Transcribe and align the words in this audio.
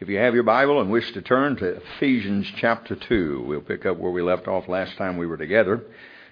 If 0.00 0.08
you 0.08 0.18
have 0.18 0.34
your 0.34 0.42
Bible 0.42 0.80
and 0.80 0.90
wish 0.90 1.12
to 1.12 1.22
turn 1.22 1.54
to 1.56 1.76
Ephesians 1.76 2.50
chapter 2.56 2.96
2, 2.96 3.44
we'll 3.46 3.60
pick 3.60 3.86
up 3.86 3.96
where 3.96 4.10
we 4.10 4.22
left 4.22 4.48
off 4.48 4.66
last 4.66 4.96
time 4.96 5.16
we 5.16 5.26
were 5.26 5.36
together. 5.36 5.84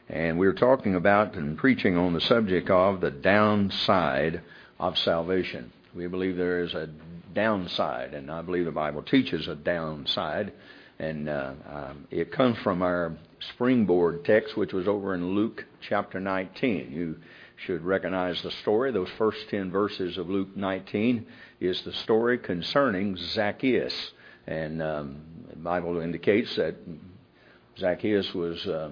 And 0.09 0.37
we 0.37 0.49
were 0.49 0.53
talking 0.53 0.97
about 0.97 1.37
and 1.37 1.57
preaching 1.57 1.97
on 1.97 2.13
the 2.13 2.21
subject 2.21 2.71
of 2.71 3.01
the 3.01 3.13
downside 3.13 4.41
of 4.81 4.99
salvation. 4.99 5.73
We 5.95 6.09
believe 6.09 6.37
there 6.37 6.65
is 6.65 6.75
a 6.75 6.89
downside, 7.35 8.15
and 8.15 8.33
I 8.33 8.43
believe 8.43 8.65
the 8.65 8.73
Bible 8.73 9.05
teaches 9.05 9.47
a 9.47 9.55
downside. 9.55 10.53
And 10.99 11.29
uh, 11.29 11.53
um, 11.71 12.09
it 12.11 12.33
comes 12.33 12.59
from 12.59 12.83
our 12.83 13.17
springboard 13.55 14.25
text, 14.25 14.57
which 14.57 14.73
was 14.73 14.89
over 14.89 15.15
in 15.15 15.37
Luke 15.37 15.65
chapter 15.81 16.19
19. 16.19 16.91
You 16.91 17.17
should 17.57 17.85
recognize 17.85 18.43
the 18.43 18.51
story. 18.51 18.93
Those 18.93 19.11
first 19.19 19.49
10 19.51 19.71
verses 19.71 20.19
of 20.19 20.29
Luke 20.29 20.57
19 20.57 21.27
is 21.61 21.83
the 21.83 21.93
story 21.93 22.39
concerning 22.39 23.17
Zacchaeus. 23.17 24.13
And 24.47 24.83
um, 24.83 25.23
the 25.51 25.57
Bible 25.57 26.01
indicates 26.01 26.57
that 26.57 26.75
Zacchaeus 27.79 28.35
was 28.35 28.67
uh, 28.67 28.91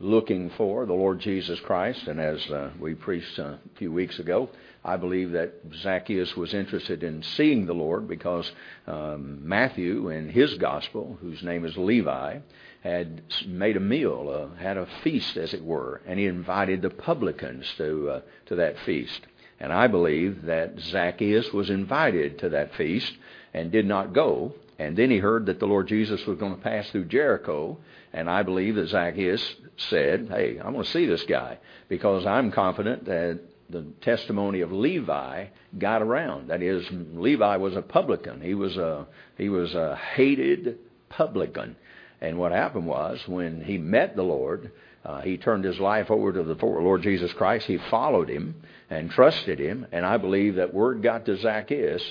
looking 0.00 0.50
for 0.50 0.86
the 0.86 0.94
Lord 0.94 1.20
Jesus 1.20 1.60
Christ. 1.60 2.06
And 2.08 2.20
as 2.20 2.44
uh, 2.50 2.70
we 2.80 2.94
preached 2.94 3.38
uh, 3.38 3.42
a 3.42 3.58
few 3.76 3.92
weeks 3.92 4.18
ago, 4.18 4.48
I 4.84 4.96
believe 4.96 5.32
that 5.32 5.52
Zacchaeus 5.74 6.34
was 6.36 6.54
interested 6.54 7.02
in 7.02 7.22
seeing 7.22 7.66
the 7.66 7.74
Lord 7.74 8.08
because 8.08 8.50
um, 8.86 9.46
Matthew, 9.46 10.08
in 10.08 10.30
his 10.30 10.54
gospel, 10.54 11.18
whose 11.20 11.42
name 11.42 11.66
is 11.66 11.76
Levi, 11.76 12.38
had 12.82 13.22
made 13.46 13.76
a 13.76 13.80
meal, 13.80 14.50
uh, 14.54 14.60
had 14.60 14.76
a 14.76 14.86
feast, 15.02 15.36
as 15.36 15.52
it 15.52 15.64
were, 15.64 16.00
and 16.06 16.18
he 16.18 16.26
invited 16.26 16.82
the 16.82 16.90
publicans 16.90 17.66
to 17.76 18.10
uh, 18.10 18.20
to 18.46 18.56
that 18.56 18.78
feast. 18.80 19.20
And 19.60 19.72
I 19.72 19.86
believe 19.86 20.42
that 20.46 20.80
Zacchaeus 20.80 21.52
was 21.52 21.68
invited 21.68 22.38
to 22.38 22.48
that 22.50 22.74
feast 22.74 23.12
and 23.52 23.70
did 23.70 23.86
not 23.86 24.14
go. 24.14 24.54
And 24.78 24.96
then 24.96 25.10
he 25.10 25.18
heard 25.18 25.46
that 25.46 25.60
the 25.60 25.66
Lord 25.66 25.88
Jesus 25.88 26.24
was 26.26 26.38
going 26.38 26.56
to 26.56 26.62
pass 26.62 26.88
through 26.88 27.04
Jericho. 27.04 27.76
And 28.14 28.30
I 28.30 28.42
believe 28.42 28.76
that 28.76 28.88
Zacchaeus 28.88 29.56
said, 29.76 30.28
Hey, 30.30 30.58
I'm 30.58 30.72
going 30.72 30.84
to 30.84 30.90
see 30.90 31.04
this 31.04 31.24
guy 31.24 31.58
because 31.88 32.24
I'm 32.24 32.50
confident 32.50 33.04
that 33.04 33.40
the 33.68 33.82
testimony 34.00 34.62
of 34.62 34.72
Levi 34.72 35.46
got 35.78 36.02
around. 36.02 36.48
That 36.48 36.62
is, 36.62 36.86
Levi 36.90 37.56
was 37.56 37.76
a 37.76 37.82
publican. 37.82 38.40
He 38.40 38.54
was 38.54 38.76
a 38.76 39.06
he 39.36 39.48
was 39.48 39.74
a 39.74 39.96
hated 39.96 40.78
publican. 41.08 41.76
And 42.20 42.38
what 42.38 42.52
happened 42.52 42.86
was 42.86 43.22
when 43.26 43.62
he 43.62 43.78
met 43.78 44.14
the 44.14 44.22
Lord, 44.22 44.72
uh, 45.04 45.22
he 45.22 45.38
turned 45.38 45.64
his 45.64 45.78
life 45.78 46.10
over 46.10 46.32
to 46.32 46.42
the 46.42 46.54
Lord 46.64 47.02
Jesus 47.02 47.32
Christ. 47.32 47.66
He 47.66 47.78
followed 47.90 48.28
him 48.28 48.56
and 48.90 49.10
trusted 49.10 49.58
him. 49.58 49.86
And 49.92 50.04
I 50.04 50.18
believe 50.18 50.56
that 50.56 50.74
word 50.74 51.02
got 51.02 51.24
to 51.26 51.36
Zacchaeus. 51.36 52.02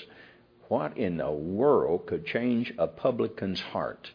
What 0.68 0.98
in 0.98 1.18
the 1.18 1.32
world 1.32 2.08
could 2.08 2.26
change 2.26 2.74
a 2.78 2.88
publican's 2.88 3.60
heart? 3.60 4.10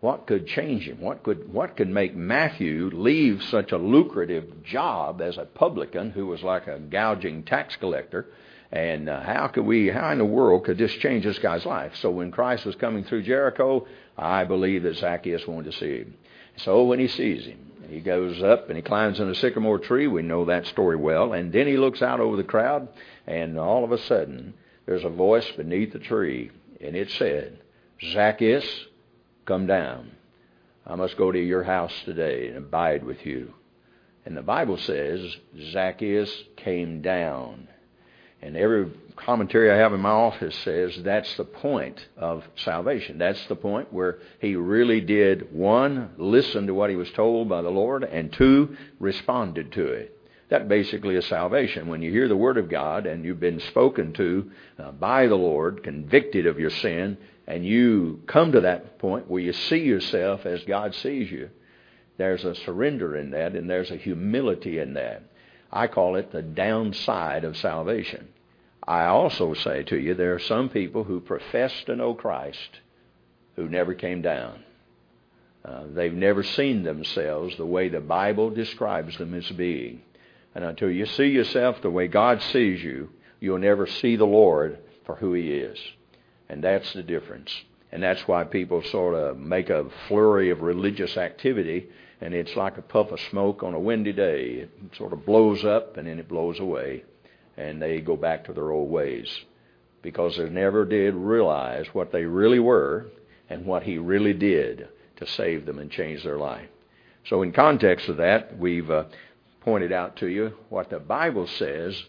What 0.00 0.26
could 0.26 0.46
change 0.46 0.82
him? 0.82 1.00
What 1.00 1.22
could 1.22 1.50
what 1.50 1.78
could 1.78 1.88
make 1.88 2.14
Matthew 2.14 2.90
leave 2.92 3.42
such 3.44 3.72
a 3.72 3.78
lucrative 3.78 4.62
job 4.62 5.22
as 5.22 5.38
a 5.38 5.46
publican 5.46 6.10
who 6.10 6.26
was 6.26 6.42
like 6.42 6.66
a 6.66 6.78
gouging 6.78 7.42
tax 7.44 7.76
collector? 7.76 8.26
And 8.70 9.08
uh, 9.08 9.22
how 9.22 9.46
could 9.48 9.64
we? 9.64 9.88
How 9.88 10.10
in 10.10 10.18
the 10.18 10.24
world 10.24 10.64
could 10.64 10.76
this 10.76 10.92
change 10.94 11.24
this 11.24 11.38
guy's 11.38 11.64
life? 11.64 11.92
So 11.96 12.10
when 12.10 12.32
Christ 12.32 12.66
was 12.66 12.74
coming 12.74 13.04
through 13.04 13.22
Jericho, 13.22 13.86
I 14.16 14.44
believe 14.44 14.84
that 14.84 14.96
Zacchaeus 14.96 15.46
wanted 15.46 15.72
to 15.72 15.78
see 15.78 15.98
him. 15.98 16.14
So 16.56 16.84
when 16.84 16.98
he 16.98 17.08
sees 17.08 17.46
him, 17.46 17.72
he 17.88 18.00
goes 18.00 18.42
up 18.42 18.68
and 18.68 18.76
he 18.76 18.82
climbs 18.82 19.20
in 19.20 19.28
a 19.28 19.34
sycamore 19.34 19.78
tree. 19.78 20.06
We 20.06 20.22
know 20.22 20.44
that 20.44 20.66
story 20.66 20.96
well. 20.96 21.32
And 21.32 21.52
then 21.52 21.66
he 21.66 21.76
looks 21.76 22.02
out 22.02 22.20
over 22.20 22.36
the 22.36 22.44
crowd, 22.44 22.88
and 23.26 23.58
all 23.58 23.84
of 23.84 23.92
a 23.92 23.98
sudden, 23.98 24.54
there's 24.86 25.04
a 25.04 25.10
voice 25.10 25.50
beneath 25.52 25.92
the 25.92 25.98
tree, 25.98 26.50
and 26.80 26.94
it 26.94 27.10
said, 27.10 27.58
Zacchaeus, 28.12 28.66
come 29.46 29.66
down. 29.66 30.12
I 30.86 30.94
must 30.96 31.16
go 31.16 31.32
to 31.32 31.38
your 31.38 31.62
house 31.62 31.94
today 32.04 32.48
and 32.48 32.58
abide 32.58 33.04
with 33.04 33.24
you. 33.24 33.54
And 34.26 34.36
the 34.36 34.42
Bible 34.42 34.76
says 34.76 35.36
Zacchaeus 35.58 36.44
came 36.56 37.00
down. 37.02 37.68
And 38.42 38.56
every 38.56 38.90
commentary 39.16 39.70
I 39.70 39.76
have 39.76 39.92
in 39.92 40.00
my 40.00 40.10
office 40.10 40.54
says 40.56 40.96
that's 41.02 41.36
the 41.36 41.44
point 41.44 42.06
of 42.16 42.44
salvation. 42.56 43.18
That's 43.18 43.46
the 43.46 43.56
point 43.56 43.92
where 43.92 44.18
he 44.40 44.56
really 44.56 45.00
did 45.00 45.52
one, 45.52 46.10
listen 46.18 46.66
to 46.66 46.74
what 46.74 46.90
he 46.90 46.96
was 46.96 47.10
told 47.12 47.48
by 47.48 47.62
the 47.62 47.70
Lord, 47.70 48.04
and 48.04 48.32
two, 48.32 48.76
responded 48.98 49.72
to 49.72 49.86
it. 49.86 50.18
That 50.50 50.68
basically 50.68 51.16
is 51.16 51.26
salvation. 51.26 51.88
When 51.88 52.02
you 52.02 52.10
hear 52.10 52.28
the 52.28 52.36
Word 52.36 52.58
of 52.58 52.68
God 52.68 53.06
and 53.06 53.24
you've 53.24 53.40
been 53.40 53.60
spoken 53.60 54.12
to 54.14 54.50
uh, 54.78 54.92
by 54.92 55.26
the 55.26 55.34
Lord, 55.36 55.82
convicted 55.82 56.46
of 56.46 56.58
your 56.58 56.70
sin, 56.70 57.16
and 57.46 57.64
you 57.64 58.22
come 58.26 58.52
to 58.52 58.60
that 58.62 58.98
point 58.98 59.30
where 59.30 59.42
you 59.42 59.52
see 59.52 59.80
yourself 59.80 60.46
as 60.46 60.62
God 60.64 60.94
sees 60.94 61.30
you, 61.30 61.50
there's 62.16 62.44
a 62.44 62.54
surrender 62.54 63.16
in 63.16 63.30
that 63.30 63.54
and 63.54 63.68
there's 63.68 63.90
a 63.90 63.96
humility 63.96 64.78
in 64.78 64.94
that. 64.94 65.22
I 65.72 65.88
call 65.88 66.16
it 66.16 66.30
the 66.30 66.42
downside 66.42 67.44
of 67.44 67.56
salvation. 67.56 68.28
I 68.86 69.06
also 69.06 69.54
say 69.54 69.82
to 69.84 69.98
you, 69.98 70.14
there 70.14 70.34
are 70.34 70.40
some 70.40 70.68
people 70.68 71.04
who 71.04 71.20
profess 71.20 71.72
to 71.84 71.96
know 71.96 72.14
Christ 72.14 72.80
who 73.56 73.68
never 73.68 73.94
came 73.94 74.20
down. 74.20 74.62
Uh, 75.64 75.84
they've 75.94 76.12
never 76.12 76.42
seen 76.42 76.82
themselves 76.82 77.56
the 77.56 77.64
way 77.64 77.88
the 77.88 78.00
Bible 78.00 78.50
describes 78.50 79.16
them 79.16 79.32
as 79.32 79.48
being. 79.50 80.02
And 80.54 80.64
until 80.64 80.90
you 80.90 81.06
see 81.06 81.28
yourself 81.28 81.80
the 81.80 81.90
way 81.90 82.08
God 82.08 82.42
sees 82.42 82.82
you, 82.82 83.08
you'll 83.40 83.58
never 83.58 83.86
see 83.86 84.16
the 84.16 84.26
Lord 84.26 84.78
for 85.06 85.14
who 85.14 85.32
He 85.32 85.52
is. 85.52 85.78
And 86.50 86.62
that's 86.62 86.92
the 86.92 87.02
difference. 87.02 87.50
And 87.90 88.02
that's 88.02 88.28
why 88.28 88.44
people 88.44 88.82
sort 88.82 89.14
of 89.14 89.38
make 89.38 89.70
a 89.70 89.88
flurry 90.08 90.50
of 90.50 90.60
religious 90.60 91.16
activity, 91.16 91.88
and 92.20 92.34
it's 92.34 92.56
like 92.56 92.76
a 92.76 92.82
puff 92.82 93.12
of 93.12 93.20
smoke 93.20 93.62
on 93.62 93.72
a 93.72 93.80
windy 93.80 94.12
day. 94.12 94.44
It 94.50 94.70
sort 94.96 95.14
of 95.14 95.24
blows 95.24 95.64
up 95.64 95.96
and 95.96 96.06
then 96.06 96.18
it 96.18 96.28
blows 96.28 96.60
away 96.60 97.04
and 97.56 97.80
they 97.80 98.00
go 98.00 98.16
back 98.16 98.44
to 98.44 98.52
their 98.52 98.70
old 98.70 98.90
ways 98.90 99.28
because 100.02 100.36
they 100.36 100.48
never 100.48 100.84
did 100.84 101.14
realize 101.14 101.86
what 101.92 102.12
they 102.12 102.24
really 102.24 102.58
were 102.58 103.06
and 103.48 103.64
what 103.64 103.82
He 103.82 103.98
really 103.98 104.34
did 104.34 104.88
to 105.16 105.26
save 105.26 105.66
them 105.66 105.78
and 105.78 105.90
change 105.90 106.22
their 106.22 106.38
life. 106.38 106.68
So, 107.26 107.42
in 107.42 107.52
context 107.52 108.08
of 108.08 108.18
that, 108.18 108.58
we've 108.58 108.90
uh, 108.90 109.04
pointed 109.60 109.92
out 109.92 110.16
to 110.16 110.28
you 110.28 110.52
what 110.68 110.90
the 110.90 110.98
Bible 110.98 111.46
says 111.46 112.02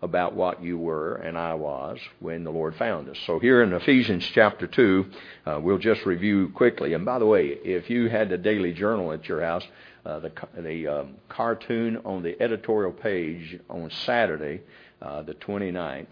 about 0.00 0.34
what 0.34 0.62
you 0.62 0.78
were 0.78 1.16
and 1.16 1.36
I 1.36 1.54
was 1.54 1.98
when 2.20 2.44
the 2.44 2.52
Lord 2.52 2.76
found 2.76 3.08
us. 3.08 3.16
So, 3.26 3.38
here 3.38 3.62
in 3.62 3.72
Ephesians 3.72 4.28
chapter 4.32 4.66
2, 4.66 5.06
uh, 5.46 5.60
we'll 5.62 5.78
just 5.78 6.04
review 6.04 6.50
quickly. 6.50 6.92
And 6.92 7.04
by 7.04 7.18
the 7.18 7.26
way, 7.26 7.46
if 7.46 7.88
you 7.88 8.08
had 8.10 8.28
the 8.28 8.38
daily 8.38 8.72
journal 8.72 9.12
at 9.12 9.26
your 9.26 9.42
house, 9.42 9.64
uh, 10.04 10.20
the, 10.20 10.32
the 10.58 10.86
um, 10.86 11.14
cartoon 11.28 11.98
on 12.04 12.22
the 12.22 12.40
editorial 12.42 12.92
page 12.92 13.58
on 13.68 13.90
Saturday 14.04 14.60
uh, 15.02 15.22
the 15.22 15.34
29th. 15.34 16.06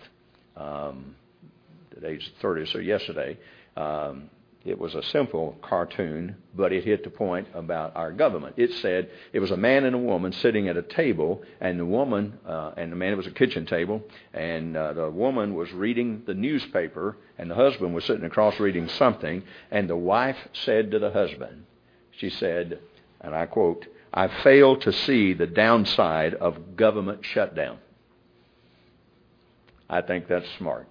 Um, 0.57 1.17
today's 1.95 2.29
30th, 2.43 2.73
so 2.73 2.79
yesterday. 2.79 3.39
Um, 3.77 4.31
it 4.67 4.81
was 4.81 4.97
a 4.97 5.03
simple 5.05 5.57
cartoon, 5.63 6.35
but 6.53 6.73
it 6.73 6.83
hit 6.83 7.05
the 7.05 7.11
point 7.11 7.47
about 7.55 7.95
our 7.95 8.11
government. 8.11 8.55
It 8.57 8.73
said 8.73 9.11
it 9.33 9.39
was 9.39 9.53
a 9.53 9.57
man 9.57 9.85
and 9.85 9.95
a 9.95 9.99
woman 9.99 10.33
sitting 10.33 10.67
at 10.67 10.77
a 10.77 10.83
table, 10.83 11.43
and 11.61 11.79
the 11.79 11.85
woman 11.85 12.37
uh, 12.45 12.73
and 12.77 12.91
the 12.91 12.97
man 12.97 13.13
it 13.13 13.17
was 13.17 13.29
a 13.29 13.31
kitchen 13.31 13.65
table, 13.65 14.03
and 14.35 14.77
uh, 14.77 14.93
the 14.93 15.09
woman 15.09 15.55
was 15.55 15.73
reading 15.73 16.25
the 16.27 16.35
newspaper, 16.35 17.17
and 17.39 17.49
the 17.49 17.55
husband 17.55 17.95
was 17.95 18.05
sitting 18.07 18.25
across 18.25 18.59
reading 18.59 18.89
something, 18.89 19.45
and 19.71 19.89
the 19.89 19.97
wife 19.97 20.49
said 20.53 20.91
to 20.91 20.99
the 20.99 21.13
husband, 21.13 21.65
she 22.11 22.29
said, 22.29 22.81
and 23.21 23.37
I 23.37 23.47
quote, 23.47 23.87
"I 24.13 24.27
fail 24.27 24.77
to 24.79 24.93
see 24.93 25.33
the 25.33 25.47
downside 25.47 26.35
of 26.35 26.77
government 26.77 27.25
shutdown." 27.25 27.79
I 29.89 30.01
think 30.03 30.29
that's 30.29 30.49
smart. 30.59 30.89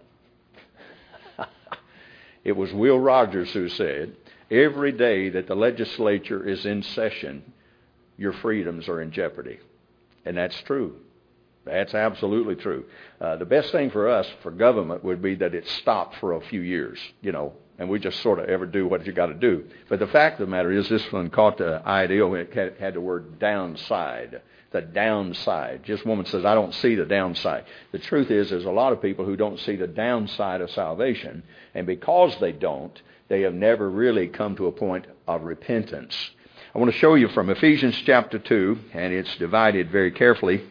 it 2.43 2.53
was 2.53 2.71
Will 2.73 2.99
Rogers 2.99 3.51
who 3.51 3.69
said, 3.69 4.15
Every 4.49 4.91
day 4.91 5.29
that 5.29 5.47
the 5.47 5.55
legislature 5.55 6.47
is 6.47 6.65
in 6.65 6.83
session, 6.83 7.51
your 8.17 8.31
freedoms 8.31 8.87
are 8.87 9.01
in 9.01 9.11
jeopardy. 9.11 9.59
And 10.23 10.37
that's 10.37 10.59
true. 10.61 10.97
That's 11.65 11.95
absolutely 11.95 12.55
true. 12.55 12.85
Uh, 13.19 13.37
the 13.37 13.45
best 13.45 13.71
thing 13.71 13.89
for 13.89 14.07
us, 14.07 14.27
for 14.43 14.51
government, 14.51 15.03
would 15.03 15.21
be 15.21 15.35
that 15.35 15.55
it 15.55 15.67
stopped 15.67 16.15
for 16.19 16.33
a 16.33 16.41
few 16.41 16.61
years, 16.61 16.99
you 17.21 17.31
know, 17.31 17.53
and 17.79 17.89
we 17.89 17.99
just 17.99 18.21
sort 18.21 18.39
of 18.39 18.45
ever 18.45 18.67
do 18.67 18.87
what 18.87 19.05
you 19.05 19.11
got 19.11 19.27
to 19.27 19.33
do. 19.33 19.65
But 19.89 19.99
the 19.99 20.07
fact 20.07 20.39
of 20.39 20.47
the 20.47 20.51
matter 20.51 20.71
is, 20.71 20.87
this 20.87 21.11
one 21.11 21.31
caught 21.31 21.57
the 21.57 21.81
idea 21.85 22.25
when 22.25 22.41
it 22.41 22.77
had 22.79 22.93
the 22.93 23.01
word 23.01 23.39
downside 23.39 24.41
the 24.75 24.81
downside. 24.81 25.83
Just 25.85 26.05
woman 26.05 26.25
says, 26.25 26.43
I 26.43 26.53
don't 26.53 26.73
see 26.73 26.95
the 26.95 27.05
downside. 27.05 27.63
The 27.93 27.99
truth 27.99 28.29
is, 28.29 28.49
there's 28.49 28.65
a 28.65 28.71
lot 28.71 28.91
of 28.91 29.01
people 29.01 29.23
who 29.23 29.37
don't 29.37 29.57
see 29.57 29.77
the 29.77 29.87
downside 29.87 30.59
of 30.59 30.69
salvation, 30.69 31.43
and 31.73 31.87
because 31.87 32.37
they 32.41 32.51
don't, 32.51 33.01
they 33.29 33.43
have 33.43 33.53
never 33.53 33.89
really 33.89 34.27
come 34.27 34.57
to 34.57 34.67
a 34.67 34.73
point 34.73 35.07
of 35.29 35.43
repentance. 35.43 36.13
I 36.73 36.77
want 36.79 36.91
to 36.91 36.97
show 36.97 37.15
you 37.15 37.29
from 37.29 37.49
Ephesians 37.49 37.95
chapter 38.05 38.37
2, 38.37 38.77
and 38.91 39.13
it's 39.13 39.33
divided 39.37 39.91
very 39.91 40.11
carefully 40.11 40.61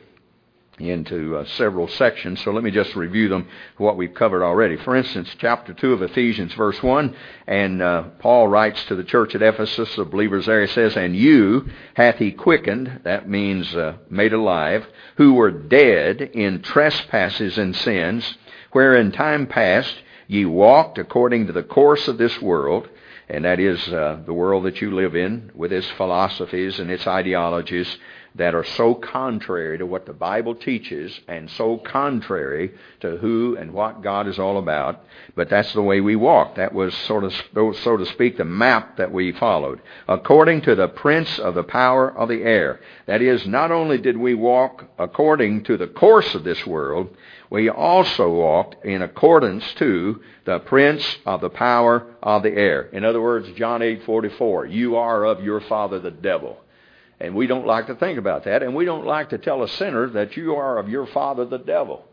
into 0.79 1.37
uh, 1.37 1.45
several 1.57 1.87
sections. 1.87 2.43
So 2.43 2.51
let 2.51 2.65
me 2.65 2.71
just 2.71 2.97
review 2.97 3.29
them, 3.29 3.49
what 3.77 3.97
we've 3.97 4.15
covered 4.15 4.43
already. 4.43 4.77
For 4.77 4.97
instance, 4.97 5.35
chapter 5.39 5.73
2 5.73 5.93
of 5.93 6.03
Ephesians, 6.03 6.53
verse 6.55 6.83
1, 6.83 7.15
and 7.47 7.81
uh, 7.81 8.03
Paul 8.19 8.49
writes 8.49 8.85
to 8.87 8.97
the 8.97 9.05
church 9.05 9.35
at 9.35 9.43
Ephesus, 9.43 9.95
the 9.95 10.05
believers 10.05 10.47
there, 10.47 10.61
he 10.63 10.67
says, 10.67 10.97
And 10.97 11.15
you 11.15 11.69
hath 11.95 12.17
he 12.17 12.33
quickened, 12.33 13.03
that 13.05 13.29
means 13.29 13.75
uh, 13.75 13.97
made 14.11 14.33
alive, 14.33 14.87
who 15.17 15.35
were 15.35 15.51
dead 15.51 16.21
in 16.21 16.63
trespasses 16.63 17.57
and 17.59 17.77
sins, 17.77 18.37
where 18.73 18.97
in 18.97 19.13
time 19.13 19.47
past 19.47 19.95
ye 20.27 20.45
walked 20.45 20.99
according 20.99 21.47
to 21.47 21.53
the 21.53 21.63
course 21.63 22.09
of 22.09 22.19
this 22.19 22.41
world, 22.41 22.89
and 23.29 23.45
that 23.45 23.61
is 23.61 23.87
uh, 23.89 24.21
the 24.27 24.33
world 24.33 24.65
that 24.65 24.81
you 24.81 24.91
live 24.95 25.15
in, 25.15 25.51
with 25.55 25.73
its 25.73 25.89
philosophies 25.93 26.79
and 26.79 26.91
its 26.91 27.07
ideologies, 27.07 27.97
that 28.37 28.55
are 28.55 28.65
so 28.65 28.95
contrary 28.95 29.79
to 29.79 29.87
what 29.87 30.07
the 30.07 30.13
Bible 30.13 30.57
teaches 30.57 31.21
and 31.29 31.49
so 31.51 31.77
contrary 31.77 32.73
to 33.01 33.17
who 33.19 33.57
and 33.57 33.73
what 33.73 34.03
God 34.03 34.27
is 34.27 34.41
all 34.41 34.59
about. 34.59 35.05
But 35.37 35.49
that's 35.49 35.73
the 35.73 35.83
way 35.83 36.01
we 36.01 36.17
walk. 36.17 36.57
That 36.57 36.75
was 36.75 36.95
sort 36.95 37.23
of, 37.23 37.33
so 37.55 37.97
to 37.97 38.07
speak, 38.07 38.37
the 38.37 38.45
map 38.45 38.97
that 38.97 39.13
we 39.13 39.31
followed. 39.33 39.81
According 40.09 40.63
to 40.63 40.75
the 40.75 40.89
prince 40.89 41.39
of 41.39 41.55
the 41.55 41.63
power 41.63 42.11
of 42.11 42.29
the 42.29 42.43
air. 42.43 42.81
That 43.07 43.23
is, 43.23 43.47
not 43.47 43.71
only 43.71 43.99
did 43.99 44.17
we 44.17 44.35
walk 44.35 44.85
according 44.99 45.65
to 45.65 45.77
the 45.77 45.87
course 45.87 46.35
of 46.35 46.43
this 46.43 46.67
world, 46.67 47.17
we 47.51 47.69
also 47.69 48.29
walked 48.31 48.85
in 48.85 49.03
accordance 49.03 49.75
to 49.75 50.21
the 50.45 50.59
prince 50.59 51.19
of 51.25 51.41
the 51.41 51.51
power 51.51 52.05
of 52.21 52.43
the 52.43 52.53
air. 52.53 52.83
In 52.93 53.05
other 53.05 53.21
words, 53.21 53.49
John 53.53 53.81
8:44, 53.81 54.67
you 54.73 54.97
are 54.97 55.25
of 55.25 55.45
your 55.45 55.61
father 55.61 56.01
the 56.01 56.11
devil. 56.11 56.59
And 57.25 57.35
we 57.35 57.47
don't 57.47 57.67
like 57.67 57.87
to 57.87 57.95
think 57.95 58.19
about 58.19 58.45
that, 58.45 58.63
and 58.63 58.75
we 58.75 58.85
don't 58.85 59.07
like 59.07 59.31
to 59.31 59.39
tell 59.39 59.63
a 59.63 59.69
sinner 59.69 60.09
that 60.11 60.37
you 60.37 60.57
are 60.57 60.79
of 60.79 60.89
your 60.89 61.07
father 61.07 61.45
the 61.45 61.59
devil. 61.59 62.05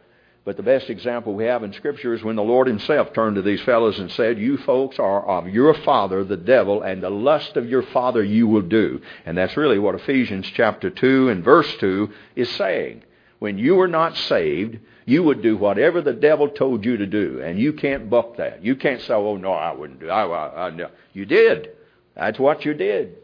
But 0.44 0.58
the 0.58 0.64
best 0.64 0.90
example 0.90 1.36
we 1.36 1.46
have 1.46 1.64
in 1.64 1.74
Scripture 1.74 2.14
is 2.16 2.24
when 2.24 2.36
the 2.36 2.42
Lord 2.42 2.66
Himself 2.66 3.14
turned 3.14 3.36
to 3.36 3.44
these 3.44 3.62
fellows 3.62 4.00
and 4.00 4.12
said, 4.12 4.40
You 4.40 4.58
folks 4.58 4.98
are 4.98 5.24
of 5.24 5.48
your 5.48 5.74
father, 5.74 6.24
the 6.24 6.38
devil, 6.38 6.82
and 6.82 7.04
the 7.04 7.12
lust 7.12 7.58
of 7.58 7.70
your 7.70 7.84
father 7.84 8.24
you 8.24 8.48
will 8.48 8.64
do. 8.64 9.02
And 9.26 9.38
that's 9.38 9.56
really 9.56 9.78
what 9.78 9.94
Ephesians 9.94 10.50
chapter 10.56 10.90
2 10.90 11.30
and 11.30 11.44
verse 11.44 11.72
2 11.78 12.10
is 12.36 12.50
saying. 12.50 13.04
When 13.38 13.58
you 13.60 13.76
were 13.76 13.88
not 13.88 14.18
saved, 14.18 14.80
you 15.06 15.24
would 15.24 15.42
do 15.42 15.58
whatever 15.58 16.02
the 16.02 16.14
devil 16.14 16.48
told 16.48 16.86
you 16.86 16.98
to 16.98 17.06
do, 17.06 17.42
and 17.44 17.60
you 17.60 17.74
can't 17.74 18.10
buck 18.10 18.38
that. 18.38 18.64
You 18.64 18.76
can't 18.76 19.02
say, 19.02 19.14
"Oh 19.14 19.36
no, 19.36 19.52
I 19.52 19.74
wouldn't 19.74 20.00
do." 20.00 20.10
I, 20.10 20.26
I, 20.26 20.68
I, 20.68 20.70
no. 20.70 20.90
You 21.14 21.26
did. 21.26 21.72
That's 22.16 22.38
what 22.40 22.66
you 22.66 22.76
did. 22.76 23.18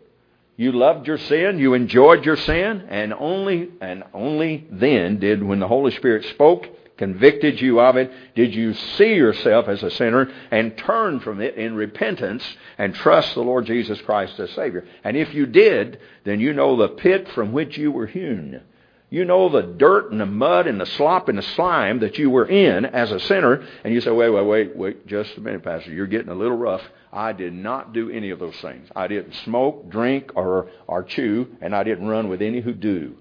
You 0.58 0.72
loved 0.72 1.06
your 1.06 1.20
sin, 1.20 1.60
you 1.60 1.76
enjoyed 1.76 2.26
your 2.26 2.36
sin, 2.36 2.88
and 2.90 3.14
only 3.14 3.70
and 3.80 4.04
only 4.12 4.68
then 4.72 5.20
did 5.20 5.44
when 5.44 5.60
the 5.60 5.68
Holy 5.68 5.92
Spirit 5.92 6.26
spoke, 6.26 6.68
convicted 6.98 7.62
you 7.62 7.80
of 7.80 7.96
it, 7.96 8.12
did 8.34 8.56
you 8.56 8.74
see 8.74 9.14
yourself 9.14 9.68
as 9.68 9.84
a 9.84 9.92
sinner 9.92 10.32
and 10.50 10.76
turn 10.76 11.20
from 11.20 11.42
it 11.42 11.54
in 11.56 11.76
repentance 11.76 12.44
and 12.80 12.96
trust 12.96 13.36
the 13.36 13.44
Lord 13.44 13.68
Jesus 13.68 14.02
Christ 14.02 14.40
as 14.40 14.50
Savior. 14.52 14.88
And 15.04 15.16
if 15.16 15.32
you 15.36 15.46
did, 15.46 16.00
then 16.24 16.40
you 16.40 16.54
know 16.54 16.76
the 16.76 16.90
pit 16.90 17.30
from 17.30 17.52
which 17.52 17.78
you 17.78 17.92
were 17.92 18.08
hewn. 18.08 18.62
You 19.10 19.24
know 19.24 19.48
the 19.48 19.62
dirt 19.62 20.12
and 20.12 20.20
the 20.20 20.26
mud 20.26 20.68
and 20.68 20.82
the 20.82 20.86
slop 20.86 21.30
and 21.30 21.38
the 21.38 21.44
slime 21.44 22.00
that 22.00 22.18
you 22.18 22.30
were 22.30 22.46
in 22.46 22.86
as 22.86 23.10
a 23.12 23.22
sinner, 23.22 23.66
and 23.84 23.94
you 23.94 24.02
say, 24.02 24.12
wait, 24.12 24.30
wait, 24.30 24.46
wait, 24.46 24.76
wait, 24.76 25.08
just 25.08 25.38
a 25.38 25.42
minute, 25.42 25.64
Pastor. 25.64 25.92
You're 25.92 26.08
getting 26.08 26.30
a 26.30 26.36
little 26.36 26.58
rough. 26.58 26.82
I 27.14 27.32
did 27.32 27.54
not 27.54 27.94
do 27.94 28.10
any 28.10 28.32
of 28.32 28.40
those 28.40 28.58
things. 28.58 28.90
I 28.96 29.08
didn't 29.08 29.34
smoke, 29.46 29.90
drink, 29.90 30.32
or, 30.36 30.70
or 30.88 31.04
chew, 31.04 31.48
and 31.62 31.74
I 31.74 31.84
didn't 31.84 32.08
run 32.08 32.28
with 32.28 32.42
any 32.42 32.60
who 32.60 32.74
do. 32.74 33.16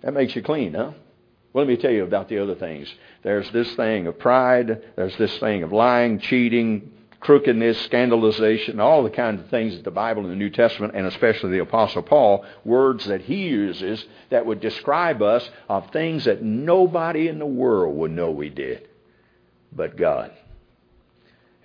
That 0.00 0.14
makes 0.14 0.34
you 0.34 0.42
clean, 0.42 0.72
huh? 0.72 0.92
Well, 1.52 1.64
let 1.64 1.68
me 1.68 1.76
tell 1.76 1.90
you 1.90 2.04
about 2.04 2.30
the 2.30 2.38
other 2.38 2.54
things. 2.54 2.88
There's 3.22 3.50
this 3.50 3.70
thing 3.74 4.06
of 4.06 4.18
pride. 4.18 4.82
There's 4.96 5.16
this 5.18 5.36
thing 5.38 5.62
of 5.62 5.72
lying, 5.72 6.20
cheating, 6.20 6.92
crookedness, 7.20 7.86
scandalization, 7.86 8.80
all 8.80 9.02
the 9.02 9.10
kinds 9.10 9.40
of 9.40 9.48
things 9.48 9.74
that 9.74 9.84
the 9.84 9.90
Bible 9.90 10.22
and 10.22 10.30
the 10.30 10.36
New 10.36 10.50
Testament, 10.50 10.94
and 10.96 11.06
especially 11.06 11.50
the 11.50 11.58
Apostle 11.58 12.02
Paul, 12.02 12.44
words 12.64 13.04
that 13.06 13.20
he 13.20 13.48
uses 13.48 14.04
that 14.30 14.46
would 14.46 14.60
describe 14.60 15.22
us 15.22 15.48
of 15.68 15.90
things 15.90 16.24
that 16.24 16.42
nobody 16.42 17.28
in 17.28 17.38
the 17.38 17.46
world 17.46 17.96
would 17.96 18.10
know 18.10 18.30
we 18.30 18.48
did 18.48 18.88
but 19.72 19.96
God. 19.96 20.32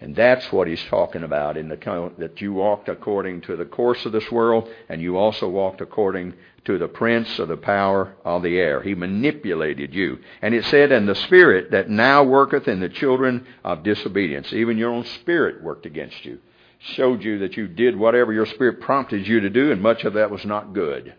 And 0.02 0.16
that's 0.16 0.52
what 0.52 0.68
he's 0.68 0.84
talking 0.86 1.24
about 1.24 1.56
in 1.56 1.70
the 1.70 2.12
that 2.18 2.42
you 2.42 2.54
walked 2.54 2.90
according 2.90 3.42
to 3.42 3.56
the 3.56 3.66
course 3.66 4.06
of 4.06 4.12
this 4.12 4.30
world, 4.30 4.70
and 4.90 5.02
you 5.02 5.18
also 5.18 5.48
walked 5.48 5.80
according 5.80 6.34
to 6.66 6.78
the 6.78 6.88
prince 6.88 7.40
of 7.40 7.48
the 7.48 7.58
power 7.58 8.14
of 8.26 8.44
the 8.44 8.58
air. 8.58 8.82
He 8.82 8.94
manipulated 8.94 9.94
you. 9.94 10.20
And 10.42 10.54
it 10.54 10.66
said, 10.66 10.92
And 10.92 11.08
the 11.08 11.16
spirit 11.16 11.72
that 11.72 11.90
now 11.90 12.24
worketh 12.24 12.68
in 12.68 12.82
the 12.82 12.90
children 12.90 13.48
of 13.64 13.84
disobedience, 13.84 14.52
even 14.52 14.78
your 14.78 14.92
own 14.92 15.06
spirit 15.06 15.64
worked 15.64 15.86
against 15.86 16.26
you, 16.26 16.40
showed 16.80 17.24
you 17.24 17.40
that 17.40 17.56
you 17.56 17.68
did 17.68 17.96
whatever 17.96 18.34
your 18.34 18.48
spirit 18.48 18.82
prompted 18.82 19.26
you 19.26 19.40
to 19.42 19.50
do, 19.50 19.72
and 19.72 19.82
much 19.82 20.04
of 20.04 20.14
that 20.14 20.30
was 20.30 20.44
not 20.44 20.74
good. 20.74 21.16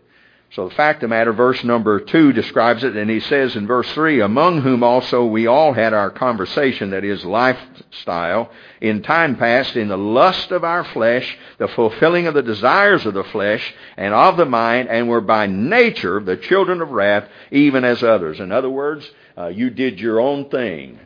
So 0.51 0.69
the 0.69 0.75
fact 0.75 1.03
of 1.03 1.09
the 1.09 1.15
matter, 1.15 1.33
verse 1.33 1.61
number 1.63 1.99
2 1.99 2.31
describes 2.31 2.83
it, 2.83 2.95
and 2.95 3.09
he 3.09 3.19
says 3.19 3.57
in 3.57 3.67
verse 3.67 3.91
3, 3.91 4.21
Among 4.21 4.61
whom 4.61 4.81
also 4.81 5.25
we 5.25 5.45
all 5.45 5.73
had 5.73 5.93
our 5.93 6.09
conversation, 6.09 6.91
that 6.91 7.03
is, 7.03 7.25
lifestyle, 7.25 8.49
in 8.79 9.03
time 9.03 9.35
past, 9.35 9.75
in 9.75 9.89
the 9.89 9.97
lust 9.97 10.51
of 10.51 10.63
our 10.63 10.85
flesh, 10.85 11.37
the 11.57 11.67
fulfilling 11.67 12.27
of 12.27 12.33
the 12.33 12.41
desires 12.41 13.05
of 13.05 13.13
the 13.13 13.25
flesh 13.25 13.75
and 13.97 14.13
of 14.13 14.37
the 14.37 14.45
mind, 14.45 14.87
and 14.87 15.09
were 15.09 15.21
by 15.21 15.47
nature 15.47 16.21
the 16.21 16.37
children 16.37 16.81
of 16.81 16.91
wrath, 16.91 17.27
even 17.51 17.83
as 17.83 18.01
others. 18.01 18.39
In 18.39 18.53
other 18.53 18.69
words, 18.69 19.09
uh, 19.37 19.47
you 19.47 19.69
did 19.69 19.99
your 19.99 20.21
own 20.21 20.49
thing, 20.49 20.97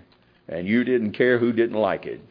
and 0.47 0.67
you 0.67 0.83
didn't 0.83 1.13
care 1.13 1.39
who 1.39 1.51
didn't 1.51 1.79
like 1.79 2.05
it. 2.05 2.21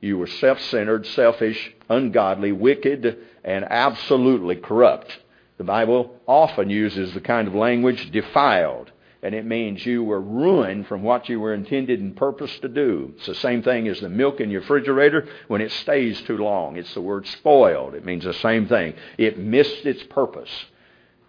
You 0.00 0.16
were 0.16 0.26
self 0.26 0.60
centered, 0.60 1.06
selfish, 1.06 1.74
ungodly, 1.90 2.52
wicked, 2.52 3.18
and 3.44 3.64
absolutely 3.64 4.56
corrupt. 4.56 5.18
The 5.56 5.64
Bible 5.64 6.20
often 6.26 6.68
uses 6.68 7.14
the 7.14 7.20
kind 7.20 7.46
of 7.46 7.54
language 7.54 8.10
defiled, 8.10 8.90
and 9.22 9.34
it 9.34 9.46
means 9.46 9.86
you 9.86 10.02
were 10.02 10.20
ruined 10.20 10.86
from 10.88 11.02
what 11.02 11.28
you 11.28 11.38
were 11.38 11.54
intended 11.54 12.00
and 12.00 12.16
purposed 12.16 12.62
to 12.62 12.68
do. 12.68 13.14
It's 13.16 13.26
the 13.26 13.34
same 13.36 13.62
thing 13.62 13.86
as 13.88 14.00
the 14.00 14.08
milk 14.08 14.40
in 14.40 14.50
your 14.50 14.62
refrigerator 14.62 15.28
when 15.46 15.60
it 15.60 15.70
stays 15.70 16.20
too 16.22 16.38
long. 16.38 16.76
It's 16.76 16.94
the 16.94 17.00
word 17.00 17.26
spoiled. 17.26 17.94
It 17.94 18.04
means 18.04 18.24
the 18.24 18.34
same 18.34 18.66
thing. 18.66 18.94
It 19.16 19.38
missed 19.38 19.86
its 19.86 20.02
purpose. 20.02 20.50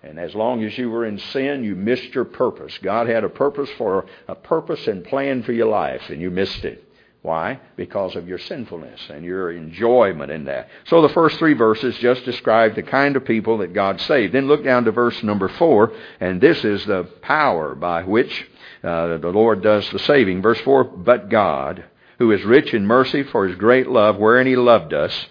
And 0.01 0.19
as 0.19 0.36
long 0.36 0.63
as 0.63 0.78
you 0.78 0.89
were 0.89 1.06
in 1.06 1.18
sin, 1.18 1.63
you 1.63 1.75
missed 1.75 2.13
your 2.13 2.25
purpose. 2.25 2.78
God 2.80 3.07
had 3.07 3.24
a 3.24 3.30
purpose 3.30 3.69
for 3.78 4.06
a 4.28 4.36
purpose 4.36 4.88
and 4.88 5.04
plan 5.04 5.44
for 5.44 5.51
your 5.51 5.68
life, 5.68 6.10
and 6.10 6.21
you 6.21 6.30
missed 6.30 6.63
it. 6.63 6.84
Why? 7.25 7.60
Because 7.75 8.16
of 8.16 8.27
your 8.27 8.38
sinfulness 8.38 9.01
and 9.10 9.25
your 9.25 9.51
enjoyment 9.51 10.31
in 10.31 10.45
that. 10.45 10.69
So 10.85 11.02
the 11.02 11.09
first 11.09 11.40
three 11.40 11.56
verses 11.56 11.97
just 11.97 12.23
describe 12.23 12.76
the 12.76 12.83
kind 12.83 13.16
of 13.16 13.26
people 13.26 13.57
that 13.57 13.73
God 13.73 13.99
saved. 14.02 14.31
Then 14.31 14.47
look 14.47 14.64
down 14.64 14.85
to 14.85 14.92
verse 14.92 15.23
number 15.23 15.49
four, 15.49 15.92
and 16.19 16.40
this 16.40 16.64
is 16.64 16.85
the 16.85 17.06
power 17.23 17.73
by 17.73 18.04
which 18.04 18.47
uh, 18.83 19.18
the 19.18 19.30
Lord 19.30 19.64
does 19.64 19.90
the 19.90 19.97
saving. 19.97 20.44
Verse 20.44 20.61
four, 20.61 20.83
but 20.83 21.30
God, 21.30 21.85
who 22.19 22.31
is 22.31 22.44
rich 22.44 22.76
in 22.76 22.85
mercy 22.85 23.23
for 23.23 23.47
his 23.47 23.57
great 23.57 23.88
love, 23.88 24.18
wherein 24.18 24.45
he 24.45 24.56
loved 24.56 24.94
us. 24.94 25.26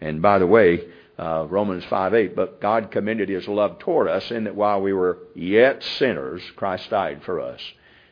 And 0.00 0.22
by 0.22 0.38
the 0.38 0.46
way, 0.46 0.84
uh, 1.18 1.46
Romans 1.50 1.84
5 1.86 2.14
8, 2.14 2.36
but 2.36 2.60
God 2.60 2.92
commended 2.92 3.28
his 3.28 3.48
love 3.48 3.80
toward 3.80 4.06
us 4.06 4.30
in 4.30 4.44
that 4.44 4.54
while 4.54 4.80
we 4.80 4.92
were 4.92 5.18
yet 5.34 5.82
sinners, 5.82 6.42
Christ 6.54 6.90
died 6.90 7.22
for 7.24 7.40
us. 7.40 7.60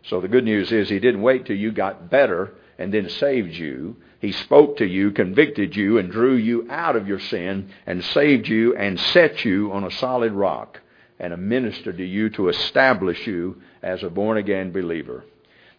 So 0.08 0.20
the 0.20 0.28
good 0.28 0.44
news 0.44 0.72
is 0.72 0.88
he 0.88 0.98
didn't 0.98 1.22
wait 1.22 1.46
till 1.46 1.56
you 1.56 1.70
got 1.70 2.10
better 2.10 2.54
and 2.78 2.94
then 2.94 3.08
saved 3.08 3.54
you. 3.54 3.96
He 4.20 4.32
spoke 4.32 4.78
to 4.78 4.86
you, 4.86 5.10
convicted 5.10 5.76
you, 5.76 5.98
and 5.98 6.10
drew 6.10 6.34
you 6.34 6.66
out 6.70 6.96
of 6.96 7.08
your 7.08 7.20
sin 7.20 7.70
and 7.86 8.02
saved 8.04 8.48
you 8.48 8.76
and 8.76 8.98
set 8.98 9.44
you 9.44 9.72
on 9.72 9.84
a 9.84 9.90
solid 9.90 10.32
rock 10.32 10.80
and 11.18 11.48
ministered 11.48 11.98
to 11.98 12.04
you 12.04 12.30
to 12.30 12.48
establish 12.48 13.26
you 13.26 13.60
as 13.82 14.02
a 14.02 14.10
born 14.10 14.38
again 14.38 14.72
believer. 14.72 15.24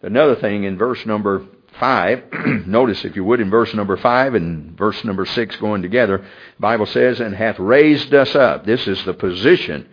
Another 0.02 0.36
thing 0.36 0.64
in 0.64 0.78
verse 0.78 1.04
number 1.06 1.46
5, 1.78 2.24
notice 2.66 3.04
if 3.04 3.16
you 3.16 3.24
would 3.24 3.40
in 3.40 3.50
verse 3.50 3.72
number 3.74 3.96
5 3.96 4.34
and 4.34 4.76
verse 4.76 5.02
number 5.04 5.24
6 5.24 5.56
going 5.56 5.82
together, 5.82 6.18
the 6.18 6.60
Bible 6.60 6.86
says, 6.86 7.20
and 7.20 7.34
hath 7.34 7.58
raised 7.58 8.12
us 8.14 8.34
up. 8.34 8.64
This 8.64 8.86
is 8.86 9.04
the 9.04 9.14
position 9.14 9.88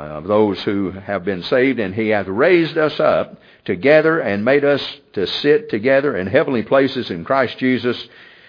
of 0.00 0.24
those 0.24 0.62
who 0.62 0.90
have 0.90 1.24
been 1.24 1.42
saved, 1.42 1.78
and 1.80 1.94
he 1.94 2.08
hath 2.08 2.26
raised 2.26 2.76
us 2.76 3.00
up 3.00 3.40
together 3.64 4.20
and 4.20 4.44
made 4.44 4.64
us 4.64 4.82
to 5.14 5.26
sit 5.26 5.70
together 5.70 6.16
in 6.16 6.26
heavenly 6.26 6.62
places 6.62 7.10
in 7.10 7.24
Christ 7.24 7.58
Jesus. 7.58 8.08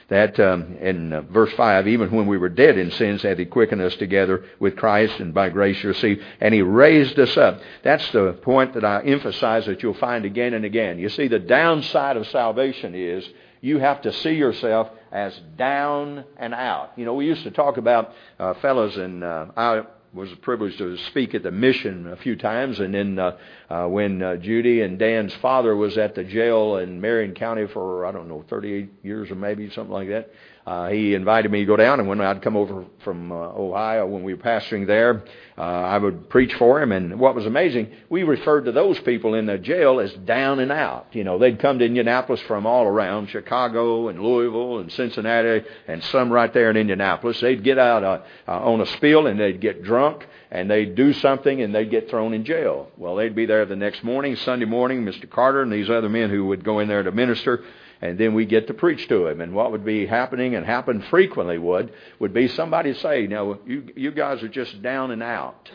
That 0.09 0.39
um, 0.39 0.77
in 0.79 1.11
uh, 1.11 1.21
verse 1.21 1.51
five, 1.53 1.85
even 1.85 2.11
when 2.11 2.27
we 2.27 2.37
were 2.37 2.47
dead 2.47 2.77
in 2.77 2.91
sins, 2.91 3.23
hath 3.23 3.37
He 3.37 3.45
quickened 3.45 3.81
us 3.81 3.93
together 3.95 4.45
with 4.57 4.77
Christ, 4.77 5.19
and 5.19 5.33
by 5.33 5.49
grace 5.49 5.83
you 5.83 5.89
receive, 5.89 6.23
and 6.39 6.53
He 6.53 6.61
raised 6.61 7.19
us 7.19 7.35
up. 7.35 7.59
That's 7.83 8.09
the 8.11 8.31
point 8.41 8.73
that 8.75 8.85
I 8.85 9.01
emphasize 9.01 9.65
that 9.65 9.83
you'll 9.83 9.95
find 9.95 10.23
again 10.23 10.53
and 10.53 10.63
again. 10.63 10.97
You 10.97 11.09
see, 11.09 11.27
the 11.27 11.39
downside 11.39 12.15
of 12.15 12.25
salvation 12.27 12.95
is 12.95 13.27
you 13.59 13.79
have 13.79 14.01
to 14.03 14.13
see 14.13 14.35
yourself 14.35 14.89
as 15.11 15.37
down 15.57 16.23
and 16.37 16.53
out. 16.53 16.91
You 16.95 17.03
know, 17.03 17.15
we 17.15 17.25
used 17.25 17.43
to 17.43 17.51
talk 17.51 17.75
about 17.75 18.13
uh, 18.39 18.53
fellows 18.55 18.95
in 18.95 19.23
uh, 19.23 19.83
was 20.17 20.31
a 20.31 20.35
privileged 20.35 20.79
to 20.79 20.97
speak 21.09 21.35
at 21.35 21.43
the 21.43 21.51
mission 21.51 22.07
a 22.07 22.17
few 22.17 22.35
times, 22.35 22.79
and 22.79 22.93
then 22.93 23.19
uh, 23.19 23.37
uh, 23.69 23.87
when 23.87 24.21
uh, 24.21 24.35
Judy 24.35 24.81
and 24.81 24.99
Dan's 24.99 25.33
father 25.35 25.75
was 25.75 25.97
at 25.97 26.15
the 26.15 26.23
jail 26.23 26.77
in 26.77 26.99
Marion 26.99 27.35
County 27.35 27.67
for 27.67 28.05
I 28.05 28.11
don't 28.11 28.27
know 28.27 28.43
38 28.49 28.89
years 29.03 29.31
or 29.31 29.35
maybe 29.35 29.69
something 29.69 29.93
like 29.93 30.09
that, 30.09 30.31
uh, 30.67 30.89
he 30.89 31.13
invited 31.13 31.49
me 31.49 31.59
to 31.59 31.65
go 31.65 31.77
down, 31.77 32.01
and 32.01 32.09
when 32.09 32.19
I'd 32.19 32.41
come 32.41 32.57
over 32.57 32.83
from 33.05 33.31
uh, 33.31 33.35
Ohio 33.35 34.05
when 34.05 34.23
we 34.23 34.33
were 34.33 34.43
pastoring 34.43 34.85
there, 34.85 35.23
uh, 35.57 35.61
I 35.61 35.97
would 35.97 36.29
preach 36.29 36.53
for 36.55 36.81
him. 36.81 36.91
And 36.91 37.21
what 37.21 37.35
was 37.35 37.45
amazing, 37.45 37.93
we 38.09 38.23
referred 38.23 38.65
to 38.65 38.73
those 38.73 38.99
people 38.99 39.33
in 39.33 39.45
the 39.45 39.57
jail 39.57 40.01
as 40.01 40.11
down 40.11 40.59
and 40.59 40.69
out. 40.69 41.07
You 41.13 41.23
know, 41.23 41.37
they'd 41.37 41.57
come 41.57 41.79
to 41.79 41.85
Indianapolis 41.85 42.41
from 42.41 42.65
all 42.65 42.85
around, 42.85 43.29
Chicago 43.29 44.09
and 44.09 44.21
Louisville 44.21 44.79
and 44.79 44.91
Cincinnati, 44.91 45.65
and 45.87 46.03
some 46.03 46.33
right 46.33 46.53
there 46.53 46.69
in 46.69 46.75
Indianapolis. 46.75 47.39
They'd 47.39 47.63
get 47.63 47.79
out 47.79 48.03
uh, 48.03 48.21
uh, 48.45 48.59
on 48.59 48.81
a 48.81 48.85
spiel 48.87 49.27
and 49.27 49.39
they'd 49.39 49.61
get 49.61 49.83
drunk 49.83 50.06
and 50.51 50.69
they'd 50.69 50.95
do 50.95 51.13
something 51.13 51.61
and 51.61 51.73
they'd 51.73 51.91
get 51.91 52.09
thrown 52.09 52.33
in 52.33 52.45
jail. 52.45 52.89
Well, 52.97 53.15
they'd 53.15 53.35
be 53.35 53.45
there 53.45 53.65
the 53.65 53.75
next 53.75 54.03
morning, 54.03 54.35
Sunday 54.35 54.65
morning. 54.65 55.03
Mr. 55.03 55.29
Carter 55.29 55.61
and 55.61 55.71
these 55.71 55.89
other 55.89 56.09
men 56.09 56.29
who 56.29 56.45
would 56.47 56.63
go 56.63 56.79
in 56.79 56.87
there 56.87 57.03
to 57.03 57.11
minister 57.11 57.63
and 58.01 58.17
then 58.17 58.33
we 58.33 58.45
get 58.45 58.67
to 58.67 58.73
preach 58.73 59.07
to 59.07 59.27
him. 59.27 59.41
And 59.41 59.53
what 59.53 59.71
would 59.71 59.85
be 59.85 60.05
happening 60.05 60.55
and 60.55 60.65
happen 60.65 61.01
frequently 61.09 61.57
would 61.57 61.91
would 62.19 62.33
be 62.33 62.47
somebody 62.47 62.93
say, 62.93 63.27
"No, 63.27 63.59
you 63.65 63.85
you 63.95 64.11
guys 64.11 64.43
are 64.43 64.47
just 64.47 64.81
down 64.81 65.11
and 65.11 65.23
out," 65.23 65.69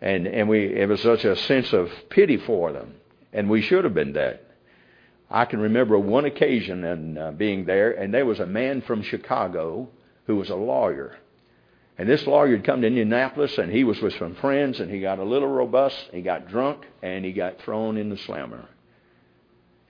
and 0.00 0.26
and 0.26 0.48
we 0.48 0.66
it 0.66 0.88
was 0.88 1.00
such 1.00 1.24
a 1.24 1.36
sense 1.36 1.72
of 1.72 1.90
pity 2.10 2.36
for 2.36 2.72
them, 2.72 2.94
and 3.32 3.48
we 3.48 3.62
should 3.62 3.84
have 3.84 3.94
been 3.94 4.12
that. 4.14 4.44
I 5.30 5.44
can 5.44 5.60
remember 5.60 5.98
one 5.98 6.24
occasion 6.24 6.84
and 6.84 7.18
uh, 7.18 7.30
being 7.30 7.64
there, 7.64 7.92
and 7.92 8.12
there 8.12 8.26
was 8.26 8.40
a 8.40 8.46
man 8.46 8.82
from 8.82 9.02
Chicago 9.02 9.88
who 10.26 10.36
was 10.36 10.50
a 10.50 10.56
lawyer. 10.56 11.16
And 12.00 12.08
this 12.08 12.26
lawyer 12.26 12.56
had 12.56 12.64
come 12.64 12.80
to 12.80 12.86
Indianapolis, 12.86 13.58
and 13.58 13.70
he 13.70 13.84
was 13.84 14.00
with 14.00 14.14
some 14.14 14.34
friends, 14.36 14.80
and 14.80 14.90
he 14.90 15.02
got 15.02 15.18
a 15.18 15.22
little 15.22 15.50
robust, 15.50 16.08
he 16.14 16.22
got 16.22 16.48
drunk, 16.48 16.86
and 17.02 17.26
he 17.26 17.32
got 17.32 17.60
thrown 17.60 17.98
in 17.98 18.08
the 18.08 18.16
slammer. 18.16 18.64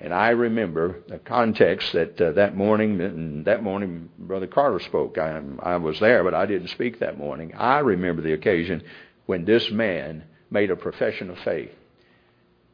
And 0.00 0.12
I 0.12 0.30
remember 0.30 1.04
the 1.06 1.20
context 1.20 1.92
that 1.92 2.20
uh, 2.20 2.32
that 2.32 2.56
morning, 2.56 3.00
and 3.00 3.44
that 3.44 3.62
morning 3.62 4.10
Brother 4.18 4.48
Carter 4.48 4.80
spoke. 4.80 5.18
I, 5.18 5.40
I 5.62 5.76
was 5.76 6.00
there, 6.00 6.24
but 6.24 6.34
I 6.34 6.46
didn't 6.46 6.70
speak 6.70 6.98
that 6.98 7.16
morning. 7.16 7.54
I 7.54 7.78
remember 7.78 8.22
the 8.22 8.32
occasion 8.32 8.82
when 9.26 9.44
this 9.44 9.70
man 9.70 10.24
made 10.50 10.72
a 10.72 10.76
profession 10.76 11.30
of 11.30 11.38
faith. 11.38 11.70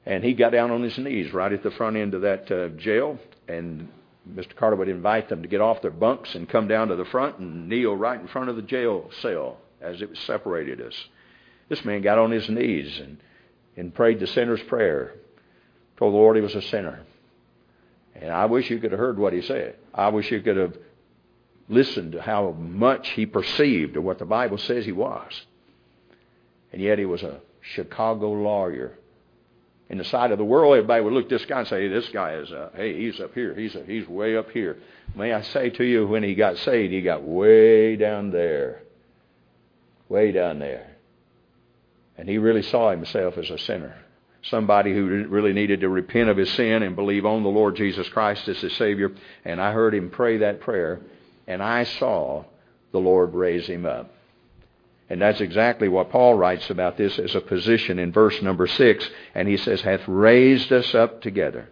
And 0.07 0.25
he 0.25 0.33
got 0.33 0.53
down 0.53 0.71
on 0.71 0.83
his 0.83 0.97
knees 0.97 1.35
right 1.35 1.53
at 1.53 1.63
the 1.63 1.73
front 1.73 1.99
end 1.99 2.15
of 2.15 2.23
that 2.23 2.51
uh, 2.51 2.69
jail, 2.69 3.19
and 3.47 3.91
Mr. 4.29 4.55
Carter 4.57 4.77
would 4.77 4.89
invite 4.89 5.29
them 5.29 5.43
to 5.43 5.49
get 5.49 5.61
off 5.61 5.83
their 5.83 5.91
bunks 5.91 6.35
and 6.35 6.49
come 6.49 6.69
down 6.69 6.89
to 6.89 6.97
the 6.97 7.05
front 7.05 7.39
and 7.39 7.69
kneel 7.69 7.95
right 7.95 8.21
in 8.21 8.27
front 8.27 8.51
of 8.51 8.57
the 8.57 8.63
jail 8.63 9.11
cell 9.21 9.59
as 9.81 10.03
it 10.03 10.11
separated 10.27 10.81
us. 10.81 10.95
This 11.69 11.85
man 11.85 12.03
got 12.03 12.19
on 12.19 12.31
his 12.31 12.49
knees 12.49 12.99
and, 12.99 13.19
and 13.77 13.95
prayed 13.95 14.21
the 14.21 14.27
sinner's 14.27 14.63
prayer. 14.65 15.15
Told 15.97 16.13
the 16.13 16.17
Lord 16.19 16.37
he 16.37 16.43
was 16.43 16.55
a 16.55 16.63
sinner 16.63 17.01
and 18.21 18.33
I 18.33 18.47
wish 18.47 18.71
you 18.71 18.79
could 18.79 18.93
have 18.93 19.01
heard 19.01 19.19
what 19.19 19.33
he 19.33 19.43
said. 19.43 19.77
I 19.95 20.09
wish 20.09 20.31
you 20.31 20.41
could 20.41 20.57
have 20.57 20.77
listened 21.69 22.13
to 22.13 22.23
how 22.23 22.53
much 22.53 23.11
he 23.11 23.27
perceived 23.27 23.97
of 23.97 24.05
what 24.05 24.19
the 24.19 24.25
Bible 24.25 24.59
says 24.59 24.85
he 24.85 24.93
was. 24.93 25.47
And 26.73 26.81
yet 26.81 26.99
he 26.99 27.05
was 27.05 27.23
a 27.23 27.41
Chicago 27.61 28.31
lawyer. 28.31 28.99
In 29.89 29.99
the 29.99 30.05
sight 30.05 30.33
of 30.33 30.39
the 30.39 30.45
world, 30.45 30.75
everybody 30.77 31.03
would 31.03 31.13
look 31.13 31.25
at 31.25 31.31
this 31.31 31.45
guy 31.45 31.61
and 31.61 31.69
say, 31.69 31.83
hey, 31.83 31.89
this 31.89 32.09
guy 32.09 32.35
is, 32.35 32.51
uh, 32.51 32.71
hey, 32.75 32.97
he's 32.99 33.21
up 33.21 33.35
here. 33.35 33.55
He's, 33.55 33.75
a, 33.77 33.85
he's 33.85 34.09
way 34.09 34.37
up 34.37 34.51
here. 34.51 34.79
May 35.15 35.33
I 35.33 35.43
say 35.43 35.71
to 35.71 35.85
you, 35.85 36.07
when 36.07 36.23
he 36.23 36.35
got 36.35 36.59
saved, 36.59 36.93
he 36.93 37.03
got 37.03 37.23
way 37.23 37.97
down 37.97 38.31
there. 38.33 38.83
Way 40.09 40.33
down 40.33 40.59
there. 40.59 40.97
And 42.19 42.29
he 42.29 42.39
really 42.39 42.63
saw 42.63 42.91
himself 42.91 43.39
as 43.39 43.51
a 43.51 43.59
sinner 43.59 43.95
somebody 44.51 44.95
who 44.95 45.27
really 45.29 45.53
needed 45.53 45.81
to 45.81 45.89
repent 45.89 46.29
of 46.29 46.37
his 46.37 46.51
sin 46.53 46.83
and 46.83 46.97
believe 46.97 47.27
on 47.27 47.43
the 47.43 47.49
Lord 47.49 47.77
Jesus 47.77 48.09
Christ 48.09 48.49
as 48.49 48.61
his 48.61 48.75
Savior. 48.77 49.13
And 49.45 49.61
I 49.61 49.73
heard 49.73 49.95
him 49.95 50.11
pray 50.11 50.39
that 50.39 50.61
prayer, 50.61 51.01
and 51.47 51.63
I 51.63 51.85
saw 51.85 52.45
the 52.93 52.99
Lord 52.99 53.35
raise 53.35 53.67
him 53.67 53.87
up. 53.87 54.13
And 55.09 55.23
that's 55.23 55.41
exactly 55.41 55.89
what 55.89 56.11
Paul 56.11 56.35
writes 56.35 56.69
about 56.69 56.97
this 56.97 57.19
as 57.19 57.35
a 57.35 57.41
position 57.41 57.99
in 57.99 58.13
verse 58.13 58.43
number 58.43 58.67
six. 58.67 59.09
And 59.35 59.47
he 59.47 59.57
says, 59.57 59.81
hath 59.81 60.07
raised 60.09 60.73
us 60.73 60.95
up 60.95 61.23
together. 61.23 61.69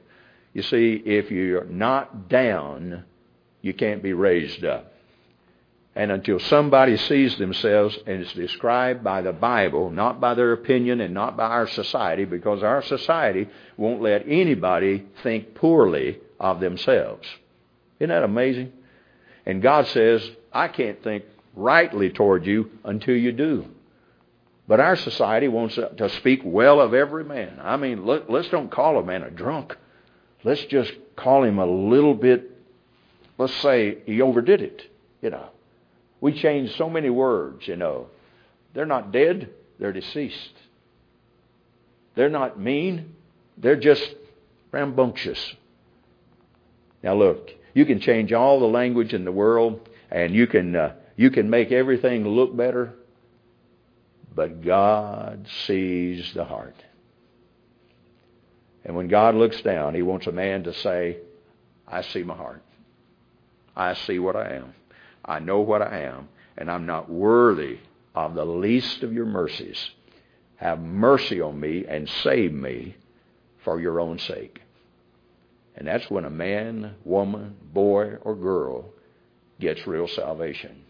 You 0.52 0.62
see, 0.62 1.02
if 1.04 1.32
you're 1.32 1.64
not 1.64 2.28
down, 2.28 3.04
you 3.60 3.74
can't 3.74 4.02
be 4.02 4.12
raised 4.12 4.64
up. 4.64 4.92
And 5.96 6.10
until 6.10 6.40
somebody 6.40 6.96
sees 6.96 7.36
themselves 7.38 7.96
and 8.06 8.22
is 8.22 8.32
described 8.32 9.04
by 9.04 9.22
the 9.22 9.32
Bible, 9.32 9.90
not 9.90 10.20
by 10.20 10.34
their 10.34 10.52
opinion 10.52 11.00
and 11.00 11.14
not 11.14 11.36
by 11.36 11.44
our 11.44 11.68
society, 11.68 12.24
because 12.24 12.62
our 12.62 12.82
society 12.82 13.48
won't 13.76 14.02
let 14.02 14.24
anybody 14.28 15.06
think 15.22 15.54
poorly 15.54 16.18
of 16.40 16.60
themselves. 16.60 17.28
Isn't 18.00 18.10
that 18.10 18.24
amazing? 18.24 18.72
And 19.46 19.62
God 19.62 19.86
says, 19.88 20.28
I 20.52 20.68
can't 20.68 21.02
think 21.02 21.24
rightly 21.54 22.11
toward 22.11 22.46
you 22.46 22.70
until 22.84 23.16
you 23.16 23.32
do. 23.32 23.66
But 24.66 24.80
our 24.80 24.96
society 24.96 25.49
wants 25.49 25.75
to 25.75 26.08
speak 26.08 26.40
well 26.44 26.80
of 26.80 26.94
every 26.94 27.25
man. 27.25 27.58
I 27.62 27.76
mean, 27.76 28.06
let, 28.06 28.30
us 28.30 28.49
don't 28.49 28.70
call 28.70 28.99
a 28.99 29.04
man 29.04 29.23
a 29.23 29.30
drunk. 29.30 29.76
Let's 30.42 30.64
just 30.64 30.92
call 31.16 31.44
him 31.44 31.58
a 31.58 31.66
little 31.66 32.14
bit, 32.14 32.50
let's 33.38 33.54
say 33.56 33.99
he 34.06 34.23
overdid 34.23 34.62
it, 34.62 34.82
you 35.20 35.30
know. 35.30 35.49
We 36.20 36.32
change 36.32 36.76
so 36.76 36.88
many 36.88 37.11
words, 37.11 37.68
you 37.68 37.76
know. 37.76 38.08
They're 38.73 38.87
not 38.87 39.12
dead, 39.12 39.50
they're 39.78 39.92
deceased. 39.92 40.54
They're 42.14 42.30
not 42.30 42.58
mean, 42.58 43.14
they're 43.58 43.76
just 43.76 44.14
rambunctious. 44.73 45.54
Now 47.02 47.14
look, 47.14 47.50
you 47.75 47.84
can 47.84 48.00
change 48.00 48.32
all 48.32 48.61
the 48.61 48.66
language 48.66 49.12
in 49.12 49.25
the 49.25 49.32
world 49.32 49.88
and 50.11 50.34
you 50.34 50.46
can 50.46 50.75
uh, 50.75 50.94
you 51.16 51.30
can 51.30 51.50
make 51.50 51.73
everything 51.73 52.26
look 52.26 52.56
better, 52.56 52.94
but 54.35 54.62
God 54.62 55.47
sees 55.66 56.33
the 56.35 56.44
heart. 56.44 56.76
And 58.85 58.97
when 58.97 59.09
God 59.09 59.35
looks 59.35 59.62
down, 59.62 59.94
he 59.94 60.02
wants 60.02 60.26
a 60.26 60.33
man 60.33 60.64
to 60.64 60.75
say, 60.75 61.18
I 61.87 62.02
see 62.02 62.23
my 62.23 62.35
heart. 62.35 62.62
I 63.76 63.94
see 63.94 64.18
what 64.18 64.37
I 64.37 64.54
am. 64.56 64.75
I 65.25 65.38
know 65.38 65.61
what 65.61 65.83
I 65.83 66.02
am, 66.02 66.28
and 66.56 66.71
I'm 66.71 66.87
not 66.87 67.11
worthy 67.11 67.78
of 68.14 68.35
the 68.35 68.44
least 68.44 69.02
of 69.02 69.12
your 69.12 69.26
mercies. 69.26 69.90
Have 70.56 70.80
mercy 70.80 71.40
on 71.40 71.59
me 71.59 71.85
and 71.88 72.09
save 72.09 72.52
me 72.52 72.97
for 73.64 73.80
your 73.80 74.00
own 74.00 74.18
sake. 74.18 74.61
And 75.76 75.88
that's 75.88 76.09
when 76.11 76.25
a 76.25 76.30
man, 76.30 76.94
woman, 77.04 77.56
boy, 77.73 78.16
or 78.21 78.37
girl 78.37 78.90
gets 79.59 79.87
real 79.87 80.06
salvation. 80.06 80.83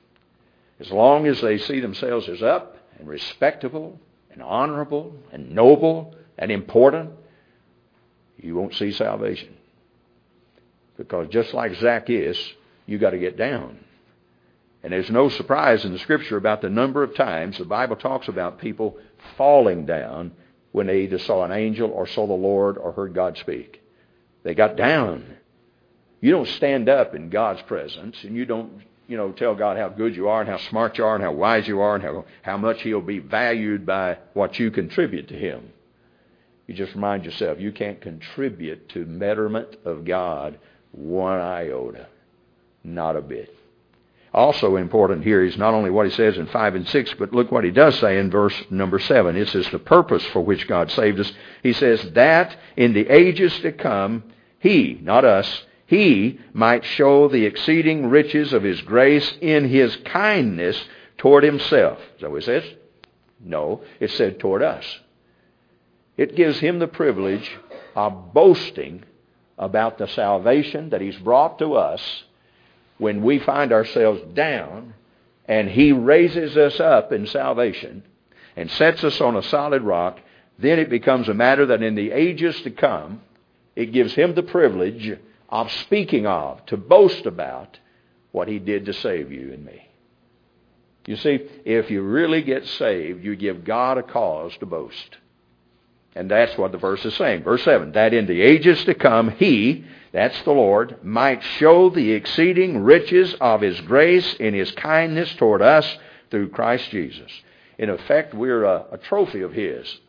As 0.80 0.90
long 0.90 1.26
as 1.26 1.40
they 1.40 1.58
see 1.58 1.80
themselves 1.80 2.28
as 2.28 2.42
up 2.42 2.76
and 2.98 3.08
respectable 3.08 3.98
and 4.30 4.42
honorable 4.42 5.14
and 5.32 5.52
noble 5.52 6.14
and 6.36 6.50
important, 6.50 7.10
you 8.38 8.56
won't 8.56 8.74
see 8.74 8.92
salvation. 8.92 9.56
Because 10.96 11.28
just 11.28 11.54
like 11.54 11.74
Zacchaeus, 11.74 12.52
you 12.86 12.98
got 12.98 13.10
to 13.10 13.18
get 13.18 13.36
down. 13.36 13.78
And 14.82 14.92
there's 14.92 15.10
no 15.10 15.30
surprise 15.30 15.84
in 15.84 15.92
the 15.92 15.98
scripture 15.98 16.36
about 16.36 16.60
the 16.60 16.68
number 16.68 17.02
of 17.02 17.14
times 17.14 17.56
the 17.56 17.64
Bible 17.64 17.96
talks 17.96 18.28
about 18.28 18.58
people 18.58 18.98
falling 19.36 19.86
down 19.86 20.32
when 20.72 20.86
they 20.86 21.02
either 21.02 21.18
saw 21.18 21.44
an 21.44 21.52
angel 21.52 21.90
or 21.90 22.06
saw 22.06 22.26
the 22.26 22.34
Lord 22.34 22.76
or 22.76 22.92
heard 22.92 23.14
God 23.14 23.38
speak. 23.38 23.80
They 24.42 24.54
got 24.54 24.76
down. 24.76 25.24
You 26.20 26.32
don't 26.32 26.48
stand 26.48 26.88
up 26.88 27.14
in 27.14 27.30
God's 27.30 27.62
presence 27.62 28.24
and 28.24 28.36
you 28.36 28.44
don't, 28.44 28.82
you 29.06 29.16
know, 29.16 29.32
tell 29.32 29.54
God 29.54 29.76
how 29.76 29.88
good 29.88 30.16
you 30.16 30.28
are 30.28 30.40
and 30.40 30.48
how 30.48 30.58
smart 30.58 30.98
you 30.98 31.04
are 31.04 31.14
and 31.14 31.24
how 31.24 31.32
wise 31.32 31.68
you 31.68 31.80
are 31.80 31.94
and 31.94 32.04
how, 32.04 32.24
how 32.42 32.56
much 32.56 32.82
He'll 32.82 33.00
be 33.00 33.18
valued 33.18 33.84
by 33.84 34.18
what 34.32 34.58
you 34.58 34.70
contribute 34.70 35.28
to 35.28 35.34
Him. 35.34 35.72
You 36.66 36.74
just 36.74 36.94
remind 36.94 37.24
yourself 37.24 37.60
you 37.60 37.72
can't 37.72 38.00
contribute 38.00 38.88
to 38.90 39.04
betterment 39.04 39.76
of 39.84 40.04
God 40.04 40.58
one 40.92 41.40
iota. 41.40 42.06
Not 42.82 43.16
a 43.16 43.20
bit. 43.20 43.54
Also 44.32 44.76
important 44.76 45.22
here 45.22 45.44
is 45.44 45.56
not 45.56 45.74
only 45.74 45.90
what 45.90 46.06
he 46.06 46.12
says 46.12 46.36
in 46.36 46.46
5 46.46 46.74
and 46.74 46.88
6, 46.88 47.14
but 47.20 47.32
look 47.32 47.52
what 47.52 47.62
he 47.62 47.70
does 47.70 47.96
say 48.00 48.18
in 48.18 48.32
verse 48.32 48.54
number 48.68 48.98
7. 48.98 49.36
It 49.36 49.48
says 49.48 49.68
the 49.70 49.78
purpose 49.78 50.24
for 50.26 50.40
which 50.40 50.66
God 50.66 50.90
saved 50.90 51.20
us. 51.20 51.32
He 51.62 51.72
says 51.72 52.02
that 52.12 52.56
in 52.76 52.94
the 52.94 53.08
ages 53.08 53.56
to 53.60 53.70
come, 53.70 54.24
he, 54.58 54.98
not 55.00 55.24
us, 55.24 55.64
he 55.96 56.40
might 56.52 56.84
show 56.84 57.28
the 57.28 57.46
exceeding 57.46 58.06
riches 58.06 58.52
of 58.52 58.62
his 58.62 58.80
grace 58.82 59.34
in 59.40 59.68
his 59.68 59.96
kindness 60.04 60.82
toward 61.18 61.44
himself. 61.44 61.98
What 62.20 62.36
it 62.36 62.44
says? 62.44 62.64
No, 63.40 63.82
it 64.00 64.10
said 64.10 64.40
toward 64.40 64.62
us. 64.62 65.00
It 66.16 66.36
gives 66.36 66.58
him 66.58 66.78
the 66.78 66.86
privilege 66.86 67.50
of 67.94 68.32
boasting 68.32 69.04
about 69.58 69.98
the 69.98 70.08
salvation 70.08 70.90
that 70.90 71.00
he's 71.00 71.16
brought 71.18 71.58
to 71.58 71.74
us 71.74 72.24
when 72.98 73.22
we 73.22 73.38
find 73.38 73.72
ourselves 73.72 74.22
down 74.34 74.94
and 75.46 75.68
He 75.68 75.92
raises 75.92 76.56
us 76.56 76.80
up 76.80 77.12
in 77.12 77.26
salvation, 77.26 78.02
and 78.56 78.70
sets 78.70 79.04
us 79.04 79.20
on 79.20 79.36
a 79.36 79.42
solid 79.42 79.82
rock, 79.82 80.20
then 80.58 80.78
it 80.78 80.88
becomes 80.88 81.28
a 81.28 81.34
matter 81.34 81.66
that 81.66 81.82
in 81.82 81.94
the 81.94 82.12
ages 82.12 82.60
to 82.62 82.70
come, 82.70 83.20
it 83.76 83.92
gives 83.92 84.14
him 84.14 84.34
the 84.34 84.42
privilege 84.42 85.18
of 85.54 85.70
speaking 85.70 86.26
of, 86.26 86.66
to 86.66 86.76
boast 86.76 87.26
about 87.26 87.78
what 88.32 88.48
he 88.48 88.58
did 88.58 88.86
to 88.86 88.92
save 88.92 89.30
you 89.30 89.52
and 89.52 89.64
me. 89.64 89.88
You 91.06 91.14
see, 91.14 91.46
if 91.64 91.92
you 91.92 92.02
really 92.02 92.42
get 92.42 92.66
saved, 92.66 93.22
you 93.22 93.36
give 93.36 93.64
God 93.64 93.96
a 93.96 94.02
cause 94.02 94.56
to 94.58 94.66
boast. 94.66 95.16
And 96.16 96.28
that's 96.28 96.58
what 96.58 96.72
the 96.72 96.78
verse 96.78 97.04
is 97.04 97.14
saying. 97.14 97.44
Verse 97.44 97.62
7 97.62 97.92
That 97.92 98.12
in 98.12 98.26
the 98.26 98.42
ages 98.42 98.84
to 98.86 98.94
come, 98.94 99.30
he, 99.30 99.84
that's 100.10 100.42
the 100.42 100.50
Lord, 100.50 101.04
might 101.04 101.44
show 101.44 101.88
the 101.88 102.10
exceeding 102.10 102.82
riches 102.82 103.32
of 103.40 103.60
his 103.60 103.80
grace 103.82 104.34
in 104.34 104.54
his 104.54 104.72
kindness 104.72 105.32
toward 105.36 105.62
us 105.62 105.86
through 106.32 106.48
Christ 106.48 106.90
Jesus. 106.90 107.30
In 107.78 107.90
effect, 107.90 108.34
we're 108.34 108.64
a, 108.64 108.86
a 108.90 108.98
trophy 108.98 109.42
of 109.42 109.52
his. 109.52 110.00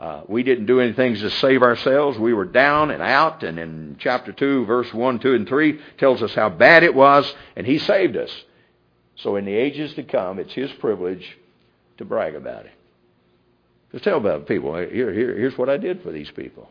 Uh, 0.00 0.22
we 0.28 0.42
didn't 0.42 0.64
do 0.64 0.80
anything 0.80 1.14
to 1.14 1.28
save 1.28 1.62
ourselves. 1.62 2.18
We 2.18 2.32
were 2.32 2.46
down 2.46 2.90
and 2.90 3.02
out. 3.02 3.42
And 3.42 3.58
in 3.58 3.96
chapter 3.98 4.32
2, 4.32 4.64
verse 4.64 4.92
1, 4.94 5.18
2, 5.18 5.34
and 5.34 5.46
3 5.46 5.78
tells 5.98 6.22
us 6.22 6.34
how 6.34 6.48
bad 6.48 6.82
it 6.82 6.94
was, 6.94 7.30
and 7.54 7.66
he 7.66 7.78
saved 7.78 8.16
us. 8.16 8.30
So 9.16 9.36
in 9.36 9.44
the 9.44 9.52
ages 9.52 9.92
to 9.94 10.02
come, 10.02 10.38
it's 10.38 10.54
his 10.54 10.72
privilege 10.72 11.36
to 11.98 12.06
brag 12.06 12.34
about 12.34 12.64
it. 12.64 12.72
Just 13.92 14.04
tell 14.04 14.16
about 14.16 14.48
people. 14.48 14.74
Here, 14.74 15.12
here, 15.12 15.36
here's 15.36 15.58
what 15.58 15.68
I 15.68 15.76
did 15.76 16.02
for 16.02 16.12
these 16.12 16.30
people. 16.30 16.70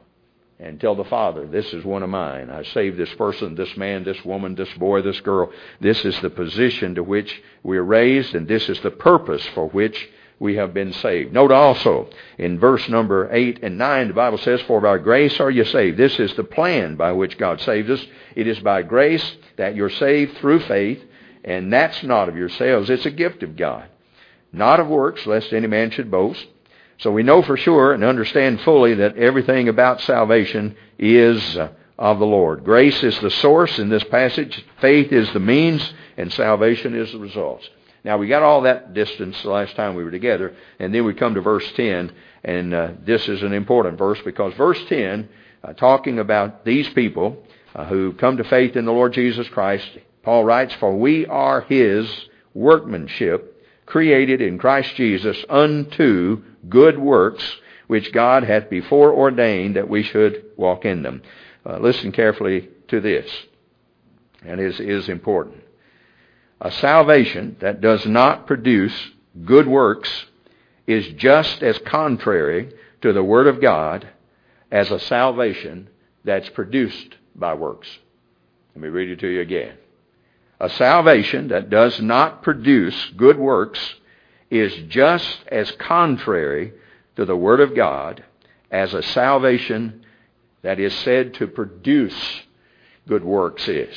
And 0.59 0.81
tell 0.81 0.95
the 0.95 1.05
Father, 1.05 1.45
this 1.45 1.71
is 1.71 1.85
one 1.85 2.01
of 2.01 2.09
mine. 2.09 2.49
I 2.49 2.63
saved 2.63 2.97
this 2.97 3.13
person, 3.13 3.53
this 3.53 3.77
man, 3.77 4.03
this 4.03 4.25
woman, 4.25 4.55
this 4.55 4.73
boy, 4.73 5.03
this 5.03 5.21
girl. 5.21 5.51
This 5.79 6.03
is 6.03 6.19
the 6.21 6.31
position 6.31 6.95
to 6.95 7.03
which 7.03 7.41
we're 7.61 7.83
raised, 7.83 8.33
and 8.33 8.47
this 8.47 8.67
is 8.69 8.79
the 8.81 8.91
purpose 8.91 9.45
for 9.53 9.69
which 9.69 10.09
we 10.39 10.55
have 10.55 10.73
been 10.73 10.93
saved. 10.93 11.33
Note 11.33 11.51
also 11.51 12.09
in 12.37 12.59
verse 12.59 12.87
number 12.87 13.29
8 13.31 13.59
and 13.61 13.77
9, 13.77 14.07
the 14.07 14.13
Bible 14.13 14.37
says, 14.37 14.61
For 14.61 14.79
by 14.79 14.97
grace 14.97 15.39
are 15.39 15.51
you 15.51 15.65
saved. 15.65 15.97
This 15.97 16.19
is 16.19 16.33
the 16.35 16.43
plan 16.43 16.95
by 16.95 17.11
which 17.11 17.37
God 17.37 17.59
saved 17.61 17.89
us. 17.91 18.03
It 18.35 18.47
is 18.47 18.59
by 18.59 18.83
grace 18.83 19.35
that 19.57 19.75
you're 19.75 19.89
saved 19.89 20.37
through 20.37 20.61
faith, 20.61 21.03
and 21.43 21.71
that's 21.71 22.01
not 22.03 22.29
of 22.29 22.37
yourselves. 22.37 22.89
It's 22.89 23.05
a 23.05 23.11
gift 23.11 23.43
of 23.43 23.57
God. 23.57 23.89
Not 24.51 24.79
of 24.79 24.87
works, 24.87 25.25
lest 25.27 25.53
any 25.53 25.67
man 25.67 25.91
should 25.91 26.09
boast. 26.09 26.45
So 26.99 27.11
we 27.11 27.23
know 27.23 27.41
for 27.41 27.55
sure 27.55 27.93
and 27.93 28.03
understand 28.03 28.61
fully 28.61 28.95
that 28.95 29.17
everything 29.17 29.69
about 29.69 30.01
salvation 30.01 30.75
is 30.97 31.57
of 31.97 32.19
the 32.19 32.25
Lord. 32.25 32.63
Grace 32.63 33.03
is 33.03 33.19
the 33.19 33.29
source 33.29 33.77
in 33.77 33.89
this 33.89 34.03
passage, 34.05 34.65
faith 34.79 35.11
is 35.11 35.31
the 35.33 35.39
means, 35.39 35.93
and 36.17 36.31
salvation 36.31 36.95
is 36.95 37.11
the 37.11 37.19
results. 37.19 37.69
Now 38.03 38.17
we 38.17 38.27
got 38.27 38.43
all 38.43 38.61
that 38.61 38.93
distance 38.93 39.41
the 39.41 39.49
last 39.49 39.75
time 39.75 39.95
we 39.95 40.03
were 40.03 40.11
together, 40.11 40.55
and 40.79 40.93
then 40.93 41.05
we 41.05 41.13
come 41.13 41.35
to 41.35 41.41
verse 41.41 41.69
10, 41.73 42.11
and 42.43 42.73
uh, 42.73 42.91
this 43.03 43.27
is 43.27 43.43
an 43.43 43.53
important 43.53 43.97
verse 43.97 44.19
because 44.23 44.53
verse 44.53 44.79
10, 44.87 45.27
uh, 45.63 45.73
talking 45.73 46.19
about 46.19 46.63
these 46.63 46.87
people 46.89 47.43
uh, 47.75 47.85
who 47.85 48.13
come 48.13 48.37
to 48.37 48.43
faith 48.45 48.75
in 48.75 48.85
the 48.85 48.93
Lord 48.93 49.13
Jesus 49.13 49.47
Christ, 49.49 49.87
Paul 50.23 50.45
writes, 50.45 50.73
For 50.75 50.95
we 50.95 51.25
are 51.25 51.61
his 51.61 52.09
workmanship, 52.53 53.55
created 53.85 54.41
in 54.41 54.57
Christ 54.57 54.95
Jesus 54.95 55.43
unto 55.49 56.43
good 56.69 56.97
works, 56.97 57.43
which 57.87 58.13
God 58.13 58.43
hath 58.43 58.69
before 58.69 59.13
ordained 59.13 59.75
that 59.75 59.89
we 59.89 60.03
should 60.03 60.45
walk 60.55 60.85
in 60.85 61.01
them. 61.01 61.21
Uh, 61.65 61.79
listen 61.79 62.11
carefully 62.11 62.69
to 62.87 63.01
this, 63.01 63.29
and 64.43 64.59
it 64.59 64.79
is 64.79 65.09
important. 65.09 65.63
A 66.61 66.71
salvation 66.71 67.55
that 67.59 67.79
does 67.79 68.05
not 68.05 68.45
produce 68.45 68.93
good 69.45 69.67
works 69.67 70.25
is 70.85 71.07
just 71.09 71.63
as 71.63 71.77
contrary 71.79 72.73
to 73.01 73.13
the 73.13 73.23
Word 73.23 73.47
of 73.47 73.61
God 73.61 74.07
as 74.71 74.91
a 74.91 74.99
salvation 74.99 75.89
that's 76.25 76.49
produced 76.49 77.15
by 77.35 77.53
works. 77.53 77.87
Let 78.75 78.83
me 78.83 78.89
read 78.89 79.09
it 79.09 79.19
to 79.19 79.27
you 79.27 79.41
again. 79.41 79.75
A 80.59 80.69
salvation 80.69 81.47
that 81.49 81.69
does 81.69 82.01
not 82.01 82.43
produce 82.43 83.11
good 83.15 83.37
works 83.37 83.95
is 84.49 84.73
just 84.89 85.39
as 85.47 85.71
contrary 85.71 86.73
to 87.15 87.23
the 87.23 87.37
Word 87.37 87.61
of 87.61 87.75
God 87.75 88.23
as 88.69 88.93
a 88.93 89.01
salvation 89.01 90.05
that 90.61 90.79
is 90.79 90.93
said 90.93 91.33
to 91.35 91.47
produce 91.47 92.41
good 93.07 93.23
works 93.23 93.67
is. 93.67 93.95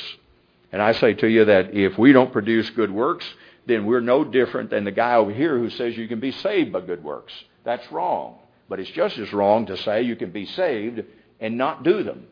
And 0.73 0.81
I 0.81 0.91
say 0.93 1.13
to 1.13 1.27
you 1.27 1.45
that 1.45 1.75
if 1.75 1.99
we 1.99 2.11
don't 2.11 2.33
produce 2.33 2.69
good 2.71 2.89
works, 2.89 3.25
then 3.67 3.85
we're 3.85 4.01
no 4.01 4.23
different 4.23 4.71
than 4.71 4.83
the 4.83 4.91
guy 4.91 5.15
over 5.15 5.31
here 5.31 5.57
who 5.57 5.69
says 5.69 5.95
you 5.95 6.07
can 6.07 6.19
be 6.19 6.31
saved 6.31 6.73
by 6.73 6.81
good 6.81 7.03
works. 7.03 7.31
That's 7.63 7.89
wrong. 7.91 8.39
But 8.67 8.79
it's 8.79 8.89
just 8.89 9.19
as 9.19 9.31
wrong 9.31 9.67
to 9.67 9.77
say 9.77 10.01
you 10.01 10.15
can 10.15 10.31
be 10.31 10.47
saved 10.47 11.03
and 11.39 11.59
not 11.59 11.83
do 11.83 12.01
them. 12.01 12.25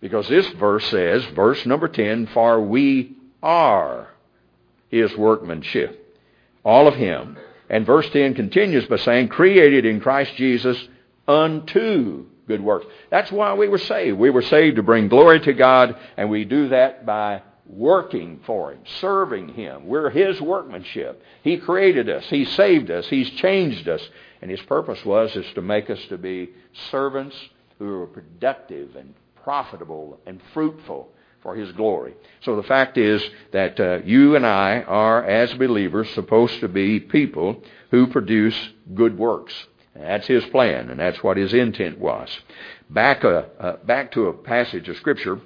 Because 0.00 0.28
this 0.28 0.46
verse 0.50 0.86
says, 0.86 1.24
verse 1.34 1.66
number 1.66 1.88
10, 1.88 2.28
For 2.28 2.60
we 2.60 3.16
are 3.42 4.08
his 4.88 5.14
workmanship. 5.16 6.16
All 6.64 6.86
of 6.86 6.94
him 6.94 7.36
and 7.68 7.84
verse 7.84 8.08
10 8.10 8.34
continues 8.34 8.86
by 8.86 8.96
saying, 8.96 9.28
created 9.28 9.84
in 9.84 10.00
Christ 10.00 10.36
Jesus 10.36 10.78
unto 11.26 12.26
good 12.46 12.62
works. 12.62 12.86
That's 13.10 13.32
why 13.32 13.54
we 13.54 13.66
were 13.66 13.78
saved. 13.78 14.18
We 14.18 14.30
were 14.30 14.42
saved 14.42 14.76
to 14.76 14.84
bring 14.84 15.08
glory 15.08 15.40
to 15.40 15.52
God, 15.52 15.96
and 16.16 16.30
we 16.30 16.44
do 16.44 16.68
that 16.68 17.04
by 17.04 17.42
working 17.68 18.40
for 18.46 18.72
Him, 18.72 18.80
serving 19.00 19.50
Him. 19.50 19.86
We're 19.86 20.10
His 20.10 20.40
workmanship. 20.40 21.22
He 21.42 21.58
created 21.58 22.08
us. 22.08 22.24
He 22.28 22.44
saved 22.44 22.90
us. 22.90 23.06
He's 23.08 23.30
changed 23.30 23.88
us. 23.88 24.06
And 24.40 24.50
His 24.50 24.62
purpose 24.62 25.04
was 25.04 25.36
is 25.36 25.46
to 25.54 25.62
make 25.62 25.90
us 25.90 26.00
to 26.08 26.18
be 26.18 26.50
servants 26.90 27.36
who 27.78 28.02
are 28.02 28.06
productive 28.06 28.96
and 28.96 29.14
profitable 29.42 30.18
and 30.26 30.40
fruitful 30.54 31.10
for 31.42 31.54
His 31.54 31.70
glory. 31.72 32.14
So 32.42 32.56
the 32.56 32.62
fact 32.62 32.98
is 32.98 33.22
that 33.52 33.78
uh, 33.78 34.00
you 34.04 34.36
and 34.36 34.46
I 34.46 34.82
are, 34.82 35.24
as 35.24 35.52
believers, 35.54 36.08
supposed 36.10 36.60
to 36.60 36.68
be 36.68 37.00
people 37.00 37.62
who 37.90 38.06
produce 38.08 38.56
good 38.94 39.18
works. 39.18 39.54
That's 39.94 40.26
His 40.26 40.44
plan, 40.46 40.90
and 40.90 41.00
that's 41.00 41.22
what 41.22 41.36
His 41.36 41.54
intent 41.54 41.98
was. 41.98 42.28
Back, 42.90 43.24
uh, 43.24 43.44
uh, 43.58 43.76
back 43.84 44.12
to 44.12 44.26
a 44.26 44.32
passage 44.32 44.88
of 44.88 44.96
Scripture 44.96 45.40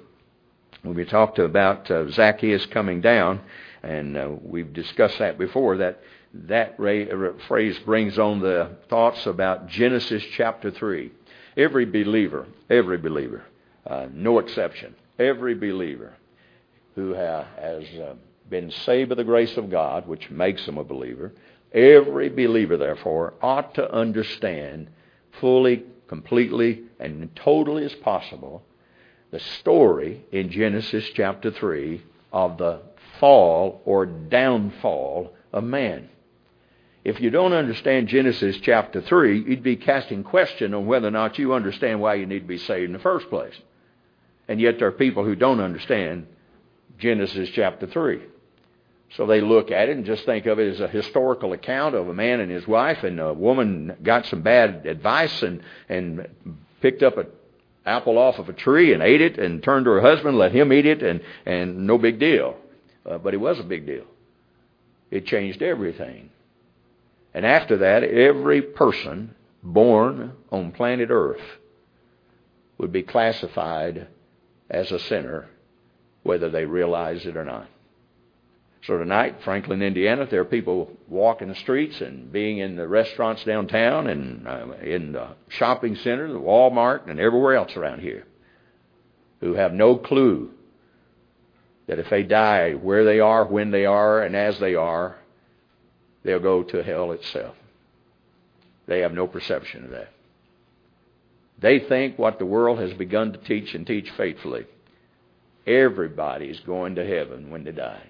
we 0.83 1.05
talked 1.05 1.39
about 1.39 1.89
uh, 1.89 2.09
Zacchaeus 2.09 2.65
coming 2.65 2.99
down, 2.99 3.41
and 3.81 4.17
uh, 4.17 4.29
we've 4.41 4.73
discussed 4.73 5.19
that 5.19 5.37
before, 5.37 5.77
that 5.77 6.01
that 6.33 6.75
uh, 6.79 7.39
phrase 7.47 7.77
brings 7.79 8.17
on 8.17 8.39
the 8.39 8.77
thoughts 8.89 9.25
about 9.25 9.67
Genesis 9.67 10.23
chapter 10.35 10.71
3. 10.71 11.11
Every 11.55 11.85
believer, 11.85 12.47
every 12.69 12.97
believer, 12.97 13.43
uh, 13.85 14.07
no 14.11 14.39
exception, 14.39 14.95
every 15.19 15.53
believer 15.53 16.13
who 16.95 17.13
has 17.13 17.83
uh, 17.99 18.15
been 18.49 18.71
saved 18.71 19.09
by 19.09 19.15
the 19.15 19.23
grace 19.23 19.55
of 19.57 19.69
God, 19.69 20.07
which 20.07 20.29
makes 20.31 20.65
them 20.65 20.77
a 20.77 20.83
believer, 20.83 21.31
every 21.71 22.29
believer, 22.29 22.77
therefore, 22.77 23.35
ought 23.41 23.75
to 23.75 23.91
understand 23.93 24.89
fully, 25.39 25.83
completely, 26.07 26.83
and 26.99 27.33
totally 27.35 27.85
as 27.85 27.93
possible 27.95 28.63
the 29.33 29.39
story 29.39 30.23
in 30.31 30.51
Genesis 30.51 31.09
chapter 31.15 31.49
3 31.49 32.03
of 32.31 32.59
the 32.59 32.81
fall 33.19 33.81
or 33.83 34.05
downfall 34.05 35.33
of 35.51 35.63
man. 35.63 36.07
If 37.03 37.19
you 37.19 37.31
don't 37.31 37.51
understand 37.51 38.09
Genesis 38.09 38.57
chapter 38.61 39.01
3, 39.01 39.41
you'd 39.41 39.63
be 39.63 39.75
casting 39.75 40.23
question 40.23 40.75
on 40.75 40.85
whether 40.85 41.07
or 41.07 41.11
not 41.11 41.39
you 41.39 41.53
understand 41.53 41.99
why 41.99 42.13
you 42.13 42.27
need 42.27 42.41
to 42.41 42.47
be 42.47 42.59
saved 42.59 42.85
in 42.85 42.93
the 42.93 42.99
first 42.99 43.27
place. 43.31 43.55
And 44.47 44.61
yet 44.61 44.77
there 44.77 44.87
are 44.87 44.91
people 44.91 45.25
who 45.25 45.35
don't 45.35 45.59
understand 45.59 46.27
Genesis 46.99 47.49
chapter 47.49 47.87
3. 47.87 48.21
So 49.17 49.25
they 49.25 49.41
look 49.41 49.71
at 49.71 49.89
it 49.89 49.97
and 49.97 50.05
just 50.05 50.25
think 50.25 50.45
of 50.45 50.59
it 50.59 50.73
as 50.73 50.79
a 50.79 50.87
historical 50.87 51.53
account 51.53 51.95
of 51.95 52.07
a 52.07 52.13
man 52.13 52.39
and 52.39 52.51
his 52.51 52.67
wife, 52.67 53.03
and 53.03 53.19
a 53.19 53.33
woman 53.33 53.97
got 54.03 54.27
some 54.27 54.43
bad 54.43 54.85
advice 54.85 55.41
and, 55.41 55.63
and 55.89 56.27
picked 56.81 57.01
up 57.01 57.17
an 57.17 57.25
apple 57.85 58.17
off 58.17 58.39
of 58.39 58.49
a 58.49 58.53
tree 58.53 58.93
and 58.93 59.03
ate 59.03 59.21
it 59.21 59.37
and 59.37 59.61
turned 59.61 59.85
to 59.85 59.91
her 59.91 60.01
husband, 60.01 60.37
let 60.37 60.53
him 60.53 60.71
eat 60.71 60.85
it, 60.85 61.03
and, 61.03 61.21
and 61.45 61.85
no 61.85 61.97
big 61.97 62.19
deal. 62.19 62.55
Uh, 63.05 63.17
but 63.17 63.33
it 63.33 63.37
was 63.37 63.59
a 63.59 63.63
big 63.63 63.85
deal. 63.85 64.05
It 65.11 65.25
changed 65.25 65.61
everything. 65.61 66.29
And 67.33 67.45
after 67.45 67.77
that, 67.77 68.03
every 68.03 68.61
person 68.61 69.35
born 69.61 70.33
on 70.51 70.71
planet 70.71 71.09
Earth 71.11 71.41
would 72.77 72.91
be 72.91 73.03
classified 73.03 74.07
as 74.69 74.91
a 74.91 74.99
sinner, 74.99 75.47
whether 76.23 76.49
they 76.49 76.65
realize 76.65 77.25
it 77.25 77.37
or 77.37 77.45
not. 77.45 77.67
So 78.85 78.97
tonight, 78.97 79.37
Franklin, 79.45 79.81
Indiana, 79.81 80.27
there 80.29 80.41
are 80.41 80.45
people 80.45 80.91
walking 81.07 81.47
the 81.47 81.55
streets 81.55 82.01
and 82.01 82.31
being 82.33 82.57
in 82.57 82.75
the 82.75 82.85
restaurants 82.85 83.43
downtown 83.45 84.07
and 84.07 84.45
uh, 84.45 84.73
in 84.83 85.13
the 85.13 85.29
shopping 85.47 85.95
center, 85.95 86.27
the 86.27 86.39
Walmart, 86.39 87.09
and 87.09 87.17
everywhere 87.17 87.55
else 87.55 87.77
around 87.77 88.01
here 88.01 88.25
who 89.39 89.53
have 89.53 89.73
no 89.73 89.97
clue 89.97 90.51
that 91.87 91.99
if 91.99 92.09
they 92.09 92.23
die 92.23 92.73
where 92.73 93.05
they 93.05 93.19
are, 93.19 93.45
when 93.45 93.71
they 93.71 93.85
are, 93.85 94.21
and 94.21 94.35
as 94.35 94.59
they 94.59 94.75
are, 94.75 95.17
they'll 96.23 96.39
go 96.39 96.63
to 96.63 96.83
hell 96.83 97.11
itself. 97.11 97.55
they 98.85 98.99
have 98.99 99.13
no 99.13 99.27
perception 99.27 99.85
of 99.85 99.91
that. 99.91 100.09
They 101.59 101.79
think 101.79 102.17
what 102.17 102.39
the 102.39 102.45
world 102.45 102.79
has 102.79 102.93
begun 102.93 103.31
to 103.33 103.37
teach 103.39 103.73
and 103.73 103.87
teach 103.87 104.09
faithfully. 104.17 104.65
Everybody's 105.65 106.59
going 106.61 106.95
to 106.95 107.05
heaven 107.05 107.49
when 107.49 107.63
they 107.63 107.71
die. 107.71 108.09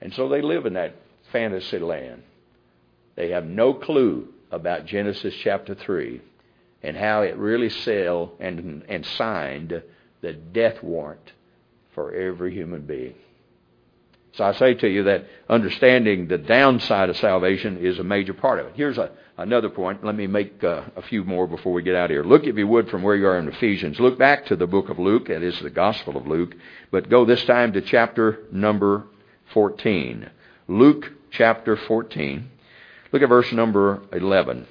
And 0.00 0.14
so 0.14 0.28
they 0.28 0.42
live 0.42 0.66
in 0.66 0.74
that 0.74 0.94
fantasy 1.32 1.78
land. 1.78 2.22
They 3.16 3.30
have 3.30 3.44
no 3.44 3.74
clue 3.74 4.28
about 4.50 4.86
Genesis 4.86 5.34
chapter 5.42 5.74
3 5.74 6.20
and 6.82 6.96
how 6.96 7.22
it 7.22 7.36
really 7.36 7.68
sealed 7.68 8.36
and, 8.38 8.84
and 8.88 9.04
signed 9.04 9.82
the 10.20 10.32
death 10.32 10.82
warrant 10.82 11.32
for 11.94 12.12
every 12.12 12.54
human 12.54 12.82
being. 12.82 13.14
So 14.34 14.44
I 14.44 14.52
say 14.52 14.74
to 14.74 14.88
you 14.88 15.04
that 15.04 15.26
understanding 15.48 16.28
the 16.28 16.38
downside 16.38 17.10
of 17.10 17.16
salvation 17.16 17.78
is 17.78 17.98
a 17.98 18.04
major 18.04 18.34
part 18.34 18.60
of 18.60 18.66
it. 18.66 18.72
Here's 18.76 18.98
a, 18.98 19.10
another 19.36 19.68
point. 19.68 20.04
Let 20.04 20.14
me 20.14 20.28
make 20.28 20.62
uh, 20.62 20.82
a 20.94 21.02
few 21.02 21.24
more 21.24 21.48
before 21.48 21.72
we 21.72 21.82
get 21.82 21.96
out 21.96 22.04
of 22.04 22.10
here. 22.10 22.22
Look, 22.22 22.44
if 22.44 22.56
you 22.56 22.68
would, 22.68 22.88
from 22.88 23.02
where 23.02 23.16
you 23.16 23.26
are 23.26 23.38
in 23.38 23.48
Ephesians. 23.48 23.98
Look 23.98 24.16
back 24.16 24.46
to 24.46 24.54
the 24.54 24.68
book 24.68 24.90
of 24.90 25.00
Luke. 25.00 25.28
It 25.28 25.42
is 25.42 25.58
the 25.58 25.70
Gospel 25.70 26.16
of 26.16 26.28
Luke. 26.28 26.54
But 26.92 27.08
go 27.08 27.24
this 27.24 27.44
time 27.46 27.72
to 27.72 27.80
chapter 27.80 28.44
number 28.52 29.04
14. 29.52 30.30
Luke 30.68 31.12
chapter 31.30 31.76
14. 31.76 32.50
Look 33.12 33.22
at 33.22 33.28
verse 33.28 33.52
number 33.52 34.02
11. 34.12 34.66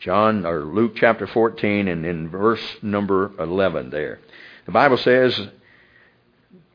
John 0.00 0.44
or 0.44 0.60
Luke 0.64 0.92
chapter 0.96 1.26
14 1.26 1.88
and 1.88 2.04
in 2.04 2.28
verse 2.28 2.76
number 2.82 3.30
11 3.38 3.90
there. 3.90 4.18
The 4.66 4.72
Bible 4.72 4.98
says, 4.98 5.48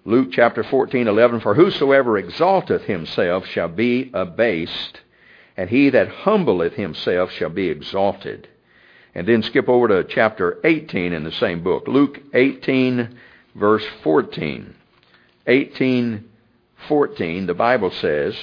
Luke 0.05 0.29
chapter 0.31 0.63
14, 0.63 1.07
11, 1.07 1.41
For 1.41 1.53
whosoever 1.53 2.17
exalteth 2.17 2.83
himself 2.83 3.45
shall 3.45 3.67
be 3.67 4.09
abased, 4.13 5.01
and 5.57 5.69
he 5.69 5.89
that 5.91 6.07
humbleth 6.09 6.73
himself 6.73 7.31
shall 7.31 7.49
be 7.49 7.69
exalted. 7.69 8.47
And 9.13 9.27
then 9.27 9.43
skip 9.43 9.67
over 9.67 9.87
to 9.89 10.03
chapter 10.05 10.59
18 10.63 11.13
in 11.13 11.23
the 11.23 11.31
same 11.31 11.61
book. 11.63 11.87
Luke 11.87 12.19
18, 12.33 13.17
verse 13.55 13.85
14. 14.03 14.73
18, 15.45 16.28
14, 16.87 17.45
the 17.45 17.53
Bible 17.53 17.91
says, 17.91 18.35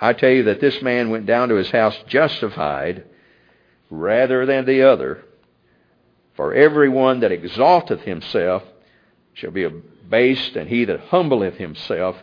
I 0.00 0.12
tell 0.12 0.30
you 0.30 0.44
that 0.44 0.60
this 0.60 0.82
man 0.82 1.10
went 1.10 1.26
down 1.26 1.48
to 1.48 1.54
his 1.54 1.70
house 1.70 1.96
justified 2.06 3.04
rather 3.90 4.46
than 4.46 4.66
the 4.66 4.82
other. 4.82 5.22
For 6.34 6.52
every 6.52 6.88
one 6.88 7.20
that 7.20 7.32
exalteth 7.32 8.02
himself 8.02 8.62
shall 9.32 9.50
be 9.50 9.64
abased, 9.64 10.56
and 10.56 10.68
he 10.68 10.84
that 10.84 11.00
humbleth 11.00 11.56
himself 11.56 12.16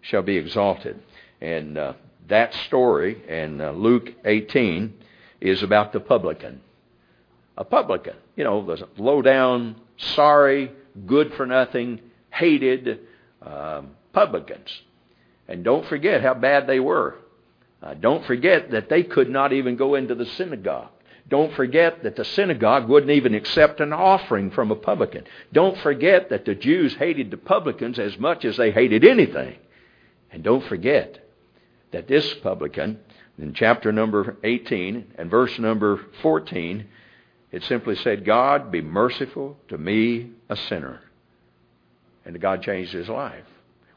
shall 0.00 0.22
be 0.22 0.36
exalted. 0.36 0.98
And 1.40 1.76
uh, 1.76 1.92
that 2.28 2.54
story 2.66 3.22
in 3.28 3.60
uh, 3.60 3.72
Luke 3.72 4.10
18 4.24 4.94
is 5.40 5.62
about 5.62 5.92
the 5.92 6.00
publican. 6.00 6.60
A 7.56 7.64
publican, 7.64 8.16
you 8.36 8.44
know, 8.44 8.64
the 8.64 8.88
low 8.96 9.20
down, 9.20 9.76
sorry, 9.96 10.72
good 11.06 11.34
for 11.34 11.44
nothing, 11.44 12.00
hated 12.30 13.00
um, 13.42 13.90
publicans. 14.12 14.82
And 15.48 15.64
don't 15.64 15.86
forget 15.86 16.22
how 16.22 16.34
bad 16.34 16.66
they 16.66 16.78
were. 16.78 17.16
Uh, 17.82 17.94
don't 17.94 18.24
forget 18.26 18.70
that 18.72 18.88
they 18.88 19.02
could 19.02 19.30
not 19.30 19.52
even 19.52 19.76
go 19.76 19.94
into 19.94 20.14
the 20.14 20.26
synagogue. 20.26 20.90
Don't 21.28 21.54
forget 21.54 22.02
that 22.04 22.16
the 22.16 22.24
synagogue 22.24 22.88
wouldn't 22.88 23.12
even 23.12 23.34
accept 23.34 23.80
an 23.80 23.92
offering 23.92 24.50
from 24.50 24.70
a 24.70 24.76
publican. 24.76 25.24
Don't 25.52 25.76
forget 25.78 26.30
that 26.30 26.44
the 26.44 26.54
Jews 26.54 26.94
hated 26.94 27.30
the 27.30 27.36
publicans 27.36 27.98
as 27.98 28.18
much 28.18 28.44
as 28.44 28.56
they 28.56 28.70
hated 28.70 29.04
anything. 29.04 29.56
And 30.30 30.42
don't 30.42 30.64
forget 30.64 31.24
that 31.92 32.08
this 32.08 32.34
publican, 32.34 32.98
in 33.38 33.52
chapter 33.54 33.92
number 33.92 34.36
18 34.42 35.12
and 35.16 35.30
verse 35.30 35.58
number 35.58 36.00
14, 36.22 36.86
it 37.52 37.62
simply 37.64 37.96
said, 37.96 38.24
God, 38.24 38.70
be 38.70 38.80
merciful 38.80 39.56
to 39.68 39.78
me, 39.78 40.30
a 40.48 40.56
sinner. 40.56 41.00
And 42.24 42.40
God 42.40 42.62
changed 42.62 42.92
his 42.92 43.08
life. 43.08 43.44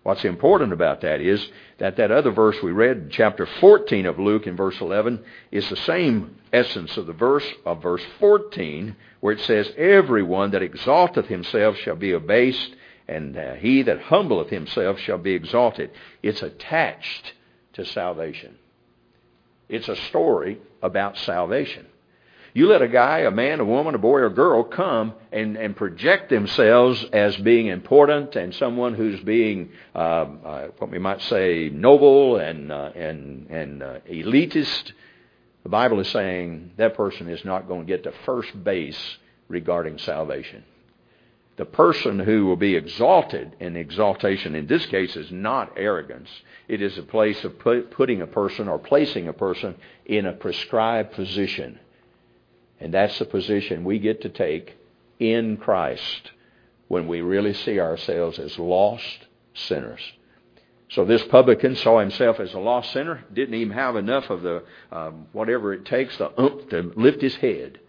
What's 0.04 0.26
important 0.26 0.74
about 0.74 1.02
that 1.02 1.22
is 1.22 1.48
that 1.78 1.98
that 1.98 2.12
other 2.12 2.32
verse 2.32 2.58
we 2.64 2.72
read, 2.72 3.12
chapter 3.12 3.46
14 3.46 4.08
of 4.08 4.18
Luke 4.18 4.48
in 4.48 4.56
verse 4.56 4.82
11, 4.82 5.24
is 5.52 5.70
the 5.70 5.76
same 5.76 6.38
essence 6.52 6.98
of 6.98 7.06
the 7.06 7.14
verse 7.14 7.48
of 7.66 7.84
verse 7.84 8.04
14, 8.20 8.96
where 9.20 9.34
it 9.34 9.42
says, 9.42 9.72
Everyone 9.78 10.52
that 10.52 10.64
exalteth 10.64 11.28
himself 11.28 11.78
shall 11.78 11.96
be 11.96 12.14
abased, 12.14 12.76
and 13.08 13.38
uh, 13.38 13.54
he 13.54 13.84
that 13.84 14.02
humbleth 14.02 14.50
himself 14.50 14.98
shall 15.00 15.20
be 15.20 15.34
exalted. 15.34 15.92
It's 16.24 16.42
attached 16.42 17.34
to 17.74 17.86
salvation. 17.86 18.58
It's 19.70 19.88
a 19.88 19.96
story 19.96 20.60
about 20.82 21.18
salvation. 21.18 21.86
You 22.54 22.68
let 22.68 22.82
a 22.82 22.88
guy, 22.90 23.20
a 23.20 23.32
man, 23.32 23.62
a 23.62 23.66
woman, 23.66 23.96
a 23.96 23.98
boy, 23.98 24.20
or 24.20 24.30
girl 24.30 24.64
come 24.64 25.14
and, 25.32 25.56
and 25.56 25.74
project 25.76 26.30
themselves 26.30 27.06
as 27.14 27.38
being 27.38 27.68
important 27.68 28.36
and 28.36 28.54
someone 28.54 28.94
who's 28.94 29.22
being, 29.22 29.72
uh, 29.96 29.98
uh, 29.98 30.68
what 30.78 30.92
we 30.92 31.00
might 31.00 31.22
say, 31.22 31.70
noble 31.70 32.38
and, 32.38 32.72
uh, 32.72 32.92
and, 32.94 33.48
and 33.50 33.82
uh, 33.82 34.00
elitist. 34.10 34.92
The 35.64 35.70
Bible 35.70 36.02
is 36.02 36.10
saying 36.10 36.72
that 36.76 36.96
person 36.96 37.30
is 37.30 37.46
not 37.46 37.70
going 37.70 37.82
to 37.82 37.88
get 37.88 38.04
to 38.04 38.12
first 38.26 38.62
base 38.64 39.18
regarding 39.48 39.98
salvation. 40.00 40.66
The 41.56 41.66
person 41.66 42.20
who 42.20 42.48
will 42.48 42.58
be 42.58 42.76
exalted, 42.76 43.56
and 43.60 43.78
exaltation 43.78 44.56
in 44.56 44.68
this 44.68 44.86
case 44.88 45.16
is 45.16 45.32
not 45.32 45.74
arrogance. 45.78 46.30
It 46.68 46.82
is 46.82 46.98
a 46.98 47.04
place 47.04 47.44
of 47.46 47.60
put, 47.60 47.92
putting 47.92 48.22
a 48.22 48.28
person 48.28 48.68
or 48.68 48.80
placing 48.80 49.28
a 49.28 49.34
person 49.34 49.76
in 50.06 50.26
a 50.26 50.34
prescribed 50.34 51.14
position 51.14 51.80
and 52.82 52.94
that's 52.94 53.18
the 53.20 53.26
position 53.26 53.84
we 53.84 54.00
get 54.00 54.22
to 54.22 54.30
take 54.30 54.76
in 55.20 55.56
Christ 55.58 56.32
when 56.88 57.08
we 57.08 57.22
really 57.22 57.54
see 57.54 57.80
ourselves 57.80 58.40
as 58.40 58.58
lost 58.60 59.28
sinners. 59.54 60.02
So 60.90 61.06
this 61.06 61.24
publican 61.24 61.76
saw 61.78 62.00
himself 62.00 62.42
as 62.42 62.54
a 62.54 62.60
lost 62.60 62.92
sinner, 62.92 63.24
didn't 63.32 63.56
even 63.56 63.74
have 63.74 63.96
enough 63.96 64.30
of 64.30 64.42
the 64.42 64.64
um, 64.92 65.28
whatever 65.32 65.74
it 65.74 65.86
takes 65.86 66.18
to 66.18 66.38
ump 66.38 66.70
to 66.72 66.92
lift 66.98 67.22
his 67.22 67.36
head. 67.36 67.80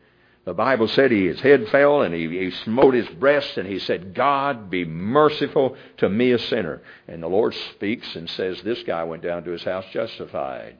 The 0.44 0.54
Bible 0.54 0.88
said 0.88 1.10
he, 1.10 1.26
his 1.26 1.40
head 1.40 1.68
fell 1.68 2.02
and 2.02 2.14
he, 2.14 2.28
he 2.28 2.50
smote 2.50 2.94
his 2.94 3.08
breast 3.08 3.56
and 3.56 3.66
he 3.66 3.78
said, 3.78 4.14
God 4.14 4.70
be 4.70 4.84
merciful 4.84 5.76
to 5.98 6.08
me 6.08 6.32
a 6.32 6.38
sinner. 6.38 6.82
And 7.08 7.22
the 7.22 7.28
Lord 7.28 7.54
speaks 7.74 8.14
and 8.16 8.28
says, 8.28 8.60
this 8.62 8.82
guy 8.82 9.04
went 9.04 9.22
down 9.22 9.44
to 9.44 9.52
his 9.52 9.62
house 9.62 9.84
justified. 9.92 10.78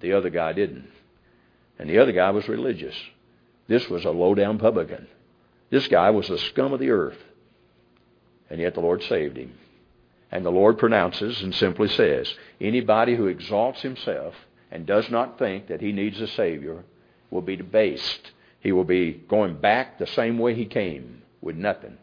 The 0.00 0.14
other 0.14 0.30
guy 0.30 0.54
didn't. 0.54 0.88
And 1.78 1.88
the 1.88 1.98
other 1.98 2.12
guy 2.12 2.30
was 2.30 2.48
religious. 2.48 2.96
This 3.70 3.88
was 3.88 4.04
a 4.04 4.10
low 4.10 4.34
down 4.34 4.58
publican. 4.58 5.06
This 5.70 5.86
guy 5.86 6.10
was 6.10 6.26
the 6.26 6.38
scum 6.38 6.72
of 6.72 6.80
the 6.80 6.90
earth. 6.90 7.18
And 8.50 8.60
yet 8.60 8.74
the 8.74 8.80
Lord 8.80 9.00
saved 9.04 9.36
him. 9.36 9.54
And 10.32 10.44
the 10.44 10.50
Lord 10.50 10.76
pronounces 10.76 11.40
and 11.40 11.54
simply 11.54 11.86
says, 11.86 12.34
anybody 12.60 13.14
who 13.14 13.28
exalts 13.28 13.80
himself 13.80 14.34
and 14.72 14.86
does 14.86 15.08
not 15.08 15.38
think 15.38 15.68
that 15.68 15.80
he 15.80 15.92
needs 15.92 16.20
a 16.20 16.26
Savior 16.26 16.82
will 17.30 17.42
be 17.42 17.54
debased. 17.54 18.32
He 18.58 18.72
will 18.72 18.82
be 18.82 19.12
going 19.12 19.60
back 19.60 20.00
the 20.00 20.06
same 20.08 20.40
way 20.40 20.56
he 20.56 20.66
came 20.66 21.22
with 21.40 21.54
nothing. 21.54 21.96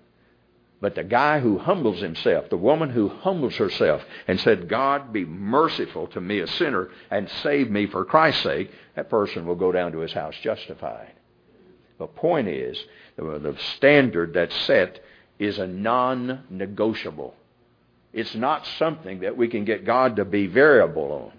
But 0.80 0.96
the 0.96 1.04
guy 1.04 1.42
who 1.42 1.58
humbles 1.58 2.00
himself, 2.00 2.50
the 2.50 2.56
woman 2.56 2.92
who 2.92 3.10
humbles 3.10 3.58
herself 3.58 4.06
and 4.26 4.40
said, 4.40 4.70
God, 4.70 5.12
be 5.12 5.26
merciful 5.26 6.08
to 6.08 6.22
me, 6.22 6.40
a 6.40 6.48
sinner, 6.48 6.92
and 7.12 7.30
save 7.44 7.70
me 7.70 7.88
for 7.88 8.06
Christ's 8.06 8.44
sake, 8.44 8.72
that 8.96 9.10
person 9.10 9.46
will 9.46 9.56
go 9.56 9.74
down 9.74 9.92
to 9.92 10.00
his 10.00 10.14
house 10.14 10.36
justified. 10.42 11.12
The 11.98 12.08
point 12.08 12.48
is, 12.48 12.78
the 13.16 13.56
standard 13.76 14.34
that's 14.34 14.56
set 14.62 15.04
is 15.40 15.58
a 15.60 15.68
non 15.68 16.44
negotiable. 16.50 17.36
It's 18.14 18.36
not 18.36 18.66
something 18.78 19.22
that 19.22 19.38
we 19.38 19.48
can 19.48 19.66
get 19.66 19.86
God 19.86 20.16
to 20.16 20.26
be 20.26 20.48
variable 20.48 21.12
on. 21.12 21.34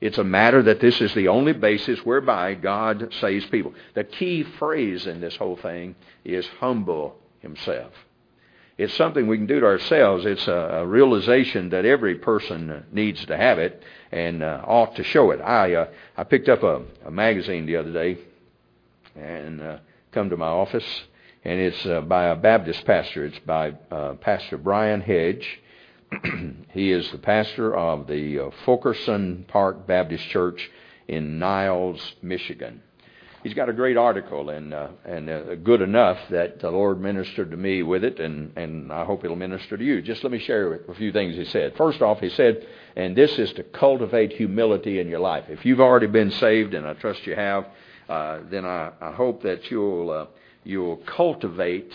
It's 0.00 0.18
a 0.18 0.24
matter 0.24 0.62
that 0.62 0.80
this 0.80 1.00
is 1.00 1.12
the 1.14 1.28
only 1.28 1.52
basis 1.52 2.04
whereby 2.04 2.54
God 2.54 3.12
saves 3.20 3.46
people. 3.46 3.74
The 3.94 4.04
key 4.04 4.44
phrase 4.44 5.06
in 5.06 5.20
this 5.20 5.36
whole 5.36 5.56
thing 5.56 5.96
is 6.24 6.46
humble 6.60 7.16
himself. 7.40 7.92
It's 8.76 8.94
something 8.94 9.26
we 9.26 9.38
can 9.38 9.46
do 9.46 9.58
to 9.58 9.66
ourselves. 9.66 10.24
It's 10.24 10.46
a, 10.46 10.84
realization 10.86 11.70
that 11.70 11.84
every 11.84 12.14
person 12.14 12.84
needs 12.92 13.26
to 13.26 13.36
have 13.36 13.58
it 13.58 13.82
and 14.12 14.42
uh, 14.44 14.62
ought 14.64 14.94
to 14.96 15.02
show 15.02 15.32
it. 15.32 15.40
I 15.40 15.74
uh, 15.74 15.88
I 16.16 16.22
picked 16.22 16.48
up 16.48 16.62
a, 16.62 16.82
a 17.04 17.10
magazine 17.10 17.66
the 17.66 17.76
other 17.76 17.92
day, 17.92 18.18
and 19.16 19.60
uh, 19.60 19.78
come 20.12 20.30
to 20.30 20.36
my 20.36 20.46
office, 20.46 21.02
and 21.44 21.60
it's 21.60 21.84
uh, 21.86 22.00
by 22.00 22.26
a 22.26 22.36
Baptist 22.36 22.84
pastor. 22.84 23.26
It's 23.26 23.38
by 23.40 23.74
uh, 23.90 24.14
Pastor 24.14 24.56
Brian 24.56 25.00
Hedge. 25.00 25.60
he 26.72 26.90
is 26.90 27.10
the 27.10 27.18
pastor 27.18 27.76
of 27.76 28.06
the 28.06 28.38
uh, 28.38 28.50
Fulkerson 28.64 29.44
Park 29.48 29.86
Baptist 29.86 30.24
Church 30.28 30.70
in 31.06 31.38
Niles, 31.38 32.00
Michigan. 32.22 32.82
he's 33.42 33.54
got 33.54 33.68
a 33.68 33.72
great 33.72 33.96
article 33.96 34.50
and 34.50 34.72
uh, 34.72 34.88
and 35.04 35.28
uh, 35.28 35.54
good 35.56 35.82
enough 35.82 36.18
that 36.30 36.60
the 36.60 36.70
Lord 36.70 37.00
ministered 37.00 37.50
to 37.50 37.56
me 37.56 37.82
with 37.82 38.04
it, 38.04 38.20
and 38.20 38.56
and 38.56 38.90
I 38.90 39.04
hope 39.04 39.24
it'll 39.24 39.36
minister 39.36 39.76
to 39.76 39.84
you. 39.84 40.00
Just 40.00 40.22
let 40.22 40.32
me 40.32 40.38
share 40.38 40.80
a 40.88 40.94
few 40.94 41.12
things 41.12 41.36
he 41.36 41.44
said. 41.44 41.76
First 41.76 42.00
off, 42.00 42.20
he 42.20 42.30
said, 42.30 42.66
and 42.96 43.14
this 43.14 43.38
is 43.38 43.52
to 43.54 43.62
cultivate 43.62 44.32
humility 44.32 45.00
in 45.00 45.08
your 45.08 45.20
life. 45.20 45.44
If 45.48 45.66
you've 45.66 45.80
already 45.80 46.06
been 46.06 46.30
saved, 46.30 46.72
and 46.72 46.86
I 46.86 46.94
trust 46.94 47.26
you 47.26 47.34
have, 47.34 47.66
uh, 48.08 48.40
then 48.50 48.64
I, 48.64 48.92
I 49.00 49.12
hope 49.12 49.42
that 49.42 49.70
you'll 49.70 50.10
uh, 50.10 50.26
you'll 50.64 50.96
cultivate 50.98 51.92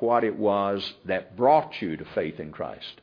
what 0.00 0.24
it 0.24 0.36
was 0.36 0.94
that 1.04 1.36
brought 1.36 1.80
you 1.80 1.96
to 1.96 2.04
faith 2.04 2.40
in 2.40 2.52
Christ. 2.52 3.00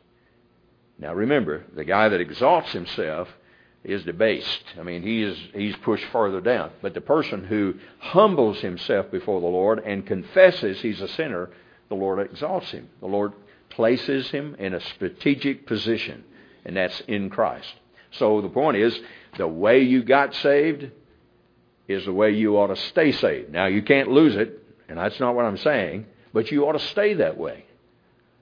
Now 0.99 1.13
remember, 1.13 1.63
the 1.75 1.83
guy 1.83 2.09
that 2.09 2.21
exalts 2.21 2.71
himself 2.71 3.27
is 3.83 4.03
debased. 4.03 4.63
I 4.79 4.83
mean, 4.83 5.03
he 5.03 5.21
is, 5.21 5.37
he's 5.53 5.75
pushed 5.77 6.05
further 6.11 6.41
down. 6.41 6.71
But 6.81 6.93
the 6.93 7.01
person 7.01 7.45
who 7.45 7.75
humbles 7.99 8.59
himself 8.59 9.11
before 9.11 9.39
the 9.39 9.47
Lord 9.47 9.79
and 9.79 10.05
confesses 10.05 10.81
he's 10.81 10.99
a 10.99 11.07
sinner, 11.07 11.49
the 11.87 11.95
Lord 11.95 12.19
exalts 12.19 12.71
him. 12.71 12.89
The 12.99 13.07
Lord 13.07 13.33
places 13.69 14.29
him 14.29 14.55
in 14.59 14.73
a 14.73 14.81
strategic 14.81 15.67
position, 15.67 16.23
and 16.65 16.75
that's 16.75 16.99
in 17.01 17.29
Christ. 17.29 17.73
So 18.11 18.41
the 18.41 18.49
point 18.49 18.77
is, 18.77 18.99
the 19.37 19.47
way 19.47 19.81
you 19.83 20.03
got 20.03 20.33
saved 20.35 20.91
is 21.87 22.05
the 22.05 22.13
way 22.13 22.31
you 22.31 22.57
ought 22.57 22.67
to 22.67 22.75
stay 22.75 23.11
saved. 23.11 23.51
Now, 23.51 23.67
you 23.67 23.81
can't 23.81 24.09
lose 24.09 24.35
it, 24.35 24.63
and 24.89 24.97
that's 24.97 25.19
not 25.19 25.35
what 25.35 25.45
I'm 25.45 25.57
saying, 25.57 26.05
but 26.33 26.51
you 26.51 26.67
ought 26.67 26.73
to 26.73 26.79
stay 26.87 27.15
that 27.15 27.37
way. 27.37 27.65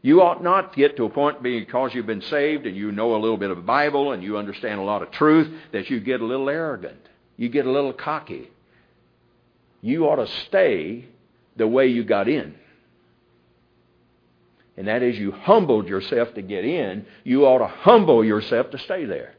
You 0.02 0.22
ought 0.22 0.44
not 0.44 0.76
get 0.76 0.98
to 0.98 1.06
a 1.06 1.10
point 1.10 1.42
because 1.42 1.96
you've 1.96 2.06
been 2.06 2.22
saved 2.22 2.68
and 2.68 2.78
you 2.78 2.92
know 2.92 3.16
a 3.16 3.18
little 3.18 3.38
bit 3.38 3.50
of 3.50 3.58
the 3.58 3.64
Bible 3.64 4.12
and 4.12 4.22
you 4.22 4.38
understand 4.38 4.80
a 4.80 4.84
lot 4.84 5.02
of 5.02 5.10
truth 5.10 5.52
that 5.72 5.90
you 5.90 6.00
get 6.00 6.22
a 6.22 6.26
little 6.26 6.48
arrogant. 6.48 7.00
You 7.38 7.50
get 7.50 7.66
a 7.66 7.72
little 7.72 7.92
cocky. 7.92 8.52
You 9.82 10.06
ought 10.06 10.18
to 10.18 10.28
stay 10.46 11.06
the 11.56 11.68
way 11.68 11.88
you 11.88 12.04
got 12.04 12.30
in. 12.30 12.54
And 14.78 14.88
that 14.88 15.02
is, 15.02 15.18
you 15.18 15.32
humbled 15.32 15.88
yourself 15.88 16.34
to 16.36 16.44
get 16.44 16.66
in. 16.66 17.08
You 17.24 17.46
ought 17.48 17.60
to 17.60 17.68
humble 17.68 18.24
yourself 18.24 18.70
to 18.72 18.78
stay 18.78 19.06
there. 19.06 19.34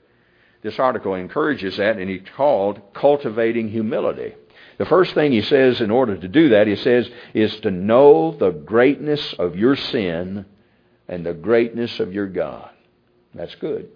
This 0.66 0.80
article 0.80 1.14
encourages 1.14 1.76
that, 1.76 1.96
and 1.96 2.10
he 2.10 2.18
called 2.18 2.92
Cultivating 2.92 3.68
Humility. 3.68 4.34
The 4.78 4.84
first 4.84 5.14
thing 5.14 5.30
he 5.30 5.42
says 5.42 5.80
in 5.80 5.92
order 5.92 6.16
to 6.16 6.26
do 6.26 6.48
that, 6.48 6.66
he 6.66 6.74
says, 6.74 7.08
is 7.34 7.54
to 7.60 7.70
know 7.70 8.32
the 8.32 8.50
greatness 8.50 9.32
of 9.34 9.54
your 9.54 9.76
sin 9.76 10.44
and 11.06 11.24
the 11.24 11.34
greatness 11.34 12.00
of 12.00 12.12
your 12.12 12.26
God. 12.26 12.68
That's 13.32 13.54
good. 13.54 13.90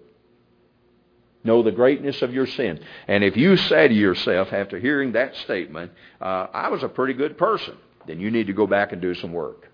Know 1.42 1.64
the 1.64 1.72
greatness 1.72 2.22
of 2.22 2.32
your 2.32 2.46
sin. 2.46 2.78
And 3.08 3.24
if 3.24 3.36
you 3.36 3.56
say 3.56 3.88
to 3.88 3.94
yourself 3.94 4.52
after 4.52 4.78
hearing 4.78 5.10
that 5.14 5.34
statement, 5.38 5.90
uh, 6.20 6.46
I 6.54 6.68
was 6.68 6.84
a 6.84 6.88
pretty 6.88 7.14
good 7.14 7.36
person, 7.36 7.76
then 8.06 8.20
you 8.20 8.30
need 8.30 8.46
to 8.46 8.52
go 8.52 8.68
back 8.68 8.92
and 8.92 9.02
do 9.02 9.16
some 9.16 9.32
work. 9.32 9.68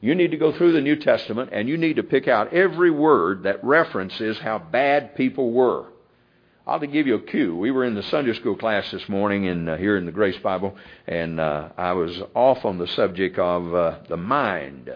You 0.00 0.16
need 0.16 0.32
to 0.32 0.36
go 0.36 0.50
through 0.50 0.72
the 0.72 0.80
New 0.80 0.96
Testament 0.96 1.50
and 1.52 1.68
you 1.68 1.76
need 1.76 1.94
to 1.94 2.02
pick 2.02 2.26
out 2.26 2.52
every 2.52 2.90
word 2.90 3.44
that 3.44 3.62
references 3.62 4.36
how 4.40 4.58
bad 4.58 5.14
people 5.14 5.52
were. 5.52 5.93
I'll 6.66 6.80
give 6.80 7.06
you 7.06 7.16
a 7.16 7.20
cue. 7.20 7.54
We 7.56 7.70
were 7.70 7.84
in 7.84 7.94
the 7.94 8.02
Sunday 8.02 8.32
school 8.32 8.56
class 8.56 8.90
this 8.90 9.08
morning 9.08 9.44
in, 9.44 9.68
uh, 9.68 9.76
here 9.76 9.96
in 9.96 10.06
the 10.06 10.12
Grace 10.12 10.38
Bible, 10.38 10.76
and 11.06 11.38
uh, 11.38 11.68
I 11.76 11.92
was 11.92 12.22
off 12.34 12.64
on 12.64 12.78
the 12.78 12.86
subject 12.86 13.38
of 13.38 13.74
uh, 13.74 13.98
the 14.08 14.16
mind 14.16 14.90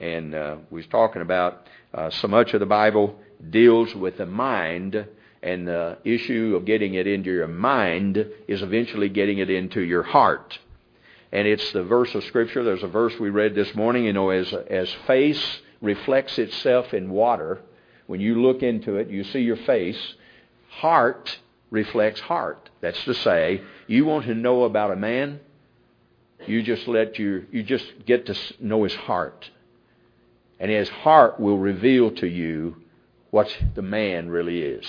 and 0.00 0.34
uh, 0.34 0.56
we 0.70 0.80
was 0.80 0.86
talking 0.86 1.22
about 1.22 1.66
uh, 1.92 2.10
so 2.10 2.26
much 2.26 2.54
of 2.54 2.60
the 2.60 2.66
Bible 2.66 3.18
deals 3.50 3.94
with 3.94 4.16
the 4.16 4.26
mind, 4.26 5.06
and 5.42 5.68
the 5.68 5.98
issue 6.04 6.54
of 6.56 6.64
getting 6.64 6.94
it 6.94 7.06
into 7.06 7.30
your 7.30 7.46
mind 7.46 8.26
is 8.48 8.62
eventually 8.62 9.08
getting 9.08 9.38
it 9.38 9.50
into 9.50 9.80
your 9.80 10.02
heart. 10.02 10.58
And 11.32 11.46
it's 11.46 11.72
the 11.72 11.84
verse 11.84 12.14
of 12.14 12.24
Scripture. 12.24 12.64
There's 12.64 12.82
a 12.82 12.88
verse 12.88 13.18
we 13.20 13.30
read 13.30 13.54
this 13.54 13.74
morning. 13.74 14.04
You 14.04 14.12
know, 14.12 14.30
as 14.30 14.52
as 14.52 14.90
face 15.06 15.60
reflects 15.80 16.38
itself 16.38 16.92
in 16.92 17.10
water, 17.10 17.60
when 18.06 18.20
you 18.20 18.42
look 18.42 18.62
into 18.62 18.96
it, 18.96 19.08
you 19.08 19.22
see 19.24 19.40
your 19.40 19.56
face. 19.56 20.14
Heart 20.70 21.38
reflects 21.70 22.20
heart. 22.20 22.70
That's 22.80 23.02
to 23.04 23.14
say, 23.14 23.62
you 23.86 24.04
want 24.04 24.26
to 24.26 24.34
know 24.34 24.64
about 24.64 24.90
a 24.90 24.96
man, 24.96 25.40
you 26.46 26.62
just 26.62 26.88
let 26.88 27.18
your 27.18 27.44
you 27.52 27.62
just 27.62 27.86
get 28.06 28.26
to 28.26 28.34
know 28.58 28.84
his 28.84 28.94
heart 28.94 29.50
and 30.60 30.70
his 30.70 30.90
heart 30.90 31.40
will 31.40 31.58
reveal 31.58 32.10
to 32.12 32.28
you 32.28 32.76
what 33.30 33.48
the 33.74 33.82
man 33.82 34.28
really 34.28 34.60
is. 34.60 34.86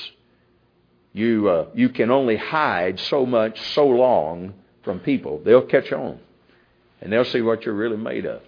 You, 1.14 1.50
uh, 1.50 1.66
you 1.74 1.90
can 1.90 2.12
only 2.12 2.36
hide 2.36 3.00
so 3.00 3.26
much, 3.26 3.60
so 3.74 3.88
long 3.88 4.54
from 4.84 5.00
people. 5.00 5.42
They'll 5.44 5.66
catch 5.66 5.92
on, 5.94 6.20
and 7.00 7.12
they'll 7.12 7.26
see 7.26 7.42
what 7.42 7.66
you're 7.66 7.74
really 7.74 7.98
made 7.98 8.26
of. 8.26 8.42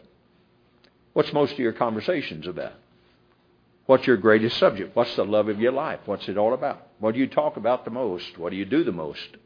What's 1.14 1.32
most 1.32 1.54
of 1.54 1.60
your 1.60 1.74
conversations 1.74 2.46
about? 2.46 2.74
What's 3.86 4.08
your 4.08 4.18
greatest 4.18 4.58
subject? 4.58 4.96
What's 4.96 5.16
the 5.16 5.26
love 5.26 5.50
of 5.50 5.60
your 5.60 5.74
life? 5.74 6.00
What's 6.06 6.30
it 6.30 6.38
all 6.38 6.54
about? 6.54 6.88
What 7.00 7.14
do 7.14 7.20
you 7.20 7.28
talk 7.28 7.58
about 7.58 7.84
the 7.84 7.92
most? 7.92 8.38
What 8.38 8.52
do 8.52 8.56
you 8.56 8.66
do 8.66 8.84
the 8.84 8.94
most? 8.94 9.38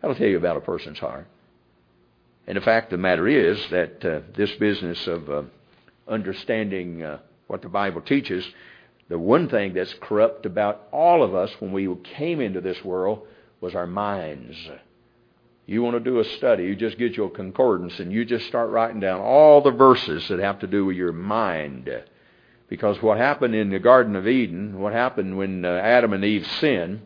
That'll 0.00 0.16
tell 0.16 0.26
you 0.26 0.38
about 0.38 0.56
a 0.56 0.60
person's 0.60 0.98
heart. 0.98 1.28
And 2.46 2.56
the 2.56 2.62
fact 2.62 2.86
of 2.86 2.98
the 2.98 3.02
matter 3.02 3.28
is 3.28 3.58
that 3.70 4.04
uh, 4.04 4.20
this 4.36 4.50
business 4.52 5.06
of 5.06 5.30
uh, 5.30 5.42
understanding 6.08 7.02
uh, 7.02 7.18
what 7.46 7.62
the 7.62 7.68
Bible 7.68 8.00
teaches, 8.00 8.44
the 9.08 9.18
one 9.18 9.48
thing 9.48 9.74
that's 9.74 9.94
corrupt 10.00 10.46
about 10.46 10.88
all 10.90 11.22
of 11.22 11.34
us 11.34 11.50
when 11.60 11.72
we 11.72 11.88
came 12.16 12.40
into 12.40 12.60
this 12.60 12.82
world 12.84 13.26
was 13.60 13.74
our 13.74 13.86
minds. 13.86 14.56
You 15.66 15.82
want 15.82 15.94
to 15.94 16.00
do 16.00 16.18
a 16.18 16.24
study, 16.24 16.64
you 16.64 16.74
just 16.74 16.98
get 16.98 17.16
your 17.16 17.30
concordance 17.30 18.00
and 18.00 18.12
you 18.12 18.24
just 18.24 18.46
start 18.48 18.70
writing 18.70 18.98
down 18.98 19.20
all 19.20 19.60
the 19.60 19.70
verses 19.70 20.26
that 20.28 20.40
have 20.40 20.58
to 20.60 20.66
do 20.66 20.86
with 20.86 20.96
your 20.96 21.12
mind. 21.12 21.88
Because 22.70 23.02
what 23.02 23.18
happened 23.18 23.56
in 23.56 23.68
the 23.70 23.80
Garden 23.80 24.14
of 24.14 24.28
Eden, 24.28 24.78
what 24.78 24.92
happened 24.92 25.36
when 25.36 25.64
uh, 25.64 25.68
Adam 25.68 26.12
and 26.12 26.24
Eve 26.24 26.46
sinned, 26.60 27.02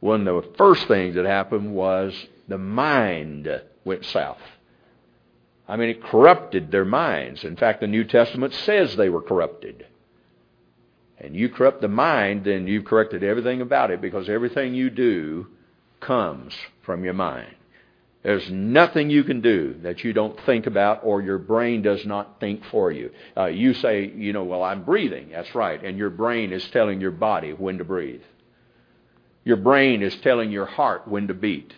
one 0.00 0.26
of 0.26 0.42
the 0.42 0.54
first 0.56 0.88
things 0.88 1.14
that 1.14 1.26
happened 1.26 1.74
was 1.74 2.14
the 2.48 2.56
mind 2.56 3.46
went 3.84 4.06
south. 4.06 4.40
I 5.68 5.76
mean, 5.76 5.90
it 5.90 6.02
corrupted 6.02 6.72
their 6.72 6.86
minds. 6.86 7.44
In 7.44 7.56
fact, 7.56 7.80
the 7.80 7.86
New 7.86 8.04
Testament 8.04 8.54
says 8.54 8.96
they 8.96 9.10
were 9.10 9.20
corrupted. 9.20 9.86
And 11.18 11.36
you 11.36 11.50
corrupt 11.50 11.82
the 11.82 11.88
mind, 11.88 12.44
then 12.44 12.66
you've 12.66 12.86
corrected 12.86 13.22
everything 13.22 13.60
about 13.60 13.90
it 13.90 14.00
because 14.00 14.30
everything 14.30 14.74
you 14.74 14.88
do 14.88 15.46
comes 16.00 16.54
from 16.80 17.04
your 17.04 17.14
mind. 17.14 17.54
There's 18.22 18.48
nothing 18.50 19.10
you 19.10 19.24
can 19.24 19.40
do 19.40 19.74
that 19.82 20.04
you 20.04 20.12
don't 20.12 20.38
think 20.46 20.66
about 20.66 21.00
or 21.02 21.20
your 21.22 21.38
brain 21.38 21.82
does 21.82 22.06
not 22.06 22.38
think 22.38 22.64
for 22.66 22.92
you. 22.92 23.10
Uh, 23.36 23.46
you 23.46 23.74
say, 23.74 24.12
you 24.14 24.32
know, 24.32 24.44
well, 24.44 24.62
I'm 24.62 24.84
breathing. 24.84 25.30
That's 25.32 25.54
right. 25.56 25.82
And 25.82 25.98
your 25.98 26.10
brain 26.10 26.52
is 26.52 26.64
telling 26.70 27.00
your 27.00 27.10
body 27.10 27.52
when 27.52 27.78
to 27.78 27.84
breathe. 27.84 28.22
Your 29.44 29.56
brain 29.56 30.02
is 30.02 30.14
telling 30.16 30.52
your 30.52 30.66
heart 30.66 31.08
when 31.08 31.26
to 31.28 31.34
beat. 31.34 31.74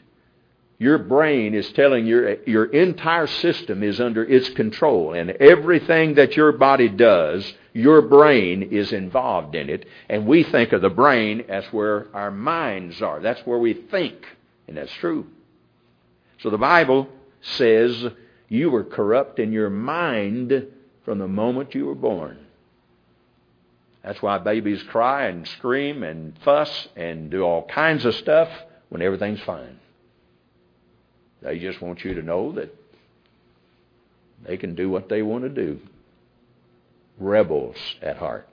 Your 0.78 0.98
brain 0.98 1.54
is 1.54 1.70
telling 1.72 2.04
your, 2.04 2.42
your 2.44 2.66
entire 2.66 3.26
system 3.26 3.82
is 3.82 4.00
under 4.00 4.22
its 4.24 4.50
control, 4.50 5.14
and 5.14 5.30
everything 5.30 6.14
that 6.16 6.36
your 6.36 6.52
body 6.52 6.88
does, 6.88 7.54
your 7.72 8.02
brain 8.02 8.62
is 8.62 8.92
involved 8.92 9.54
in 9.54 9.70
it. 9.70 9.86
And 10.10 10.26
we 10.26 10.42
think 10.42 10.72
of 10.72 10.82
the 10.82 10.90
brain 10.90 11.44
as 11.48 11.64
where 11.66 12.08
our 12.12 12.32
minds 12.32 13.00
are. 13.00 13.20
That's 13.20 13.40
where 13.46 13.58
we 13.58 13.72
think, 13.72 14.26
and 14.66 14.76
that's 14.76 14.92
true. 14.94 15.26
So 16.42 16.50
the 16.50 16.58
Bible 16.58 17.08
says 17.40 18.06
you 18.48 18.70
were 18.70 18.84
corrupt 18.84 19.38
in 19.38 19.52
your 19.52 19.70
mind 19.70 20.66
from 21.04 21.18
the 21.18 21.28
moment 21.28 21.74
you 21.74 21.86
were 21.86 21.94
born. 21.94 22.38
That's 24.02 24.20
why 24.20 24.38
babies 24.38 24.82
cry 24.82 25.26
and 25.26 25.48
scream 25.48 26.02
and 26.02 26.38
fuss 26.40 26.88
and 26.94 27.30
do 27.30 27.42
all 27.42 27.66
kinds 27.66 28.04
of 28.04 28.14
stuff 28.14 28.50
when 28.90 29.00
everything's 29.00 29.40
fine. 29.40 29.78
They 31.40 31.58
just 31.58 31.80
want 31.80 32.04
you 32.04 32.14
to 32.14 32.22
know 32.22 32.52
that 32.52 32.74
they 34.46 34.56
can 34.56 34.74
do 34.74 34.90
what 34.90 35.08
they 35.08 35.22
want 35.22 35.44
to 35.44 35.50
do. 35.50 35.80
Rebels 37.18 37.76
at 38.02 38.18
heart. 38.18 38.48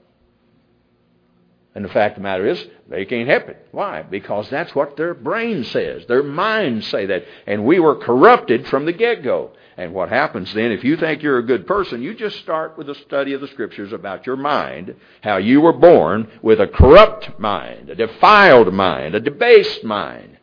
And 1.74 1.84
the 1.84 1.88
fact 1.88 2.18
of 2.18 2.22
the 2.22 2.28
matter 2.28 2.46
is, 2.46 2.62
they 2.88 3.06
can't 3.06 3.28
help 3.28 3.48
it. 3.48 3.66
Why? 3.72 4.02
Because 4.02 4.50
that's 4.50 4.74
what 4.74 4.96
their 4.96 5.14
brain 5.14 5.64
says. 5.64 6.04
Their 6.06 6.22
minds 6.22 6.86
say 6.88 7.06
that. 7.06 7.24
And 7.46 7.64
we 7.64 7.80
were 7.80 7.96
corrupted 7.96 8.66
from 8.66 8.84
the 8.84 8.92
get 8.92 9.22
go. 9.22 9.52
And 9.78 9.94
what 9.94 10.10
happens 10.10 10.52
then, 10.52 10.70
if 10.70 10.84
you 10.84 10.98
think 10.98 11.22
you're 11.22 11.38
a 11.38 11.46
good 11.46 11.66
person, 11.66 12.02
you 12.02 12.14
just 12.14 12.38
start 12.40 12.76
with 12.76 12.90
a 12.90 12.94
study 12.94 13.32
of 13.32 13.40
the 13.40 13.48
Scriptures 13.48 13.92
about 13.92 14.26
your 14.26 14.36
mind, 14.36 14.94
how 15.22 15.38
you 15.38 15.62
were 15.62 15.72
born 15.72 16.28
with 16.42 16.60
a 16.60 16.66
corrupt 16.66 17.38
mind, 17.38 17.88
a 17.88 17.94
defiled 17.94 18.72
mind, 18.74 19.14
a 19.14 19.20
debased 19.20 19.82
mind. 19.82 20.36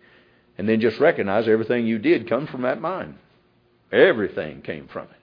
And 0.58 0.68
then 0.68 0.82
just 0.82 1.00
recognize 1.00 1.48
everything 1.48 1.86
you 1.86 2.00
did 2.00 2.28
comes 2.28 2.50
from 2.50 2.64
that 2.64 2.82
mind. 2.82 3.16
Everything 3.92 4.64
came 4.64 4.88
from 4.88 5.04
it. 5.04 5.19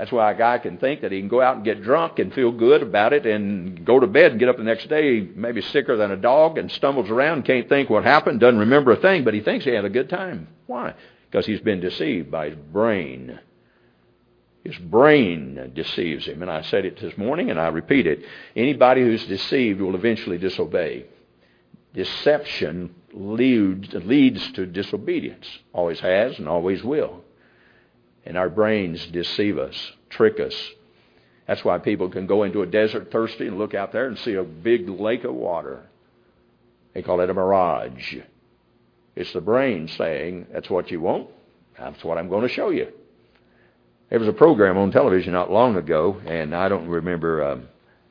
That's 0.00 0.12
why 0.12 0.32
a 0.32 0.34
guy 0.36 0.58
can 0.58 0.78
think 0.78 1.02
that 1.02 1.12
he 1.12 1.20
can 1.20 1.28
go 1.28 1.42
out 1.42 1.56
and 1.56 1.64
get 1.64 1.82
drunk 1.82 2.18
and 2.18 2.32
feel 2.32 2.52
good 2.52 2.82
about 2.82 3.12
it 3.12 3.26
and 3.26 3.84
go 3.84 4.00
to 4.00 4.06
bed 4.06 4.30
and 4.30 4.40
get 4.40 4.48
up 4.48 4.56
the 4.56 4.62
next 4.62 4.88
day 4.88 5.20
maybe 5.20 5.60
sicker 5.60 5.96
than 5.96 6.10
a 6.10 6.16
dog 6.16 6.56
and 6.56 6.72
stumbles 6.72 7.10
around, 7.10 7.44
can't 7.44 7.68
think 7.68 7.90
what 7.90 8.04
happened, 8.04 8.40
doesn't 8.40 8.60
remember 8.60 8.92
a 8.92 8.96
thing, 8.96 9.24
but 9.24 9.34
he 9.34 9.40
thinks 9.40 9.64
he 9.64 9.72
had 9.72 9.84
a 9.84 9.90
good 9.90 10.08
time. 10.08 10.48
Why? 10.66 10.94
because 11.30 11.46
he's 11.46 11.60
been 11.60 11.80
deceived 11.80 12.30
by 12.30 12.50
his 12.50 12.56
brain. 12.72 13.38
His 14.64 14.76
brain 14.76 15.72
deceives 15.74 16.26
him. 16.26 16.42
And 16.42 16.50
I 16.50 16.62
said 16.62 16.84
it 16.84 17.00
this 17.00 17.16
morning 17.16 17.50
and 17.50 17.60
I 17.60 17.68
repeat 17.68 18.06
it. 18.06 18.24
Anybody 18.56 19.02
who's 19.02 19.24
deceived 19.26 19.80
will 19.80 19.94
eventually 19.94 20.38
disobey. 20.38 21.06
Deception 21.94 22.94
leads, 23.12 23.92
leads 23.94 24.52
to 24.52 24.66
disobedience. 24.66 25.46
Always 25.72 26.00
has 26.00 26.38
and 26.38 26.48
always 26.48 26.82
will. 26.82 27.22
And 28.24 28.36
our 28.36 28.48
brains 28.48 29.06
deceive 29.06 29.58
us, 29.58 29.92
trick 30.08 30.38
us. 30.40 30.54
That's 31.46 31.64
why 31.64 31.78
people 31.78 32.08
can 32.08 32.26
go 32.26 32.44
into 32.44 32.62
a 32.62 32.66
desert 32.66 33.10
thirsty 33.10 33.46
and 33.46 33.58
look 33.58 33.74
out 33.74 33.92
there 33.92 34.06
and 34.06 34.18
see 34.18 34.34
a 34.34 34.44
big 34.44 34.88
lake 34.88 35.24
of 35.24 35.34
water. 35.34 35.82
They 36.94 37.02
call 37.02 37.20
it 37.20 37.30
a 37.30 37.34
mirage. 37.34 38.16
It's 39.16 39.32
the 39.32 39.40
brain 39.40 39.88
saying, 39.88 40.46
that's 40.52 40.70
what 40.70 40.90
you 40.90 41.00
want. 41.00 41.28
That's 41.78 42.04
what 42.04 42.18
I'm 42.18 42.28
going 42.28 42.42
to 42.42 42.54
show 42.54 42.70
you. 42.70 42.92
There 44.10 44.18
was 44.18 44.28
a 44.28 44.32
program 44.32 44.76
on 44.76 44.90
television 44.90 45.32
not 45.32 45.50
long 45.50 45.76
ago, 45.76 46.20
and 46.26 46.54
I 46.54 46.68
don't 46.68 46.88
remember. 46.88 47.44
Um, 47.44 47.68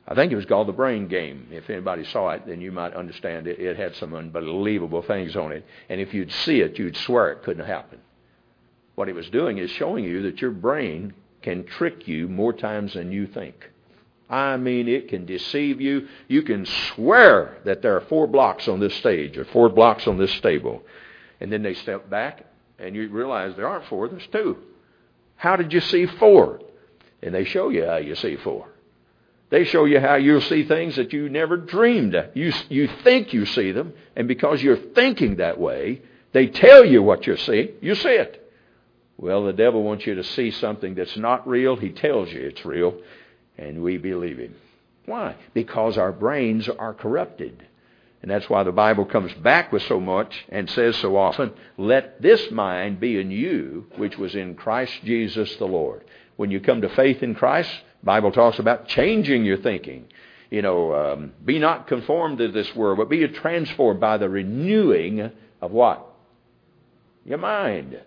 I 0.08 0.14
think 0.14 0.32
it 0.32 0.36
was 0.36 0.46
called 0.46 0.66
The 0.66 0.72
Brain 0.72 1.08
Game. 1.08 1.48
If 1.52 1.70
anybody 1.70 2.04
saw 2.04 2.30
it, 2.30 2.46
then 2.46 2.60
you 2.60 2.72
might 2.72 2.94
understand 2.94 3.46
it. 3.46 3.60
It 3.60 3.76
had 3.76 3.94
some 3.96 4.14
unbelievable 4.14 5.02
things 5.02 5.36
on 5.36 5.52
it. 5.52 5.64
And 5.88 6.00
if 6.00 6.12
you'd 6.12 6.32
see 6.32 6.60
it, 6.60 6.78
you'd 6.78 6.96
swear 6.96 7.30
it 7.32 7.42
couldn't 7.42 7.66
happen. 7.66 8.00
What 9.00 9.08
it 9.08 9.14
was 9.14 9.30
doing 9.30 9.56
is 9.56 9.70
showing 9.70 10.04
you 10.04 10.20
that 10.24 10.42
your 10.42 10.50
brain 10.50 11.14
can 11.40 11.64
trick 11.64 12.06
you 12.06 12.28
more 12.28 12.52
times 12.52 12.92
than 12.92 13.10
you 13.10 13.26
think. 13.26 13.70
I 14.28 14.58
mean, 14.58 14.88
it 14.88 15.08
can 15.08 15.24
deceive 15.24 15.80
you. 15.80 16.06
You 16.28 16.42
can 16.42 16.66
swear 16.66 17.56
that 17.64 17.80
there 17.80 17.96
are 17.96 18.02
four 18.02 18.26
blocks 18.26 18.68
on 18.68 18.78
this 18.78 18.94
stage 18.96 19.38
or 19.38 19.46
four 19.46 19.70
blocks 19.70 20.06
on 20.06 20.18
this 20.18 20.30
stable. 20.34 20.82
And 21.40 21.50
then 21.50 21.62
they 21.62 21.72
step 21.72 22.10
back 22.10 22.44
and 22.78 22.94
you 22.94 23.08
realize 23.08 23.56
there 23.56 23.66
aren't 23.66 23.86
four, 23.86 24.06
there's 24.06 24.26
two. 24.26 24.58
How 25.36 25.56
did 25.56 25.72
you 25.72 25.80
see 25.80 26.04
four? 26.04 26.60
And 27.22 27.34
they 27.34 27.44
show 27.44 27.70
you 27.70 27.86
how 27.86 27.96
you 27.96 28.14
see 28.16 28.36
four. 28.36 28.68
They 29.48 29.64
show 29.64 29.86
you 29.86 29.98
how 29.98 30.16
you'll 30.16 30.42
see 30.42 30.64
things 30.64 30.96
that 30.96 31.14
you 31.14 31.30
never 31.30 31.56
dreamed. 31.56 32.14
You, 32.34 32.52
you 32.68 32.86
think 33.02 33.32
you 33.32 33.46
see 33.46 33.72
them, 33.72 33.94
and 34.14 34.28
because 34.28 34.62
you're 34.62 34.76
thinking 34.76 35.36
that 35.36 35.58
way, 35.58 36.02
they 36.32 36.48
tell 36.48 36.84
you 36.84 37.02
what 37.02 37.26
you 37.26 37.38
see. 37.38 37.70
You 37.80 37.94
see 37.94 38.10
it. 38.10 38.39
Well, 39.20 39.44
the 39.44 39.52
devil 39.52 39.82
wants 39.82 40.06
you 40.06 40.14
to 40.14 40.24
see 40.24 40.50
something 40.50 40.94
that's 40.94 41.16
not 41.18 41.46
real. 41.46 41.76
He 41.76 41.90
tells 41.90 42.32
you 42.32 42.40
it's 42.40 42.64
real, 42.64 42.94
and 43.58 43.82
we 43.82 43.98
believe 43.98 44.38
him. 44.38 44.54
Why? 45.04 45.36
Because 45.52 45.98
our 45.98 46.10
brains 46.10 46.70
are 46.70 46.94
corrupted. 46.94 47.66
And 48.22 48.30
that's 48.30 48.48
why 48.48 48.62
the 48.62 48.72
Bible 48.72 49.04
comes 49.04 49.34
back 49.34 49.72
with 49.72 49.82
so 49.82 50.00
much 50.00 50.46
and 50.48 50.70
says 50.70 50.96
so 50.96 51.18
often, 51.18 51.52
let 51.76 52.22
this 52.22 52.50
mind 52.50 52.98
be 52.98 53.20
in 53.20 53.30
you, 53.30 53.86
which 53.96 54.16
was 54.16 54.34
in 54.34 54.54
Christ 54.54 54.94
Jesus 55.04 55.54
the 55.56 55.66
Lord. 55.66 56.02
When 56.36 56.50
you 56.50 56.58
come 56.58 56.80
to 56.80 56.88
faith 56.88 57.22
in 57.22 57.34
Christ, 57.34 57.70
Bible 58.02 58.32
talks 58.32 58.58
about 58.58 58.88
changing 58.88 59.44
your 59.44 59.58
thinking. 59.58 60.06
You 60.50 60.62
know, 60.62 60.94
um, 60.94 61.32
be 61.44 61.58
not 61.58 61.88
conformed 61.88 62.38
to 62.38 62.48
this 62.48 62.74
world, 62.74 62.96
but 62.96 63.10
be 63.10 63.28
transformed 63.28 64.00
by 64.00 64.16
the 64.16 64.30
renewing 64.30 65.30
of 65.60 65.72
what? 65.72 66.06
Your 67.26 67.38
mind. 67.38 68.00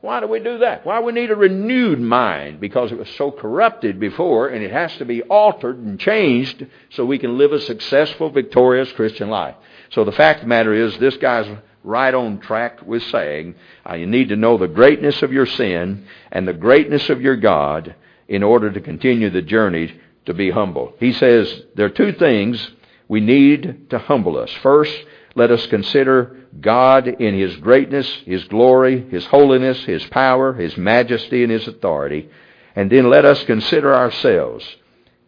Why 0.00 0.20
do 0.20 0.28
we 0.28 0.38
do 0.38 0.58
that? 0.58 0.86
Why 0.86 1.00
we 1.00 1.12
need 1.12 1.32
a 1.32 1.36
renewed 1.36 2.00
mind? 2.00 2.60
Because 2.60 2.92
it 2.92 2.98
was 2.98 3.10
so 3.16 3.32
corrupted 3.32 3.98
before 3.98 4.48
and 4.48 4.62
it 4.62 4.70
has 4.70 4.96
to 4.98 5.04
be 5.04 5.22
altered 5.22 5.78
and 5.78 5.98
changed 5.98 6.66
so 6.90 7.04
we 7.04 7.18
can 7.18 7.36
live 7.36 7.52
a 7.52 7.60
successful, 7.60 8.30
victorious 8.30 8.92
Christian 8.92 9.28
life. 9.28 9.56
So 9.90 10.04
the 10.04 10.12
fact 10.12 10.38
of 10.38 10.42
the 10.42 10.48
matter 10.48 10.72
is 10.72 10.96
this 10.98 11.16
guy's 11.16 11.48
right 11.82 12.14
on 12.14 12.38
track 12.38 12.80
with 12.86 13.02
saying 13.04 13.56
uh, 13.88 13.94
you 13.94 14.06
need 14.06 14.28
to 14.28 14.36
know 14.36 14.56
the 14.56 14.68
greatness 14.68 15.22
of 15.22 15.32
your 15.32 15.46
sin 15.46 16.06
and 16.30 16.46
the 16.46 16.52
greatness 16.52 17.08
of 17.10 17.20
your 17.20 17.36
God 17.36 17.96
in 18.28 18.44
order 18.44 18.70
to 18.70 18.80
continue 18.80 19.30
the 19.30 19.42
journey 19.42 19.98
to 20.26 20.34
be 20.34 20.50
humble. 20.50 20.92
He 21.00 21.12
says 21.12 21.62
there 21.74 21.86
are 21.86 21.90
two 21.90 22.12
things 22.12 22.70
we 23.08 23.20
need 23.20 23.90
to 23.90 23.98
humble 23.98 24.38
us. 24.38 24.52
First, 24.62 24.94
let 25.34 25.50
us 25.50 25.66
consider 25.66 26.37
God 26.60 27.08
in 27.08 27.34
His 27.34 27.56
greatness, 27.56 28.08
His 28.24 28.44
glory, 28.44 29.08
His 29.10 29.26
holiness, 29.26 29.84
His 29.84 30.04
power, 30.06 30.52
His 30.54 30.76
majesty, 30.76 31.42
and 31.42 31.52
His 31.52 31.68
authority. 31.68 32.28
And 32.74 32.90
then 32.90 33.10
let 33.10 33.24
us 33.24 33.42
consider 33.44 33.94
ourselves 33.94 34.64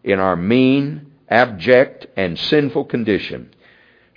in 0.03 0.19
our 0.19 0.37
mean, 0.37 1.13
abject, 1.29 2.07
and 2.17 2.39
sinful 2.39 2.87
condition. 2.87 3.55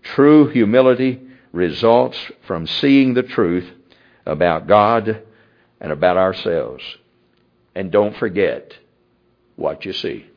True 0.01 0.49
humility 0.49 1.21
results 1.51 2.17
from 2.47 2.67
seeing 2.67 3.13
the 3.13 3.23
truth 3.23 3.69
about 4.25 4.67
God 4.67 5.23
and 5.79 5.91
about 5.91 6.17
ourselves. 6.17 6.83
And 7.75 7.91
don't 7.91 8.15
forget 8.17 8.77
what 9.55 9.85
you 9.85 9.93
see. 9.93 10.27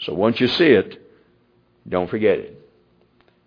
So 0.00 0.14
once 0.14 0.40
you 0.40 0.48
see 0.48 0.66
it, 0.66 1.00
don't 1.88 2.10
forget 2.10 2.38
it 2.38 2.61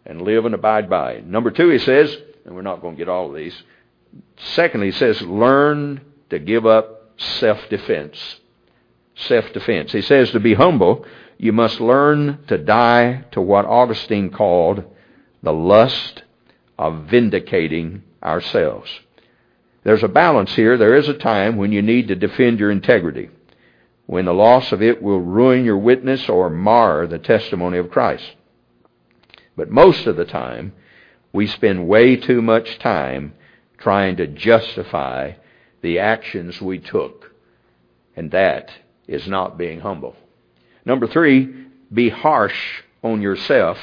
and 0.05 0.21
live 0.21 0.45
and 0.45 0.55
abide 0.55 0.89
by. 0.89 1.21
Number 1.25 1.51
two, 1.51 1.69
he 1.69 1.79
says, 1.79 2.15
and 2.45 2.55
we're 2.55 2.61
not 2.61 2.81
going 2.81 2.95
to 2.95 2.97
get 2.97 3.09
all 3.09 3.29
of 3.29 3.35
these. 3.35 3.55
Secondly, 4.37 4.87
he 4.87 4.97
says, 4.97 5.21
learn 5.21 6.01
to 6.29 6.39
give 6.39 6.65
up 6.65 7.11
self-defense. 7.17 8.37
Self-defense. 9.15 9.91
He 9.91 10.01
says 10.01 10.31
to 10.31 10.39
be 10.39 10.53
humble, 10.53 11.05
you 11.37 11.51
must 11.51 11.81
learn 11.81 12.39
to 12.47 12.57
die 12.57 13.25
to 13.31 13.41
what 13.41 13.65
Augustine 13.65 14.29
called 14.29 14.83
the 15.41 15.53
lust 15.53 16.23
of 16.77 17.05
vindicating 17.05 18.03
ourselves. 18.21 18.89
There's 19.83 20.03
a 20.03 20.07
balance 20.07 20.55
here. 20.55 20.77
There 20.77 20.95
is 20.95 21.07
a 21.07 21.13
time 21.13 21.57
when 21.57 21.71
you 21.71 21.81
need 21.81 22.07
to 22.07 22.15
defend 22.15 22.59
your 22.59 22.71
integrity, 22.71 23.29
when 24.07 24.25
the 24.25 24.33
loss 24.33 24.71
of 24.71 24.81
it 24.81 25.01
will 25.01 25.19
ruin 25.19 25.63
your 25.63 25.77
witness 25.77 26.27
or 26.27 26.49
mar 26.49 27.05
the 27.05 27.19
testimony 27.19 27.77
of 27.77 27.91
Christ. 27.91 28.35
But 29.55 29.69
most 29.69 30.05
of 30.07 30.15
the 30.15 30.25
time, 30.25 30.73
we 31.31 31.47
spend 31.47 31.87
way 31.87 32.15
too 32.15 32.41
much 32.41 32.79
time 32.79 33.33
trying 33.77 34.17
to 34.17 34.27
justify 34.27 35.33
the 35.81 35.99
actions 35.99 36.61
we 36.61 36.79
took. 36.79 37.31
And 38.15 38.31
that 38.31 38.71
is 39.07 39.27
not 39.27 39.57
being 39.57 39.81
humble. 39.81 40.15
Number 40.85 41.07
three, 41.07 41.65
be 41.91 42.09
harsh 42.09 42.83
on 43.03 43.21
yourself 43.21 43.77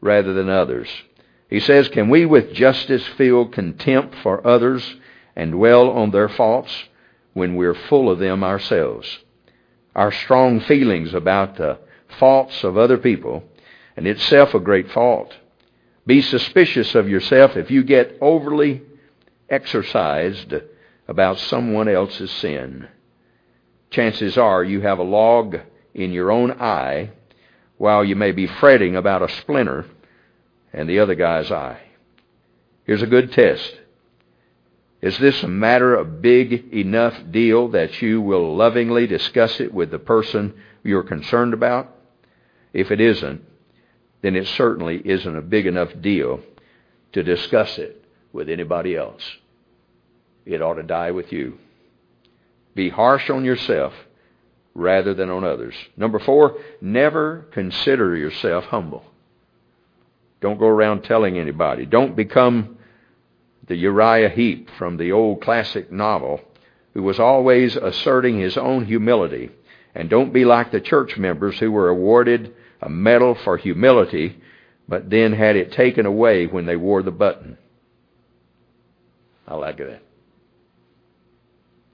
rather 0.00 0.32
than 0.32 0.48
others. 0.48 0.88
He 1.48 1.60
says, 1.60 1.88
Can 1.88 2.08
we 2.08 2.26
with 2.26 2.52
justice 2.52 3.06
feel 3.06 3.46
contempt 3.46 4.14
for 4.22 4.46
others 4.46 4.96
and 5.36 5.52
dwell 5.52 5.90
on 5.90 6.10
their 6.10 6.28
faults 6.28 6.72
when 7.32 7.56
we're 7.56 7.74
full 7.74 8.10
of 8.10 8.18
them 8.18 8.44
ourselves? 8.44 9.18
Our 9.94 10.12
strong 10.12 10.60
feelings 10.60 11.14
about 11.14 11.56
the 11.56 11.78
faults 12.18 12.64
of 12.64 12.76
other 12.76 12.98
people 12.98 13.44
and 13.96 14.06
itself 14.06 14.54
a 14.54 14.60
great 14.60 14.90
fault. 14.90 15.34
Be 16.06 16.20
suspicious 16.20 16.94
of 16.94 17.08
yourself 17.08 17.56
if 17.56 17.70
you 17.70 17.82
get 17.82 18.18
overly 18.20 18.82
exercised 19.48 20.54
about 21.08 21.38
someone 21.38 21.88
else's 21.88 22.30
sin. 22.30 22.88
Chances 23.90 24.36
are 24.36 24.64
you 24.64 24.80
have 24.80 24.98
a 24.98 25.04
log 25.04 25.58
in 25.94 26.12
your 26.12 26.30
own 26.30 26.52
eye 26.52 27.10
while 27.78 28.04
you 28.04 28.16
may 28.16 28.32
be 28.32 28.46
fretting 28.46 28.96
about 28.96 29.22
a 29.22 29.28
splinter 29.28 29.86
in 30.72 30.86
the 30.86 30.98
other 30.98 31.14
guy's 31.14 31.50
eye. 31.50 31.80
Here's 32.84 33.02
a 33.02 33.06
good 33.06 33.32
test. 33.32 33.80
Is 35.00 35.18
this 35.18 35.42
a 35.42 35.48
matter 35.48 35.94
of 35.94 36.22
big 36.22 36.72
enough 36.72 37.14
deal 37.30 37.68
that 37.68 38.00
you 38.00 38.20
will 38.20 38.56
lovingly 38.56 39.06
discuss 39.06 39.60
it 39.60 39.72
with 39.72 39.90
the 39.90 39.98
person 39.98 40.54
you're 40.82 41.02
concerned 41.02 41.52
about? 41.52 41.94
If 42.72 42.90
it 42.90 43.00
isn't, 43.00 43.44
then 44.24 44.36
it 44.36 44.46
certainly 44.46 45.02
isn't 45.04 45.36
a 45.36 45.42
big 45.42 45.66
enough 45.66 45.90
deal 46.00 46.40
to 47.12 47.22
discuss 47.22 47.76
it 47.76 48.02
with 48.32 48.48
anybody 48.48 48.96
else. 48.96 49.22
It 50.46 50.62
ought 50.62 50.76
to 50.76 50.82
die 50.82 51.10
with 51.10 51.30
you. 51.30 51.58
Be 52.74 52.88
harsh 52.88 53.28
on 53.28 53.44
yourself 53.44 53.92
rather 54.74 55.12
than 55.12 55.28
on 55.28 55.44
others. 55.44 55.74
Number 55.94 56.18
four, 56.18 56.56
never 56.80 57.44
consider 57.52 58.16
yourself 58.16 58.64
humble. 58.64 59.04
Don't 60.40 60.58
go 60.58 60.68
around 60.68 61.02
telling 61.02 61.38
anybody. 61.38 61.84
Don't 61.84 62.16
become 62.16 62.78
the 63.66 63.76
Uriah 63.76 64.30
Heep 64.30 64.70
from 64.78 64.96
the 64.96 65.12
old 65.12 65.42
classic 65.42 65.92
novel 65.92 66.40
who 66.94 67.02
was 67.02 67.20
always 67.20 67.76
asserting 67.76 68.40
his 68.40 68.56
own 68.56 68.86
humility. 68.86 69.50
And 69.94 70.08
don't 70.08 70.32
be 70.32 70.46
like 70.46 70.70
the 70.70 70.80
church 70.80 71.18
members 71.18 71.58
who 71.58 71.70
were 71.70 71.90
awarded 71.90 72.54
a 72.84 72.88
medal 72.88 73.34
for 73.34 73.56
humility, 73.56 74.38
but 74.86 75.08
then 75.08 75.32
had 75.32 75.56
it 75.56 75.72
taken 75.72 76.04
away 76.04 76.46
when 76.46 76.66
they 76.66 76.76
wore 76.76 77.02
the 77.02 77.10
button. 77.10 77.56
I 79.48 79.54
like 79.54 79.78
that. 79.78 80.02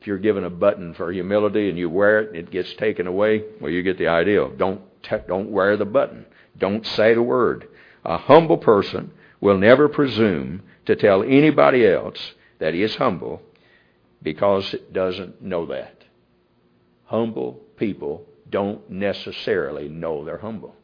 If 0.00 0.06
you're 0.06 0.18
given 0.18 0.44
a 0.44 0.50
button 0.50 0.94
for 0.94 1.12
humility 1.12 1.68
and 1.68 1.78
you 1.78 1.88
wear 1.88 2.20
it 2.20 2.28
and 2.28 2.36
it 2.36 2.50
gets 2.50 2.72
taken 2.74 3.06
away, 3.06 3.44
well, 3.60 3.70
you 3.70 3.82
get 3.82 3.98
the 3.98 4.08
idea. 4.08 4.48
Don't, 4.56 4.80
don't 5.28 5.50
wear 5.50 5.76
the 5.76 5.84
button. 5.84 6.26
Don't 6.58 6.84
say 6.84 7.14
the 7.14 7.22
word. 7.22 7.68
A 8.04 8.16
humble 8.16 8.58
person 8.58 9.12
will 9.40 9.58
never 9.58 9.88
presume 9.88 10.62
to 10.86 10.96
tell 10.96 11.22
anybody 11.22 11.86
else 11.86 12.32
that 12.58 12.74
he 12.74 12.82
is 12.82 12.96
humble 12.96 13.42
because 14.22 14.74
it 14.74 14.92
doesn't 14.92 15.40
know 15.40 15.66
that. 15.66 16.02
Humble 17.04 17.60
people 17.76 18.26
don't 18.48 18.88
necessarily 18.90 19.88
know 19.88 20.24
they're 20.24 20.38
humble. 20.38 20.74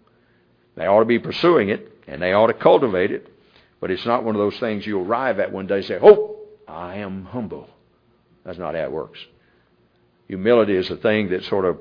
They 0.76 0.86
ought 0.86 1.00
to 1.00 1.06
be 1.06 1.18
pursuing 1.18 1.70
it, 1.70 1.90
and 2.06 2.22
they 2.22 2.32
ought 2.32 2.48
to 2.48 2.54
cultivate 2.54 3.10
it, 3.10 3.32
but 3.80 3.90
it's 3.90 4.06
not 4.06 4.24
one 4.24 4.34
of 4.34 4.40
those 4.40 4.58
things 4.58 4.86
you 4.86 5.00
arrive 5.00 5.40
at 5.40 5.52
one 5.52 5.66
day 5.66 5.76
and 5.76 5.84
say, 5.84 5.98
Oh, 6.00 6.36
I 6.68 6.96
am 6.96 7.24
humble. 7.24 7.68
That's 8.44 8.58
not 8.58 8.74
how 8.74 8.82
it 8.82 8.92
works. 8.92 9.18
Humility 10.28 10.76
is 10.76 10.90
a 10.90 10.96
thing 10.96 11.30
that 11.30 11.44
sort 11.44 11.64
of 11.64 11.78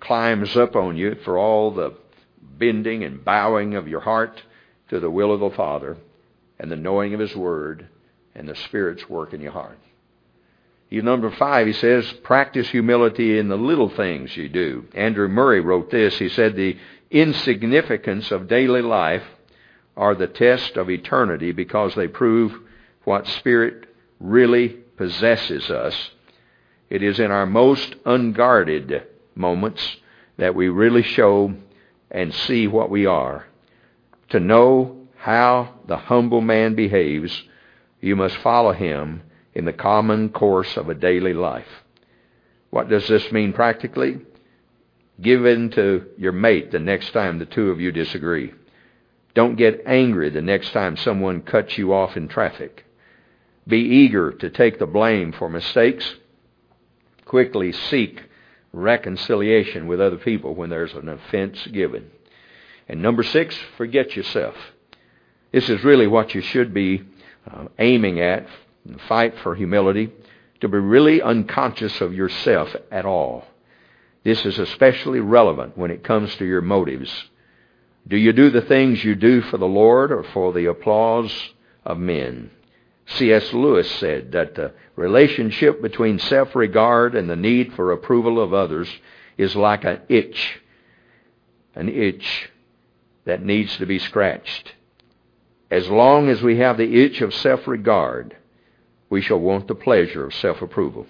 climbs 0.00 0.56
up 0.56 0.76
on 0.76 0.96
you 0.96 1.16
for 1.24 1.38
all 1.38 1.70
the 1.70 1.94
bending 2.40 3.04
and 3.04 3.24
bowing 3.24 3.74
of 3.74 3.88
your 3.88 4.00
heart 4.00 4.42
to 4.88 5.00
the 5.00 5.10
will 5.10 5.32
of 5.32 5.40
the 5.40 5.50
Father 5.50 5.96
and 6.58 6.70
the 6.70 6.76
knowing 6.76 7.14
of 7.14 7.20
His 7.20 7.34
Word 7.34 7.88
and 8.34 8.48
the 8.48 8.54
Spirit's 8.54 9.08
work 9.08 9.32
in 9.32 9.40
your 9.40 9.52
heart. 9.52 9.78
You 10.90 11.02
number 11.02 11.30
five, 11.30 11.66
he 11.66 11.74
says, 11.74 12.10
practice 12.22 12.68
humility 12.70 13.38
in 13.38 13.48
the 13.48 13.58
little 13.58 13.90
things 13.90 14.34
you 14.34 14.48
do. 14.48 14.86
Andrew 14.94 15.28
Murray 15.28 15.60
wrote 15.60 15.90
this. 15.90 16.18
He 16.18 16.30
said, 16.30 16.56
the 16.56 16.78
insignificance 17.10 18.30
of 18.30 18.48
daily 18.48 18.82
life 18.82 19.24
are 19.96 20.14
the 20.14 20.26
test 20.26 20.76
of 20.76 20.90
eternity 20.90 21.52
because 21.52 21.94
they 21.94 22.08
prove 22.08 22.54
what 23.04 23.26
spirit 23.26 23.88
really 24.20 24.68
possesses 24.68 25.70
us. 25.70 26.10
It 26.90 27.02
is 27.02 27.18
in 27.18 27.30
our 27.30 27.46
most 27.46 27.94
unguarded 28.04 29.06
moments 29.34 29.96
that 30.36 30.54
we 30.54 30.68
really 30.68 31.02
show 31.02 31.54
and 32.10 32.32
see 32.32 32.66
what 32.66 32.90
we 32.90 33.06
are. 33.06 33.46
To 34.30 34.40
know 34.40 35.08
how 35.16 35.74
the 35.86 35.96
humble 35.96 36.40
man 36.40 36.74
behaves, 36.74 37.42
you 38.00 38.14
must 38.16 38.36
follow 38.36 38.72
him 38.72 39.22
in 39.54 39.64
the 39.64 39.72
common 39.72 40.28
course 40.28 40.76
of 40.76 40.88
a 40.88 40.94
daily 40.94 41.34
life. 41.34 41.84
What 42.70 42.88
does 42.88 43.08
this 43.08 43.32
mean 43.32 43.52
practically? 43.52 44.20
Give 45.20 45.44
in 45.46 45.70
to 45.70 46.06
your 46.16 46.32
mate 46.32 46.70
the 46.70 46.78
next 46.78 47.12
time 47.12 47.38
the 47.38 47.46
two 47.46 47.70
of 47.70 47.80
you 47.80 47.90
disagree. 47.90 48.52
Don't 49.34 49.56
get 49.56 49.82
angry 49.86 50.30
the 50.30 50.42
next 50.42 50.72
time 50.72 50.96
someone 50.96 51.42
cuts 51.42 51.76
you 51.76 51.92
off 51.92 52.16
in 52.16 52.28
traffic. 52.28 52.84
Be 53.66 53.78
eager 53.78 54.32
to 54.32 54.50
take 54.50 54.78
the 54.78 54.86
blame 54.86 55.32
for 55.32 55.48
mistakes. 55.48 56.16
Quickly 57.24 57.72
seek 57.72 58.22
reconciliation 58.72 59.86
with 59.86 60.00
other 60.00 60.16
people 60.16 60.54
when 60.54 60.70
there's 60.70 60.94
an 60.94 61.08
offense 61.08 61.66
given. 61.66 62.10
And 62.88 63.02
number 63.02 63.22
six, 63.22 63.58
forget 63.76 64.16
yourself. 64.16 64.54
This 65.52 65.68
is 65.68 65.84
really 65.84 66.06
what 66.06 66.34
you 66.34 66.40
should 66.40 66.72
be 66.72 67.02
uh, 67.50 67.66
aiming 67.78 68.20
at. 68.20 68.46
Fight 69.06 69.34
for 69.38 69.54
humility. 69.54 70.10
To 70.60 70.68
be 70.68 70.78
really 70.78 71.20
unconscious 71.20 72.00
of 72.00 72.14
yourself 72.14 72.74
at 72.90 73.04
all. 73.04 73.46
This 74.28 74.44
is 74.44 74.58
especially 74.58 75.20
relevant 75.20 75.78
when 75.78 75.90
it 75.90 76.04
comes 76.04 76.36
to 76.36 76.44
your 76.44 76.60
motives. 76.60 77.10
Do 78.06 78.18
you 78.18 78.34
do 78.34 78.50
the 78.50 78.60
things 78.60 79.02
you 79.02 79.14
do 79.14 79.40
for 79.40 79.56
the 79.56 79.64
Lord 79.64 80.12
or 80.12 80.22
for 80.22 80.52
the 80.52 80.66
applause 80.66 81.32
of 81.82 81.98
men? 81.98 82.50
C.S. 83.06 83.54
Lewis 83.54 83.90
said 83.92 84.32
that 84.32 84.54
the 84.54 84.74
relationship 84.96 85.80
between 85.80 86.18
self-regard 86.18 87.14
and 87.14 87.30
the 87.30 87.36
need 87.36 87.72
for 87.72 87.90
approval 87.90 88.38
of 88.38 88.52
others 88.52 88.86
is 89.38 89.56
like 89.56 89.84
an 89.84 90.02
itch, 90.10 90.60
an 91.74 91.88
itch 91.88 92.50
that 93.24 93.42
needs 93.42 93.78
to 93.78 93.86
be 93.86 93.98
scratched. 93.98 94.74
As 95.70 95.88
long 95.88 96.28
as 96.28 96.42
we 96.42 96.58
have 96.58 96.76
the 96.76 97.02
itch 97.02 97.22
of 97.22 97.32
self-regard, 97.32 98.36
we 99.08 99.22
shall 99.22 99.40
want 99.40 99.68
the 99.68 99.74
pleasure 99.74 100.26
of 100.26 100.34
self-approval. 100.34 101.06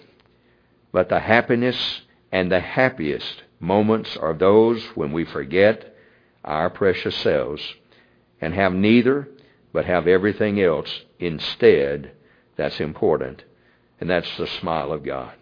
But 0.93 1.09
the 1.09 1.19
happiness 1.19 2.03
and 2.31 2.51
the 2.51 2.61
happiest 2.61 3.43
moments 3.61 4.17
are 4.17 4.35
those 4.35 4.83
when 4.95 5.13
we 5.13 5.25
forget 5.25 5.95
our 6.45 6.71
precious 6.71 7.17
selves 7.17 7.75
and 8.41 8.55
have 8.55 8.73
neither 8.73 9.29
but 9.73 9.85
have 9.85 10.07
everything 10.07 10.61
else 10.61 11.03
instead 11.19 12.13
that's 12.59 12.81
important. 12.81 13.45
And 14.01 14.11
that's 14.11 14.37
the 14.37 14.47
smile 14.47 14.93
of 14.93 15.05
God. 15.05 15.33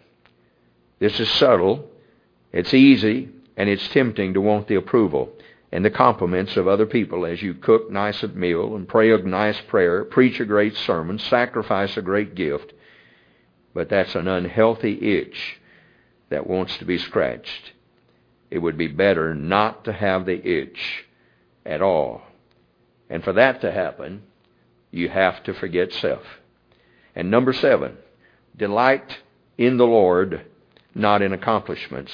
This 0.99 1.19
is 1.19 1.29
subtle, 1.29 1.89
it's 2.53 2.73
easy, 2.73 3.29
and 3.57 3.69
it's 3.69 3.87
tempting 3.89 4.33
to 4.35 4.41
want 4.41 4.67
the 4.67 4.75
approval 4.75 5.33
and 5.71 5.83
the 5.83 5.91
compliments 5.91 6.55
of 6.55 6.67
other 6.67 6.85
people 6.85 7.25
as 7.25 7.41
you 7.41 7.53
cook 7.53 7.91
nice 7.91 8.23
meal 8.23 8.75
and 8.75 8.87
pray 8.87 9.11
a 9.11 9.17
nice 9.17 9.59
prayer, 9.61 10.05
preach 10.05 10.39
a 10.39 10.45
great 10.45 10.75
sermon, 10.75 11.19
sacrifice 11.19 11.97
a 11.97 12.01
great 12.01 12.35
gift. 12.35 12.71
But 13.73 13.89
that's 13.89 14.15
an 14.15 14.27
unhealthy 14.27 15.17
itch 15.17 15.56
that 16.29 16.47
wants 16.47 16.77
to 16.77 16.85
be 16.85 16.97
scratched. 16.97 17.73
It 18.49 18.59
would 18.59 18.77
be 18.77 18.87
better 18.87 19.35
not 19.35 19.85
to 19.85 19.93
have 19.93 20.25
the 20.25 20.45
itch 20.45 21.05
at 21.65 21.81
all. 21.81 22.21
And 23.09 23.23
for 23.23 23.33
that 23.33 23.61
to 23.61 23.71
happen, 23.71 24.23
you 24.91 25.09
have 25.09 25.43
to 25.43 25.53
forget 25.53 25.93
self. 25.93 26.23
And 27.15 27.31
number 27.31 27.53
seven, 27.53 27.97
delight 28.55 29.17
in 29.57 29.77
the 29.77 29.87
Lord, 29.87 30.45
not 30.93 31.21
in 31.21 31.33
accomplishments. 31.33 32.11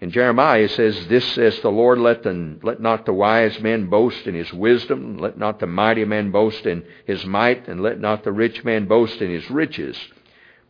In 0.00 0.10
Jeremiah 0.10 0.62
it 0.62 0.72
says, 0.72 1.06
This 1.06 1.24
says 1.32 1.60
the 1.60 1.70
Lord, 1.70 1.98
let, 1.98 2.24
the, 2.24 2.58
let 2.62 2.80
not 2.80 3.06
the 3.06 3.12
wise 3.12 3.60
man 3.60 3.88
boast 3.88 4.26
in 4.26 4.34
his 4.34 4.52
wisdom, 4.52 5.18
let 5.18 5.38
not 5.38 5.60
the 5.60 5.66
mighty 5.66 6.04
man 6.04 6.32
boast 6.32 6.66
in 6.66 6.84
his 7.06 7.24
might, 7.24 7.68
and 7.68 7.80
let 7.80 8.00
not 8.00 8.24
the 8.24 8.32
rich 8.32 8.64
man 8.64 8.86
boast 8.86 9.22
in 9.22 9.30
his 9.30 9.48
riches. 9.48 9.96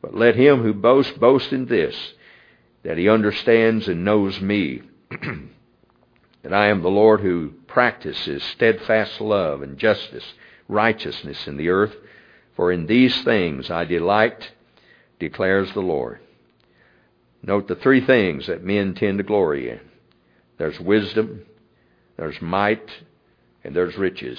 But 0.03 0.15
let 0.15 0.37
him 0.37 0.63
who 0.63 0.75
boasts 0.75 1.17
boast 1.17 1.53
in 1.53 1.65
this, 1.67 1.97
that 2.83 2.99
he 2.99 3.09
understands 3.09 3.89
and 3.89 4.05
knows 4.05 4.41
me, 4.41 4.83
that 6.43 6.53
I 6.53 6.67
am 6.69 6.83
the 6.83 6.89
Lord 6.89 7.21
who 7.21 7.53
practices 7.67 8.43
steadfast 8.43 9.21
love 9.21 9.63
and 9.63 9.79
justice, 9.79 10.25
righteousness 10.69 11.47
in 11.47 11.57
the 11.57 11.69
earth. 11.69 11.95
For 12.57 12.73
in 12.73 12.87
these 12.87 13.23
things 13.23 13.71
I 13.71 13.85
delight, 13.85 14.53
declares 15.19 15.73
the 15.73 15.81
Lord. 15.81 16.21
Note 17.43 17.69
the 17.69 17.77
three 17.77 18.05
things 18.05 18.47
that 18.47 18.65
men 18.65 18.95
tend 18.95 19.19
to 19.19 19.25
glory 19.25 19.71
in. 19.71 19.81
There's 20.59 20.79
wisdom, 20.79 21.43
there's 22.17 22.41
might, 22.41 22.89
and 23.65 23.75
there's 23.75 23.97
riches. 23.97 24.39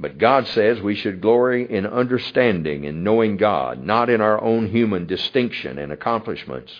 But 0.00 0.18
God 0.18 0.46
says 0.48 0.80
we 0.80 0.94
should 0.94 1.20
glory 1.20 1.70
in 1.70 1.86
understanding 1.86 2.86
and 2.86 3.04
knowing 3.04 3.36
God, 3.36 3.82
not 3.82 4.10
in 4.10 4.20
our 4.20 4.42
own 4.42 4.68
human 4.68 5.06
distinction 5.06 5.78
and 5.78 5.92
accomplishments. 5.92 6.72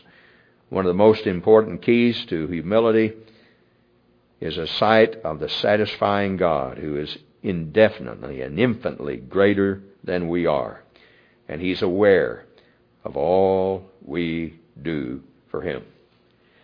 One 0.72 0.86
of 0.86 0.88
the 0.88 0.94
most 0.94 1.26
important 1.26 1.82
keys 1.82 2.24
to 2.30 2.46
humility 2.46 3.12
is 4.40 4.56
a 4.56 4.66
sight 4.66 5.16
of 5.16 5.38
the 5.38 5.50
satisfying 5.50 6.38
God 6.38 6.78
who 6.78 6.96
is 6.96 7.18
indefinitely 7.42 8.40
and 8.40 8.58
infinitely 8.58 9.18
greater 9.18 9.82
than 10.02 10.30
we 10.30 10.46
are. 10.46 10.82
And 11.46 11.60
He's 11.60 11.82
aware 11.82 12.46
of 13.04 13.18
all 13.18 13.84
we 14.00 14.60
do 14.80 15.22
for 15.50 15.60
Him. 15.60 15.84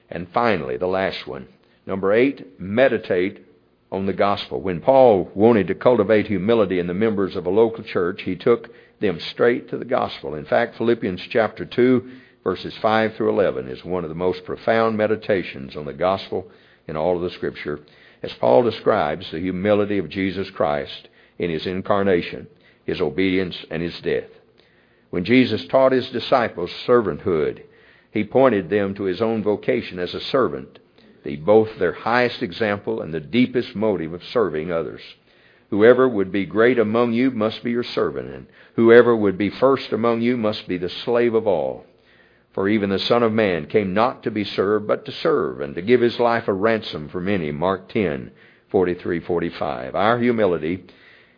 And 0.09 0.26
finally, 0.32 0.78
the 0.78 0.86
last 0.86 1.26
one. 1.26 1.46
Number 1.84 2.11
eight, 2.11 2.59
meditate 2.59 3.44
on 3.92 4.06
the 4.06 4.14
gospel. 4.14 4.62
When 4.62 4.80
Paul 4.80 5.30
wanted 5.34 5.66
to 5.66 5.74
cultivate 5.74 6.28
humility 6.28 6.78
in 6.78 6.86
the 6.86 6.94
members 6.94 7.36
of 7.36 7.44
a 7.44 7.50
local 7.50 7.84
church, 7.84 8.22
he 8.22 8.36
took 8.36 8.70
them 9.00 9.20
straight 9.20 9.68
to 9.68 9.76
the 9.76 9.84
gospel. 9.84 10.34
In 10.34 10.46
fact, 10.46 10.78
Philippians 10.78 11.20
chapter 11.28 11.66
2 11.66 12.11
verses 12.49 12.74
5 12.78 13.14
through 13.14 13.28
11 13.28 13.68
is 13.68 13.84
one 13.84 14.05
of 14.05 14.09
the 14.09 14.14
most 14.16 14.42
profound 14.46 14.96
meditations 14.96 15.76
on 15.76 15.84
the 15.84 15.92
gospel 15.92 16.51
in 16.86 16.96
all 16.96 17.14
of 17.14 17.20
the 17.20 17.28
scripture 17.28 17.78
as 18.22 18.32
Paul 18.32 18.62
describes 18.62 19.30
the 19.30 19.38
humility 19.38 19.99
of 19.99 20.09
Jesus 20.09 20.49
Christ 20.49 21.11
in 21.38 21.51
his 21.51 21.66
incarnation, 21.66 22.46
his 22.86 23.03
obedience, 23.03 23.66
and 23.70 23.82
his 23.82 24.01
death. 24.01 24.30
When 25.11 25.24
Jesus 25.24 25.66
taught 25.66 25.92
his 25.92 26.09
disciples 26.09 26.70
servanthood, 26.86 27.64
he 28.12 28.24
pointed 28.24 28.70
them 28.70 28.94
to 28.94 29.03
his 29.03 29.20
own 29.20 29.42
vocation 29.42 29.99
as 29.99 30.14
a 30.14 30.20
servant, 30.20 30.78
the 31.24 31.36
both 31.36 31.78
their 31.78 31.92
highest 31.92 32.42
example 32.42 33.03
and 33.03 33.12
the 33.12 33.20
deepest 33.20 33.76
motive 33.76 34.14
of 34.14 34.24
serving 34.24 34.72
others. 34.72 35.03
Whoever 35.68 36.09
would 36.09 36.32
be 36.32 36.46
great 36.46 36.78
among 36.78 37.12
you 37.12 37.30
must 37.30 37.62
be 37.62 37.72
your 37.72 37.84
servant, 37.84 38.30
and 38.30 38.46
whoever 38.74 39.14
would 39.14 39.36
be 39.36 39.51
first 39.51 39.92
among 39.92 40.22
you 40.22 40.38
must 40.38 40.66
be 40.66 40.78
the 40.78 40.88
slave 40.88 41.34
of 41.34 41.46
all. 41.46 41.84
For 42.59 42.68
even 42.68 42.90
the 42.90 42.98
Son 42.98 43.22
of 43.22 43.32
Man 43.32 43.66
came 43.66 43.94
not 43.94 44.24
to 44.24 44.32
be 44.32 44.42
served, 44.42 44.88
but 44.88 45.04
to 45.04 45.12
serve, 45.12 45.61
and 45.61 45.76
to 45.76 45.80
give 45.80 46.00
his 46.00 46.18
life 46.18 46.48
a 46.48 46.52
ransom 46.52 47.09
for 47.09 47.20
many. 47.20 47.52
Mark 47.52 47.88
10, 47.88 48.32
43, 48.70 49.20
45. 49.20 49.94
Our 49.94 50.18
humility 50.18 50.84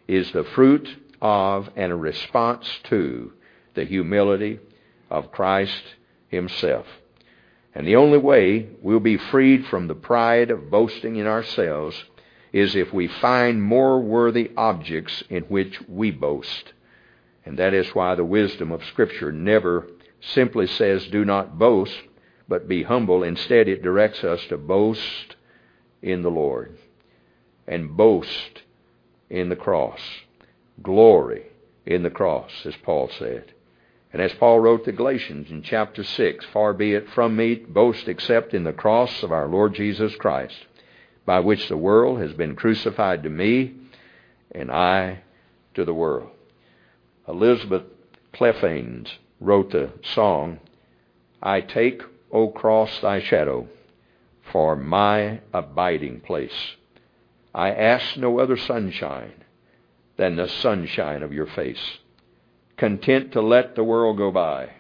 is 0.09 0.33
the 0.33 0.45
fruit 0.45 0.89
of 1.21 1.69
and 1.77 1.93
a 1.93 1.95
response 1.95 2.67
to 2.85 3.35
the 3.75 3.85
humility 3.85 4.61
of 5.11 5.31
Christ 5.31 5.83
himself. 6.29 6.87
And 7.75 7.87
the 7.87 7.97
only 7.97 8.17
way 8.17 8.71
we'll 8.81 8.99
be 8.99 9.19
freed 9.19 9.67
from 9.67 9.89
the 9.89 9.95
pride 9.95 10.51
of 10.51 10.71
boasting 10.71 11.17
in 11.17 11.27
ourselves 11.27 12.03
is 12.51 12.75
if 12.75 12.95
we 12.95 13.09
find 13.09 13.63
more 13.63 14.01
worthy 14.01 14.53
objects 14.57 15.23
in 15.29 15.43
which 15.43 15.83
we 15.87 16.13
boast. 16.13 16.73
And 17.45 17.59
that 17.59 17.75
is 17.75 17.95
why 17.95 18.15
the 18.15 18.25
wisdom 18.25 18.73
of 18.73 18.83
Scripture 18.87 19.33
never 19.33 19.87
simply 20.21 20.67
says, 20.67 21.07
do 21.07 21.25
not 21.25 21.59
boast, 21.59 21.97
but 22.49 22.69
be 22.69 22.83
humble. 22.83 23.23
Instead, 23.23 23.69
it 23.69 23.83
directs 23.83 24.25
us 24.25 24.45
to 24.49 24.57
boast 24.57 25.37
in 26.03 26.23
the 26.23 26.31
Lord 26.31 26.77
and 27.67 27.97
boast 27.97 28.63
in 29.29 29.49
the 29.49 29.57
cross. 29.57 30.01
Glory 30.83 31.47
in 31.87 32.03
the 32.03 32.11
cross, 32.11 32.51
as 32.65 32.75
Paul 32.83 33.11
said. 33.19 33.53
And 34.13 34.21
as 34.21 34.33
Paul 34.35 34.59
wrote 34.59 34.85
to 34.85 34.93
Galatians 34.93 35.51
in 35.51 35.63
chapter 35.63 36.03
6, 36.03 36.45
Far 36.53 36.73
be 36.73 36.95
it 36.95 37.09
from 37.11 37.37
me 37.37 37.57
to 37.57 37.67
boast 37.69 38.09
except 38.09 38.55
in 38.55 38.65
the 38.65 38.73
cross 38.73 39.23
of 39.23 39.31
our 39.31 39.47
Lord 39.47 39.75
Jesus 39.75 40.15
Christ, 40.17 40.67
by 41.25 41.39
which 41.39 41.69
the 41.69 41.77
world 41.77 42.21
has 42.21 42.33
been 42.33 42.57
crucified 42.57 43.23
to 43.23 43.31
me, 43.31 43.75
and 44.51 44.71
I 44.71 45.21
to 45.75 45.85
the 45.85 45.95
world. 45.95 46.31
Elizabeth 47.29 47.85
Clephane 48.35 49.07
wrote 49.41 49.71
the 49.71 49.91
song, 50.03 50.61
I 51.43 51.61
take, 51.63 52.03
O 52.31 52.49
cross, 52.49 53.01
thy 53.01 53.21
shadow 53.21 53.69
for 54.53 54.77
my 54.77 55.41
abiding 55.53 56.21
place. 56.21 56.77
I 57.55 57.71
ask 57.71 58.17
no 58.17 58.39
other 58.39 58.57
sunshine 58.57 59.45
than 60.17 60.37
the 60.37 60.49
sunshine 60.49 61.23
of 61.23 61.33
your 61.33 61.47
face. 61.47 61.99
Content 62.77 63.33
to 63.33 63.41
let 63.41 63.75
the 63.75 63.85
world 63.85 64.19
go 64.19 64.31
by, 64.31 64.71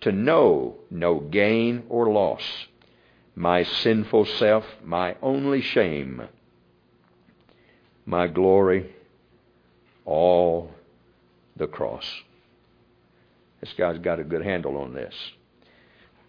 to 0.00 0.12
know 0.12 0.76
no 0.90 1.20
gain 1.20 1.84
or 1.88 2.10
loss. 2.10 2.66
My 3.34 3.62
sinful 3.62 4.26
self, 4.26 4.64
my 4.84 5.16
only 5.22 5.60
shame, 5.60 6.22
my 8.04 8.26
glory, 8.26 8.94
all 10.04 10.70
the 11.56 11.66
cross. 11.66 12.22
This 13.62 13.72
guy's 13.78 13.98
got 13.98 14.18
a 14.18 14.24
good 14.24 14.44
handle 14.44 14.76
on 14.76 14.92
this. 14.92 15.14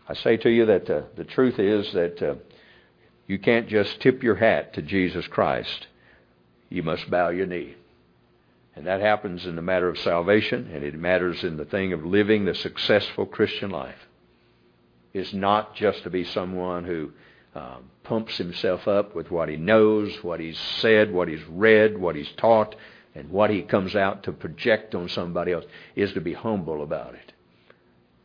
I 0.08 0.14
say 0.14 0.38
to 0.38 0.50
you 0.50 0.68
that 0.68 0.90
uh, 0.90 1.02
the 1.16 1.24
truth 1.24 1.58
is 1.58 1.92
that 1.94 2.22
uh, 2.22 2.36
you 3.26 3.40
can't 3.40 3.68
just 3.68 4.00
tip 4.02 4.22
your 4.22 4.36
hat 4.36 4.76
to 4.76 4.84
Jesus 4.84 5.26
Christ. 5.28 5.88
You 6.70 6.84
must 6.84 7.10
bow 7.10 7.30
your 7.30 7.48
knee. 7.48 7.76
And 8.76 8.86
that 8.86 9.02
happens 9.02 9.46
in 9.48 9.56
the 9.56 9.62
matter 9.64 9.90
of 9.90 9.98
salvation, 9.98 10.70
and 10.74 10.84
it 10.84 10.94
matters 10.94 11.44
in 11.44 11.58
the 11.58 11.66
thing 11.66 11.92
of 11.92 12.06
living 12.06 12.46
the 12.46 12.56
successful 12.56 13.26
Christian 13.26 13.72
life. 13.72 14.08
It's 15.12 15.34
not 15.34 15.76
just 15.76 16.04
to 16.04 16.12
be 16.12 16.24
someone 16.24 16.84
who 16.84 17.12
uh, 17.56 17.78
pumps 18.04 18.38
himself 18.38 18.88
up 18.88 19.16
with 19.16 19.32
what 19.32 19.50
he 19.50 19.58
knows, 19.58 20.24
what 20.24 20.40
he's 20.40 20.60
said, 20.60 21.12
what 21.12 21.28
he's 21.28 21.44
read, 21.50 21.98
what 21.98 22.16
he's 22.16 22.32
taught, 22.38 22.76
and 23.16 23.30
what 23.30 23.50
he 23.50 23.62
comes 23.62 23.96
out 23.96 24.24
to 24.24 24.32
project 24.32 24.96
on 24.96 25.10
somebody 25.10 25.52
else. 25.52 25.66
Is 25.96 26.14
to 26.14 26.22
be 26.22 26.34
humble 26.34 26.82
about 26.82 27.16
it. 27.16 27.34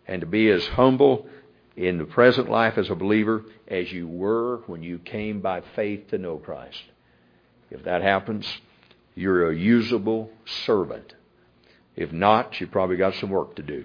And 0.07 0.20
to 0.20 0.26
be 0.26 0.51
as 0.51 0.66
humble 0.66 1.26
in 1.76 1.99
the 1.99 2.05
present 2.05 2.51
life 2.51 2.78
as 2.78 2.91
a 2.91 2.95
believer 2.95 3.45
as 3.68 3.93
you 3.93 4.09
were 4.09 4.59
when 4.66 4.82
you 4.82 4.99
came 4.99 5.41
by 5.41 5.62
faith 5.76 6.09
to 6.09 6.18
know 6.18 6.39
Christ. 6.39 6.82
If 7.70 7.84
that 7.84 8.03
happens, 8.03 8.47
you're 9.14 9.51
a 9.51 9.57
usable 9.57 10.30
servant. 10.64 11.14
If 11.95 12.12
not, 12.12 12.61
you've 12.61 12.70
probably 12.70 12.97
got 12.97 13.14
some 13.16 13.30
work 13.30 13.57
to 13.57 13.62
do. 13.62 13.84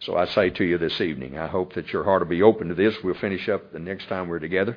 So 0.00 0.16
I 0.16 0.26
say 0.26 0.50
to 0.50 0.64
you 0.64 0.78
this 0.78 1.00
evening, 1.00 1.38
I 1.38 1.46
hope 1.46 1.74
that 1.74 1.92
your 1.92 2.02
heart 2.02 2.22
will 2.22 2.28
be 2.28 2.42
open 2.42 2.68
to 2.68 2.74
this. 2.74 2.96
We'll 3.02 3.14
finish 3.14 3.48
up 3.48 3.72
the 3.72 3.78
next 3.78 4.08
time 4.08 4.28
we're 4.28 4.40
together. 4.40 4.76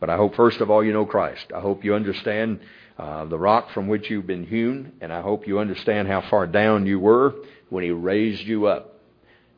But 0.00 0.10
I 0.10 0.16
hope, 0.16 0.34
first 0.34 0.60
of 0.60 0.70
all, 0.70 0.82
you 0.82 0.92
know 0.92 1.04
Christ. 1.04 1.52
I 1.54 1.60
hope 1.60 1.84
you 1.84 1.94
understand 1.94 2.60
uh, 2.98 3.26
the 3.26 3.38
rock 3.38 3.70
from 3.72 3.86
which 3.86 4.10
you've 4.10 4.26
been 4.26 4.46
hewn, 4.46 4.92
and 5.00 5.12
I 5.12 5.20
hope 5.20 5.46
you 5.46 5.58
understand 5.58 6.08
how 6.08 6.22
far 6.22 6.46
down 6.46 6.86
you 6.86 6.98
were 6.98 7.34
when 7.68 7.84
He 7.84 7.90
raised 7.90 8.42
you 8.42 8.66
up. 8.66 8.94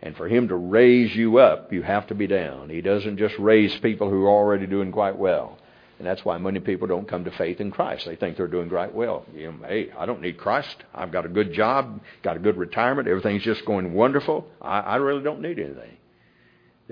And 0.02 0.16
for 0.16 0.26
Him 0.26 0.48
to 0.48 0.56
raise 0.56 1.14
you 1.14 1.38
up, 1.38 1.72
you 1.72 1.82
have 1.82 2.08
to 2.08 2.14
be 2.16 2.26
down. 2.26 2.68
He 2.68 2.80
doesn't 2.80 3.18
just 3.18 3.38
raise 3.38 3.74
people 3.78 4.10
who 4.10 4.24
are 4.24 4.30
already 4.30 4.66
doing 4.66 4.90
quite 4.90 5.16
well. 5.16 5.58
And 5.98 6.06
that's 6.08 6.24
why 6.24 6.36
many 6.38 6.58
people 6.58 6.88
don't 6.88 7.06
come 7.06 7.22
to 7.24 7.30
faith 7.30 7.60
in 7.60 7.70
Christ. 7.70 8.06
They 8.06 8.16
think 8.16 8.36
they're 8.36 8.48
doing 8.48 8.68
quite 8.68 8.92
well. 8.92 9.24
You 9.32 9.52
know, 9.52 9.68
hey, 9.68 9.92
I 9.96 10.04
don't 10.04 10.20
need 10.20 10.36
Christ. 10.36 10.74
I've 10.92 11.12
got 11.12 11.24
a 11.24 11.28
good 11.28 11.52
job, 11.52 12.00
got 12.24 12.34
a 12.34 12.40
good 12.40 12.56
retirement. 12.56 13.06
Everything's 13.06 13.44
just 13.44 13.64
going 13.64 13.92
wonderful. 13.92 14.48
I, 14.60 14.80
I 14.80 14.96
really 14.96 15.22
don't 15.22 15.40
need 15.40 15.60
anything. 15.60 15.96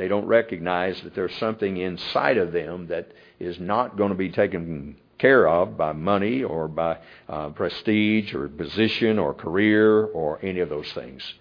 They 0.01 0.09
don't 0.09 0.25
recognize 0.25 0.99
that 1.03 1.15
there's 1.15 1.35
something 1.35 1.77
inside 1.77 2.39
of 2.39 2.53
them 2.53 2.87
that 2.87 3.13
is 3.39 3.61
not 3.61 3.99
going 3.99 4.09
to 4.09 4.17
be 4.17 4.31
taken 4.31 4.97
care 5.19 5.47
of 5.47 5.77
by 5.77 5.93
money 5.93 6.43
or 6.43 6.69
by 6.69 7.01
uh, 7.29 7.51
prestige 7.51 8.33
or 8.33 8.49
position 8.49 9.19
or 9.19 9.35
career 9.35 10.07
or 10.07 10.39
any 10.43 10.61
of 10.61 10.71
those 10.71 10.91
things. 10.95 11.35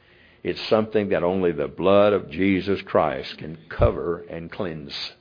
It's 0.43 0.59
something 0.67 1.07
that 1.07 1.23
only 1.23 1.53
the 1.53 1.69
blood 1.69 2.11
of 2.11 2.29
Jesus 2.29 2.81
Christ 2.81 3.37
can 3.37 3.57
cover 3.69 4.25
and 4.29 4.51
cleanse. 4.51 5.13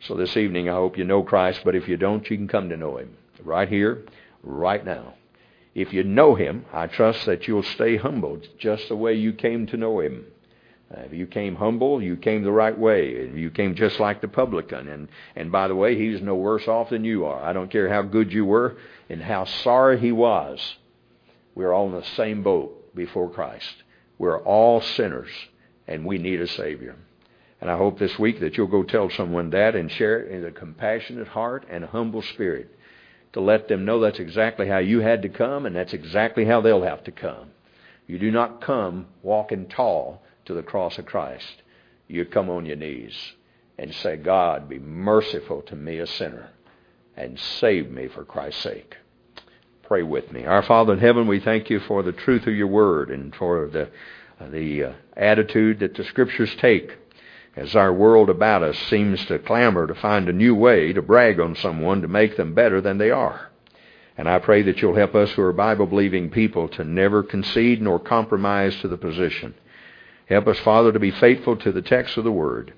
So 0.00 0.14
this 0.14 0.36
evening, 0.36 0.68
I 0.68 0.74
hope 0.74 0.98
you 0.98 1.04
know 1.04 1.22
Christ, 1.22 1.62
but 1.64 1.74
if 1.74 1.88
you 1.88 1.96
don't, 1.96 2.28
you 2.28 2.36
can 2.36 2.48
come 2.48 2.68
to 2.68 2.76
know 2.76 2.98
Him 2.98 3.16
right 3.42 3.66
here, 3.66 4.04
right 4.42 4.84
now. 4.84 5.14
If 5.74 5.94
you 5.94 6.04
know 6.04 6.34
Him, 6.34 6.66
I 6.70 6.86
trust 6.88 7.24
that 7.24 7.48
you'll 7.48 7.62
stay 7.62 7.96
humble 7.96 8.42
just 8.58 8.90
the 8.90 8.96
way 8.96 9.14
you 9.14 9.32
came 9.32 9.66
to 9.68 9.78
know 9.78 10.00
Him. 10.00 10.26
Uh, 10.94 11.00
if 11.00 11.12
you 11.12 11.26
came 11.26 11.56
humble, 11.56 12.02
you 12.02 12.16
came 12.16 12.42
the 12.42 12.52
right 12.52 12.78
way. 12.78 13.30
You 13.34 13.50
came 13.50 13.74
just 13.74 13.98
like 13.98 14.20
the 14.20 14.28
publican. 14.28 14.88
And, 14.88 15.08
and 15.34 15.50
by 15.50 15.68
the 15.68 15.74
way, 15.74 15.98
he's 15.98 16.20
no 16.20 16.34
worse 16.34 16.68
off 16.68 16.90
than 16.90 17.04
you 17.04 17.24
are. 17.24 17.42
I 17.42 17.52
don't 17.52 17.70
care 17.70 17.88
how 17.88 18.02
good 18.02 18.32
you 18.32 18.44
were 18.44 18.76
and 19.08 19.22
how 19.22 19.44
sorry 19.44 19.98
he 19.98 20.12
was. 20.12 20.60
We're 21.54 21.72
all 21.72 21.86
in 21.86 21.94
the 21.94 22.06
same 22.16 22.42
boat 22.42 22.94
before 22.94 23.30
Christ. 23.30 23.82
We're 24.18 24.40
all 24.40 24.80
sinners, 24.80 25.30
and 25.88 26.04
we 26.04 26.18
need 26.18 26.40
a 26.40 26.46
Savior. 26.46 26.96
And 27.60 27.70
I 27.70 27.76
hope 27.76 27.98
this 27.98 28.18
week 28.18 28.40
that 28.40 28.56
you'll 28.56 28.66
go 28.66 28.82
tell 28.82 29.10
someone 29.10 29.50
that 29.50 29.74
and 29.74 29.90
share 29.90 30.20
it 30.20 30.30
in 30.30 30.44
a 30.44 30.52
compassionate 30.52 31.28
heart 31.28 31.66
and 31.70 31.82
a 31.82 31.88
humble 31.88 32.22
spirit 32.22 32.68
to 33.32 33.40
let 33.40 33.68
them 33.68 33.84
know 33.84 34.00
that's 34.00 34.20
exactly 34.20 34.68
how 34.68 34.78
you 34.78 35.00
had 35.00 35.22
to 35.22 35.28
come 35.28 35.66
and 35.66 35.74
that's 35.74 35.92
exactly 35.92 36.44
how 36.44 36.60
they'll 36.60 36.82
have 36.82 37.02
to 37.04 37.10
come. 37.12 37.50
You 38.06 38.18
do 38.18 38.30
not 38.30 38.60
come 38.60 39.06
walking 39.22 39.66
tall 39.66 40.22
to 40.46 40.54
the 40.54 40.62
cross 40.62 40.98
of 40.98 41.06
Christ. 41.06 41.62
You 42.08 42.24
come 42.24 42.50
on 42.50 42.66
your 42.66 42.76
knees 42.76 43.32
and 43.78 43.92
say, 43.94 44.16
God, 44.16 44.68
be 44.68 44.78
merciful 44.78 45.62
to 45.62 45.76
me, 45.76 45.98
a 45.98 46.06
sinner, 46.06 46.50
and 47.16 47.38
save 47.38 47.90
me 47.90 48.08
for 48.08 48.24
Christ's 48.24 48.62
sake. 48.62 48.96
Pray 49.82 50.02
with 50.02 50.32
me. 50.32 50.44
Our 50.44 50.62
Father 50.62 50.94
in 50.94 50.98
heaven, 50.98 51.26
we 51.26 51.40
thank 51.40 51.70
you 51.70 51.80
for 51.80 52.02
the 52.02 52.12
truth 52.12 52.46
of 52.46 52.54
your 52.54 52.68
word 52.68 53.10
and 53.10 53.34
for 53.34 53.68
the, 53.68 53.90
the 54.50 54.84
uh, 54.84 54.92
attitude 55.16 55.80
that 55.80 55.94
the 55.94 56.04
Scriptures 56.04 56.54
take 56.56 56.96
as 57.56 57.76
our 57.76 57.92
world 57.92 58.30
about 58.30 58.62
us 58.62 58.78
seems 58.78 59.24
to 59.26 59.38
clamor 59.38 59.86
to 59.86 59.94
find 59.94 60.28
a 60.28 60.32
new 60.32 60.54
way 60.54 60.92
to 60.92 61.02
brag 61.02 61.38
on 61.38 61.54
someone 61.54 62.02
to 62.02 62.08
make 62.08 62.36
them 62.36 62.54
better 62.54 62.80
than 62.80 62.98
they 62.98 63.10
are. 63.10 63.50
And 64.16 64.28
I 64.28 64.38
pray 64.38 64.62
that 64.62 64.80
you'll 64.80 64.96
help 64.96 65.14
us 65.14 65.30
who 65.32 65.42
are 65.42 65.52
Bible 65.52 65.86
believing 65.86 66.30
people 66.30 66.68
to 66.70 66.84
never 66.84 67.22
concede 67.22 67.82
nor 67.82 67.98
compromise 67.98 68.76
to 68.80 68.88
the 68.88 68.96
position. 68.96 69.54
Help 70.28 70.46
us, 70.46 70.58
Father, 70.60 70.92
to 70.92 70.98
be 70.98 71.10
faithful 71.10 71.56
to 71.56 71.72
the 71.72 71.82
text 71.82 72.16
of 72.16 72.24
the 72.24 72.32
Word. 72.32 72.72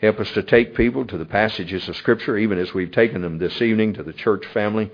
Help 0.00 0.20
us 0.20 0.30
to 0.32 0.42
take 0.42 0.74
people 0.74 1.04
to 1.06 1.18
the 1.18 1.24
passages 1.24 1.88
of 1.88 1.96
Scripture, 1.96 2.36
even 2.36 2.58
as 2.58 2.74
we've 2.74 2.92
taken 2.92 3.22
them 3.22 3.38
this 3.38 3.60
evening 3.62 3.94
to 3.94 4.02
the 4.02 4.12
church 4.12 4.44
family. 4.46 4.90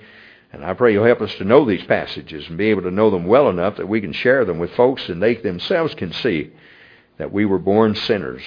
And 0.52 0.64
I 0.64 0.74
pray 0.74 0.92
you'll 0.92 1.04
help 1.04 1.20
us 1.20 1.34
to 1.36 1.44
know 1.44 1.64
these 1.64 1.84
passages 1.84 2.48
and 2.48 2.58
be 2.58 2.70
able 2.70 2.82
to 2.82 2.90
know 2.90 3.10
them 3.10 3.24
well 3.24 3.48
enough 3.48 3.76
that 3.76 3.88
we 3.88 4.00
can 4.00 4.12
share 4.12 4.44
them 4.44 4.58
with 4.58 4.74
folks 4.74 5.08
and 5.08 5.22
they 5.22 5.34
themselves 5.34 5.94
can 5.94 6.12
see 6.12 6.50
that 7.18 7.32
we 7.32 7.44
were 7.44 7.58
born 7.58 7.94
sinners. 7.94 8.42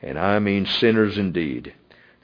And 0.00 0.18
I 0.18 0.38
mean 0.38 0.66
sinners 0.66 1.18
indeed. 1.18 1.74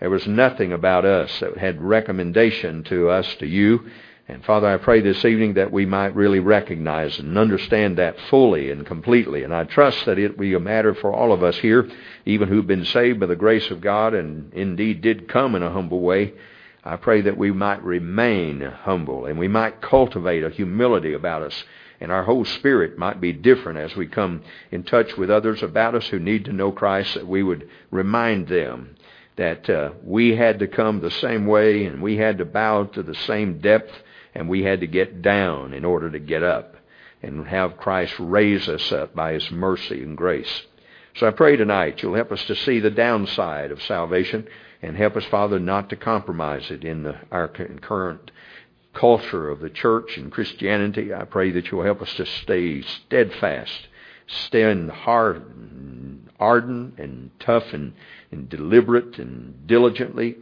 There 0.00 0.10
was 0.10 0.26
nothing 0.26 0.72
about 0.72 1.04
us 1.04 1.40
that 1.40 1.56
had 1.56 1.82
recommendation 1.82 2.84
to 2.84 3.08
us, 3.08 3.34
to 3.36 3.46
you. 3.46 3.90
And 4.28 4.44
Father, 4.44 4.66
I 4.68 4.76
pray 4.76 5.00
this 5.00 5.24
evening 5.24 5.54
that 5.54 5.72
we 5.72 5.86
might 5.86 6.14
really 6.14 6.40
recognize 6.40 7.18
and 7.18 7.38
understand 7.38 7.96
that 7.96 8.20
fully 8.28 8.70
and 8.70 8.84
completely. 8.84 9.42
And 9.42 9.54
I 9.54 9.64
trust 9.64 10.04
that 10.04 10.18
it 10.18 10.32
will 10.32 10.42
be 10.42 10.54
a 10.54 10.60
matter 10.60 10.94
for 10.94 11.12
all 11.12 11.32
of 11.32 11.42
us 11.42 11.56
here, 11.56 11.88
even 12.26 12.48
who've 12.48 12.66
been 12.66 12.84
saved 12.84 13.20
by 13.20 13.26
the 13.26 13.36
grace 13.36 13.70
of 13.70 13.80
God 13.80 14.12
and 14.12 14.52
indeed 14.52 15.00
did 15.00 15.28
come 15.28 15.54
in 15.54 15.62
a 15.62 15.70
humble 15.70 16.00
way 16.00 16.34
I 16.88 16.96
pray 16.96 17.20
that 17.22 17.36
we 17.36 17.52
might 17.52 17.82
remain 17.82 18.60
humble 18.60 19.26
and 19.26 19.38
we 19.38 19.46
might 19.46 19.82
cultivate 19.82 20.42
a 20.42 20.48
humility 20.48 21.12
about 21.12 21.42
us 21.42 21.64
and 22.00 22.10
our 22.10 22.22
whole 22.22 22.46
spirit 22.46 22.96
might 22.96 23.20
be 23.20 23.32
different 23.32 23.78
as 23.78 23.94
we 23.94 24.06
come 24.06 24.42
in 24.70 24.84
touch 24.84 25.16
with 25.16 25.30
others 25.30 25.62
about 25.62 25.94
us 25.94 26.06
who 26.06 26.18
need 26.18 26.46
to 26.46 26.52
know 26.52 26.72
Christ, 26.72 27.14
that 27.14 27.26
we 27.26 27.42
would 27.42 27.68
remind 27.90 28.48
them 28.48 28.94
that 29.36 29.68
uh, 29.68 29.90
we 30.02 30.36
had 30.36 30.60
to 30.60 30.66
come 30.66 31.00
the 31.00 31.10
same 31.10 31.46
way 31.46 31.84
and 31.84 32.00
we 32.00 32.16
had 32.16 32.38
to 32.38 32.46
bow 32.46 32.84
to 32.84 33.02
the 33.02 33.14
same 33.14 33.58
depth 33.58 33.92
and 34.34 34.48
we 34.48 34.62
had 34.62 34.80
to 34.80 34.86
get 34.86 35.22
down 35.22 35.74
in 35.74 35.84
order 35.84 36.10
to 36.10 36.18
get 36.18 36.42
up 36.42 36.76
and 37.22 37.46
have 37.46 37.76
Christ 37.76 38.14
raise 38.18 38.68
us 38.68 38.92
up 38.92 39.14
by 39.14 39.32
His 39.32 39.50
mercy 39.50 40.02
and 40.02 40.16
grace. 40.16 40.62
So 41.16 41.26
I 41.26 41.30
pray 41.32 41.56
tonight 41.56 42.02
you'll 42.02 42.14
help 42.14 42.30
us 42.30 42.44
to 42.44 42.54
see 42.54 42.78
the 42.78 42.90
downside 42.90 43.72
of 43.72 43.82
salvation 43.82 44.46
and 44.82 44.96
help 44.96 45.16
us, 45.16 45.24
Father, 45.24 45.58
not 45.58 45.90
to 45.90 45.96
compromise 45.96 46.70
it 46.70 46.84
in 46.84 47.02
the, 47.02 47.16
our 47.32 47.48
current 47.48 48.30
culture 48.94 49.50
of 49.50 49.60
the 49.60 49.70
church 49.70 50.16
and 50.16 50.30
Christianity. 50.30 51.12
I 51.12 51.24
pray 51.24 51.50
that 51.52 51.70
you'll 51.70 51.82
help 51.82 52.02
us 52.02 52.14
to 52.14 52.26
stay 52.26 52.82
steadfast, 52.82 53.88
stand 54.26 54.90
hard 54.90 55.42
ardent 56.38 56.98
and 56.98 57.30
tough 57.40 57.72
and, 57.72 57.92
and 58.30 58.48
deliberate 58.48 59.18
and 59.18 59.66
diligently 59.66 60.36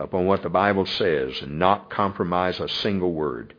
upon 0.00 0.26
what 0.26 0.42
the 0.42 0.48
Bible 0.48 0.86
says 0.86 1.42
and 1.42 1.58
not 1.58 1.90
compromise 1.90 2.58
a 2.58 2.68
single 2.68 3.12
word. 3.12 3.54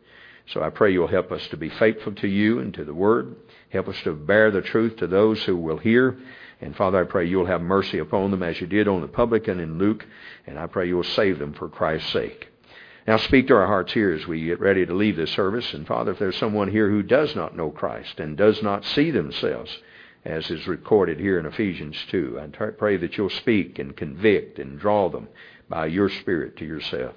So 0.48 0.62
I 0.62 0.70
pray 0.70 0.92
you'll 0.92 1.08
help 1.08 1.32
us 1.32 1.48
to 1.50 1.58
be 1.58 1.70
faithful 1.70 2.14
to 2.16 2.28
you 2.28 2.60
and 2.60 2.74
to 2.74 2.84
the 2.84 2.94
Word. 2.94 3.36
Help 3.70 3.88
us 3.88 4.02
to 4.04 4.14
bear 4.14 4.52
the 4.52 4.62
truth 4.62 4.98
to 4.98 5.08
those 5.08 5.42
who 5.44 5.56
will 5.56 5.78
hear. 5.78 6.18
And 6.60 6.76
Father, 6.76 7.00
I 7.00 7.04
pray 7.06 7.28
you'll 7.28 7.46
have 7.46 7.62
mercy 7.62 8.00
upon 8.00 8.32
them 8.32 8.44
as 8.44 8.60
you 8.60 8.68
did 8.68 8.88
on 8.88 9.02
the 9.02 9.08
publican 9.08 9.60
in 9.60 9.78
Luke. 9.78 10.06
And 10.46 10.60
I 10.60 10.68
pray 10.68 10.88
you'll 10.88 11.04
save 11.04 11.40
them 11.40 11.54
for 11.54 11.70
Christ's 11.70 12.12
sake. 12.12 12.50
Now 13.08 13.18
speak 13.18 13.48
to 13.48 13.56
our 13.56 13.68
hearts 13.68 13.94
here 13.94 14.12
as 14.12 14.28
we 14.28 14.46
get 14.46 14.60
ready 14.60 14.86
to 14.86 14.94
leave 14.94 15.16
this 15.16 15.32
service. 15.32 15.74
And 15.74 15.88
Father, 15.88 16.12
if 16.12 16.20
there's 16.20 16.38
someone 16.38 16.70
here 16.70 16.90
who 16.90 17.02
does 17.02 17.36
not 17.36 17.56
know 17.56 17.70
Christ 17.70 18.20
and 18.20 18.36
does 18.36 18.62
not 18.62 18.84
see 18.84 19.10
themselves, 19.12 19.76
as 20.24 20.52
is 20.52 20.68
recorded 20.68 21.20
here 21.20 21.40
in 21.40 21.48
Ephesians 21.48 21.98
2, 22.10 22.40
I 22.40 22.48
pray 22.72 22.98
that 22.98 23.18
you'll 23.18 23.30
speak 23.30 23.80
and 23.80 23.96
convict 23.96 24.60
and 24.60 24.80
draw 24.80 25.10
them 25.10 25.30
by 25.72 25.88
your 25.88 26.10
Spirit 26.10 26.58
to 26.58 26.66
yourself. 26.66 27.16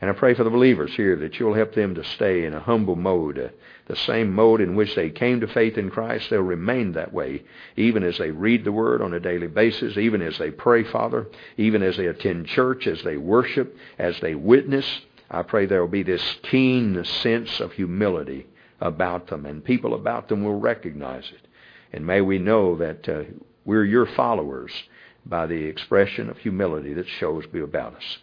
And 0.00 0.10
I 0.10 0.12
pray 0.12 0.34
for 0.34 0.44
the 0.44 0.50
believers 0.50 0.94
here 0.94 1.16
that 1.16 1.40
you'll 1.40 1.54
help 1.54 1.74
them 1.74 1.94
to 1.94 2.04
stay 2.04 2.44
in 2.44 2.52
a 2.52 2.60
humble 2.60 2.96
mode, 2.96 3.38
uh, 3.38 3.48
the 3.86 3.96
same 3.96 4.32
mode 4.34 4.60
in 4.60 4.76
which 4.76 4.94
they 4.94 5.08
came 5.08 5.40
to 5.40 5.46
faith 5.46 5.78
in 5.78 5.90
Christ. 5.90 6.28
They'll 6.28 6.42
remain 6.42 6.92
that 6.92 7.14
way, 7.14 7.44
even 7.76 8.02
as 8.02 8.18
they 8.18 8.30
read 8.30 8.64
the 8.64 8.72
Word 8.72 9.00
on 9.00 9.14
a 9.14 9.20
daily 9.20 9.46
basis, 9.46 9.96
even 9.96 10.20
as 10.20 10.36
they 10.36 10.50
pray, 10.50 10.84
Father, 10.84 11.28
even 11.56 11.82
as 11.82 11.96
they 11.96 12.06
attend 12.06 12.46
church, 12.46 12.86
as 12.86 13.02
they 13.02 13.16
worship, 13.16 13.76
as 13.98 14.20
they 14.20 14.34
witness. 14.34 14.86
I 15.30 15.42
pray 15.42 15.64
there 15.64 15.80
will 15.80 15.88
be 15.88 16.02
this 16.02 16.36
keen 16.42 17.02
sense 17.04 17.58
of 17.58 17.72
humility 17.72 18.46
about 18.80 19.28
them, 19.28 19.46
and 19.46 19.64
people 19.64 19.94
about 19.94 20.28
them 20.28 20.44
will 20.44 20.60
recognize 20.60 21.24
it. 21.32 21.48
And 21.92 22.06
may 22.06 22.20
we 22.20 22.38
know 22.38 22.76
that 22.76 23.08
uh, 23.08 23.22
we're 23.64 23.84
your 23.84 24.06
followers 24.06 24.72
by 25.28 25.46
the 25.46 25.64
expression 25.64 26.30
of 26.30 26.38
humility 26.38 26.94
that 26.94 27.08
shows 27.08 27.46
be 27.46 27.60
about 27.60 27.96
us. 27.96 28.18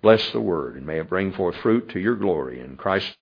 Bless 0.00 0.30
the 0.30 0.40
word, 0.40 0.76
and 0.76 0.86
may 0.86 1.00
it 1.00 1.08
bring 1.08 1.32
forth 1.32 1.56
fruit 1.56 1.88
to 1.90 1.98
your 1.98 2.14
glory. 2.14 2.60
In 2.60 2.76
Christ 2.76 3.16